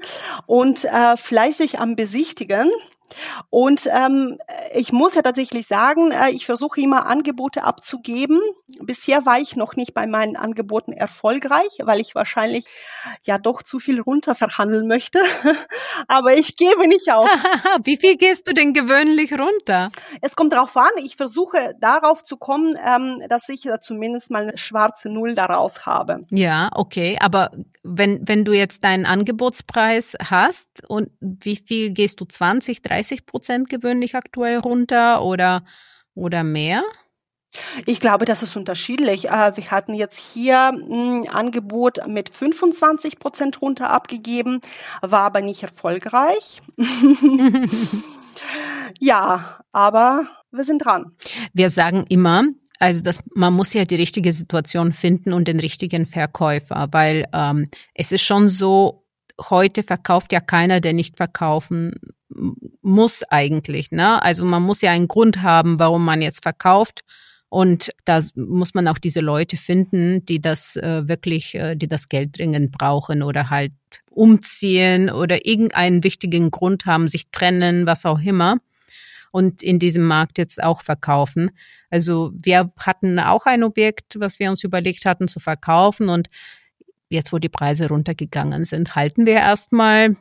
und 0.47 0.85
äh, 0.85 1.17
fleißig 1.17 1.79
am 1.79 1.97
Besichtigen. 1.97 2.71
Und 3.51 3.89
ähm, 3.93 4.39
ich 4.75 4.93
muss 4.93 5.15
ja 5.15 5.23
tatsächlich 5.23 5.67
sagen, 5.67 6.11
äh, 6.11 6.31
ich 6.31 6.47
versuche 6.47 6.81
immer 6.81 7.07
Angebote 7.07 7.63
abzugeben. 7.63 8.41
Bisher 8.81 9.27
war 9.27 9.39
ich 9.39 9.57
noch 9.57 9.77
nicht 9.77 9.95
bei 9.95 10.07
meinen 10.07 10.37
Angeboten 10.37 10.93
erfolgreich, 10.93 11.79
weil 11.83 12.01
ich 12.01 12.15
wahrscheinlich 12.15 12.67
ja 13.23 13.39
doch 13.39 13.63
zu 13.63 13.79
viel 13.79 14.01
runter 14.01 14.35
verhandeln 14.35 14.89
möchte. 14.89 15.21
Aber 16.09 16.35
ich 16.35 16.57
gebe 16.57 16.89
nicht 16.89 17.11
auf. 17.13 17.29
Wie 17.85 17.97
viel 17.97 18.17
gehst 18.17 18.49
du 18.49 18.55
denn 18.55 18.73
gewöhnlich 18.73 19.33
runter? 19.33 19.91
Es 20.21 20.35
kommt 20.35 20.53
darauf 20.53 20.77
an. 20.77 20.91
Ich 21.03 21.17
versuche 21.17 21.75
darauf 21.81 22.25
zu 22.25 22.37
kommen, 22.37 22.77
ähm, 22.85 23.23
dass 23.29 23.49
ich 23.49 23.69
zumindest 23.83 24.31
mal 24.31 24.45
eine 24.45 24.59
schwarze 24.59 25.09
Null 25.09 25.35
daraus 25.35 25.87
habe. 25.87 26.21
Ja, 26.31 26.71
okay. 26.75 27.17
Aber 27.21 27.51
wenn, 27.83 28.27
wenn 28.27 28.45
du 28.45 28.53
jetzt 28.53 28.83
deinen 28.83 29.07
Angebotspreis 29.07 30.17
hast 30.31 30.67
und 30.89 31.11
wie 31.21 31.57
viel 31.57 31.91
gehst 31.91 32.21
du? 32.21 32.25
20, 32.25 32.83
30? 32.83 32.94
30 32.95 33.27
Prozent 33.27 33.71
gewöhnlich 33.71 34.15
aktuell 34.15 34.59
runter 34.59 35.23
oder, 35.23 35.65
oder 36.15 36.45
mehr? 36.45 36.83
Ich 37.87 38.01
glaube, 38.01 38.25
das 38.25 38.43
ist 38.43 38.57
unterschiedlich. 38.57 39.29
Äh, 39.29 39.57
wir 39.57 39.71
hatten 39.71 39.95
jetzt 39.95 40.19
hier 40.19 40.71
ein 40.71 41.29
Angebot 41.29 42.07
mit 42.09 42.29
25 42.29 43.19
Prozent 43.19 43.63
runter 43.63 43.91
abgegeben, 43.91 44.61
war 45.03 45.23
aber 45.23 45.41
nicht 45.41 45.63
erfolgreich. 45.63 46.63
ja, 49.01 49.61
aber 49.73 50.27
wir 50.51 50.65
sind 50.65 50.79
dran. 50.79 51.13
Wir 51.53 51.71
sagen 51.71 52.05
immer, 52.09 52.45
also 52.79 53.03
das, 53.03 53.21
man 53.35 53.55
muss 53.55 53.73
ja 53.73 53.85
die 53.85 53.95
richtige 53.95 54.33
Situation 54.33 54.93
finden 54.93 55.33
und 55.33 55.47
den 55.47 55.61
richtigen 55.61 56.07
Verkäufer, 56.07 56.89
weil 56.91 57.27
ähm, 57.33 57.69
es 57.95 58.13
ist 58.13 58.23
schon 58.23 58.49
so, 58.49 59.04
heute 59.41 59.83
verkauft 59.83 60.33
ja 60.33 60.41
keiner, 60.41 60.81
der 60.81 60.93
nicht 60.93 61.17
verkaufen 61.17 61.93
muss 62.83 63.23
eigentlich. 63.25 63.91
Ne? 63.91 64.23
Also 64.23 64.45
man 64.45 64.63
muss 64.63 64.81
ja 64.81 64.91
einen 64.91 65.09
Grund 65.09 65.43
haben, 65.43 65.79
warum 65.79 66.05
man 66.05 66.23
jetzt 66.23 66.43
verkauft. 66.43 67.03
Und 67.49 67.93
da 68.05 68.21
muss 68.35 68.75
man 68.75 68.89
auch 68.89 68.99
diese 68.99 69.21
Leute 69.21 69.57
finden, 69.57 70.27
die 70.27 70.41
das 70.41 70.75
äh, 70.75 71.07
wirklich, 71.07 71.55
äh, 71.55 71.77
die 71.77 71.87
das 71.87 72.09
Geld 72.09 72.37
dringend 72.37 72.73
brauchen 72.73 73.23
oder 73.23 73.49
halt 73.49 73.73
umziehen 74.11 75.09
oder 75.09 75.47
irgendeinen 75.47 76.03
wichtigen 76.03 76.51
Grund 76.51 76.85
haben, 76.85 77.07
sich 77.07 77.31
trennen, 77.31 77.87
was 77.87 78.07
auch 78.07 78.19
immer. 78.21 78.57
Und 79.31 79.63
in 79.63 79.79
diesem 79.79 80.05
Markt 80.05 80.39
jetzt 80.39 80.63
auch 80.63 80.83
verkaufen. 80.83 81.51
Also 81.91 82.33
wir 82.35 82.73
hatten 82.79 83.21
auch 83.21 83.47
ein 83.47 83.63
Objekt, 83.63 84.17
was 84.19 84.41
wir 84.41 84.51
uns 84.51 84.65
überlegt 84.65 85.05
hatten 85.07 85.29
zu 85.29 85.39
verkaufen. 85.39 86.09
Und 86.09 86.29
jetzt, 87.09 87.33
wo 87.33 87.39
die 87.39 87.49
Preise 87.49 87.89
runtergegangen 87.89 88.65
sind, 88.65 88.95
halten 88.97 89.27
wir 89.27 89.35
erstmal 89.35 90.17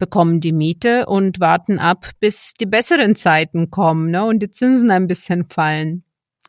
bekommen 0.00 0.40
die 0.40 0.52
Miete 0.52 1.06
und 1.06 1.38
warten 1.38 1.78
ab, 1.78 2.10
bis 2.18 2.54
die 2.54 2.66
besseren 2.66 3.14
Zeiten 3.14 3.70
kommen 3.70 4.10
ne, 4.10 4.24
und 4.24 4.40
die 4.40 4.50
Zinsen 4.50 4.90
ein 4.90 5.06
bisschen 5.06 5.44
fallen. 5.48 6.02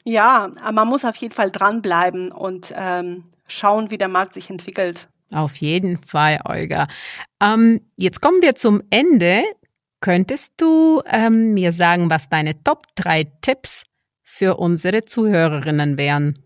Ja, 0.04 0.50
man 0.72 0.88
muss 0.88 1.06
auf 1.06 1.16
jeden 1.18 1.36
Fall 1.36 1.52
dranbleiben 1.52 2.32
und 2.32 2.74
ähm, 2.76 3.26
schauen, 3.46 3.92
wie 3.92 4.00
der 4.00 4.08
Markt 4.08 4.34
sich 4.34 4.50
entwickelt. 4.50 5.10
Auf 5.32 5.58
jeden 5.58 5.98
Fall, 5.98 6.40
Olga. 6.44 6.88
Ähm, 7.40 7.82
jetzt 7.98 8.22
kommen 8.22 8.42
wir 8.42 8.56
zum 8.56 8.82
Ende. 8.90 9.44
Könntest 10.00 10.54
du 10.58 11.02
ähm, 11.06 11.54
mir 11.54 11.72
sagen, 11.72 12.10
was 12.10 12.28
deine 12.28 12.64
Top 12.64 12.88
3 12.96 13.32
Tipps 13.42 13.84
für 14.24 14.58
unsere 14.58 15.04
Zuhörerinnen 15.04 15.98
wären? 15.98 16.40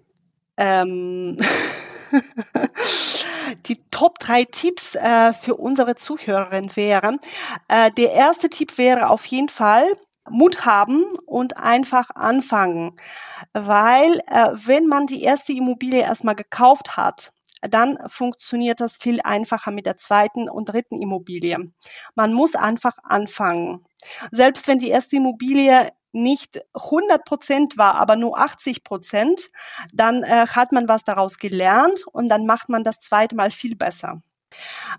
Ähm. 0.58 1.40
die 3.68 3.84
Top 3.92 4.20
drei 4.20 4.46
Tipps 4.46 4.96
äh, 4.96 5.34
für 5.34 5.56
unsere 5.56 5.96
Zuhörerin 5.96 6.76
wären. 6.76 7.20
Äh, 7.68 7.92
der 7.92 8.14
erste 8.14 8.50
Tipp 8.50 8.78
wäre 8.78 9.10
auf 9.10 9.26
jeden 9.26 9.50
Fall, 9.50 9.96
Mut 10.30 10.66
haben 10.66 11.06
und 11.26 11.58
einfach 11.58 12.10
anfangen. 12.10 12.98
Weil 13.54 14.22
äh, 14.28 14.50
wenn 14.54 14.88
man 14.88 15.08
die 15.08 15.24
erste 15.24 15.54
Immobilie 15.54 16.02
erstmal 16.02 16.36
gekauft 16.36 16.98
hat, 16.98 17.32
dann 17.62 17.98
funktioniert 18.08 18.80
das 18.80 18.98
viel 18.98 19.22
einfacher 19.22 19.72
mit 19.72 19.86
der 19.86 19.98
zweiten 19.98 20.50
und 20.50 20.66
dritten 20.66 21.02
Immobilie. 21.02 21.58
Man 22.16 22.34
muss 22.34 22.56
einfach 22.56 22.98
anfangen. 23.04 23.86
Selbst 24.32 24.68
wenn 24.68 24.78
die 24.78 24.90
erste 24.90 25.16
Immobilie 25.16 25.90
nicht 26.16 26.62
100 26.74 27.26
Prozent 27.26 27.78
war, 27.78 27.96
aber 27.96 28.16
nur 28.16 28.38
80 28.40 28.84
Prozent, 28.84 29.50
dann 29.94 30.24
äh, 30.24 30.48
hat 30.48 30.72
man 30.72 30.88
was 30.88 31.04
daraus 31.04 31.38
gelernt 31.38 32.06
und 32.12 32.30
dann 32.30 32.46
macht 32.46 32.70
man 32.70 32.84
das 32.84 33.00
zweite 33.00 33.36
Mal 33.36 33.52
viel 33.52 33.76
besser. 33.76 34.22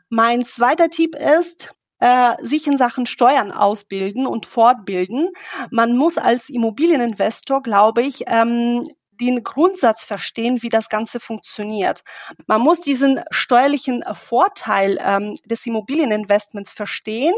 Mein 0.08 0.44
zweiter 0.44 0.90
Tipp 0.90 1.16
ist, 1.16 1.72
äh, 1.98 2.34
sich 2.42 2.66
in 2.66 2.76
Sachen 2.76 3.06
Steuern 3.06 3.52
ausbilden 3.52 4.26
und 4.26 4.46
fortbilden. 4.46 5.30
Man 5.70 5.96
muss 5.96 6.18
als 6.18 6.50
Immobilieninvestor, 6.50 7.62
glaube 7.62 8.02
ich, 8.02 8.24
ähm, 8.26 8.86
den 9.12 9.42
Grundsatz 9.42 10.04
verstehen, 10.04 10.62
wie 10.62 10.68
das 10.68 10.90
Ganze 10.90 11.20
funktioniert. 11.20 12.04
Man 12.46 12.60
muss 12.60 12.80
diesen 12.80 13.22
steuerlichen 13.30 14.04
Vorteil 14.12 14.98
ähm, 15.02 15.36
des 15.46 15.64
Immobilieninvestments 15.64 16.74
verstehen 16.74 17.34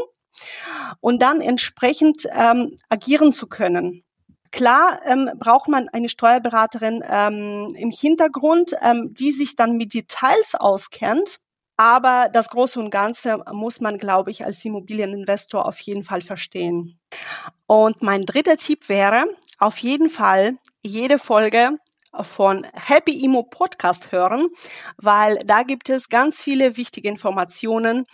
und 0.99 1.21
dann 1.21 1.41
entsprechend 1.41 2.23
ähm, 2.31 2.77
agieren 2.89 3.33
zu 3.33 3.47
können. 3.47 4.03
Klar 4.51 5.01
ähm, 5.05 5.29
braucht 5.37 5.67
man 5.67 5.89
eine 5.89 6.09
Steuerberaterin 6.09 7.03
ähm, 7.07 7.73
im 7.77 7.91
Hintergrund, 7.91 8.73
ähm, 8.81 9.13
die 9.13 9.31
sich 9.31 9.55
dann 9.55 9.77
mit 9.77 9.93
Details 9.93 10.55
auskennt. 10.55 11.39
Aber 11.77 12.29
das 12.33 12.49
Große 12.49 12.79
und 12.79 12.89
Ganze 12.89 13.41
muss 13.53 13.79
man, 13.79 13.97
glaube 13.97 14.31
ich, 14.31 14.43
als 14.43 14.65
Immobilieninvestor 14.65 15.65
auf 15.65 15.79
jeden 15.79 16.03
Fall 16.03 16.21
verstehen. 16.21 16.99
Und 17.67 18.01
mein 18.01 18.23
dritter 18.23 18.57
Tipp 18.57 18.89
wäre, 18.89 19.25
auf 19.59 19.77
jeden 19.77 20.09
Fall 20.09 20.57
jede 20.81 21.19
Folge 21.19 21.77
von 22.21 22.65
Happy 22.73 23.23
Imo 23.23 23.43
Podcast 23.43 24.11
hören, 24.11 24.47
weil 24.97 25.39
da 25.45 25.63
gibt 25.63 25.89
es 25.89 26.09
ganz 26.09 26.41
viele 26.41 26.75
wichtige 26.75 27.07
Informationen, 27.07 28.05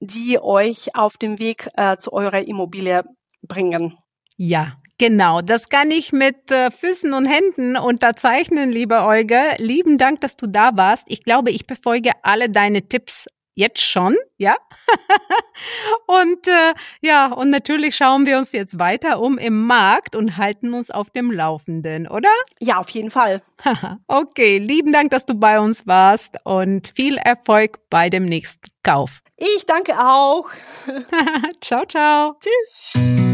die 0.00 0.38
euch 0.40 0.94
auf 0.94 1.16
dem 1.16 1.38
Weg 1.38 1.68
äh, 1.76 1.96
zu 1.96 2.12
eurer 2.12 2.46
Immobilie 2.46 3.04
bringen. 3.42 3.96
Ja, 4.36 4.74
genau. 4.98 5.40
Das 5.40 5.68
kann 5.68 5.90
ich 5.90 6.12
mit 6.12 6.50
äh, 6.50 6.70
Füßen 6.70 7.12
und 7.12 7.26
Händen 7.26 7.76
unterzeichnen, 7.76 8.70
liebe 8.70 9.02
Olga. 9.02 9.56
Lieben 9.58 9.98
Dank, 9.98 10.20
dass 10.20 10.36
du 10.36 10.46
da 10.46 10.76
warst. 10.76 11.06
Ich 11.08 11.24
glaube, 11.24 11.50
ich 11.50 11.66
befolge 11.66 12.12
alle 12.22 12.48
deine 12.48 12.88
Tipps 12.88 13.26
jetzt 13.58 13.80
schon, 13.80 14.14
ja. 14.36 14.54
und 16.06 16.46
äh, 16.46 16.74
ja, 17.00 17.32
und 17.32 17.50
natürlich 17.50 17.96
schauen 17.96 18.24
wir 18.24 18.38
uns 18.38 18.52
jetzt 18.52 18.78
weiter 18.78 19.20
um 19.20 19.36
im 19.36 19.66
Markt 19.66 20.14
und 20.14 20.36
halten 20.36 20.72
uns 20.72 20.92
auf 20.92 21.10
dem 21.10 21.32
Laufenden, 21.32 22.06
oder? 22.06 22.28
Ja, 22.60 22.78
auf 22.78 22.88
jeden 22.90 23.10
Fall. 23.10 23.42
okay, 24.06 24.58
lieben 24.58 24.92
Dank, 24.92 25.10
dass 25.10 25.26
du 25.26 25.34
bei 25.34 25.58
uns 25.58 25.88
warst 25.88 26.36
und 26.44 26.92
viel 26.94 27.16
Erfolg 27.16 27.80
bei 27.90 28.08
dem 28.08 28.26
nächsten 28.26 28.70
Kauf. 28.84 29.22
Ich 29.38 29.66
danke 29.66 29.98
auch. 29.98 30.50
ciao, 31.60 31.84
ciao. 31.86 32.36
Tschüss. 32.40 33.27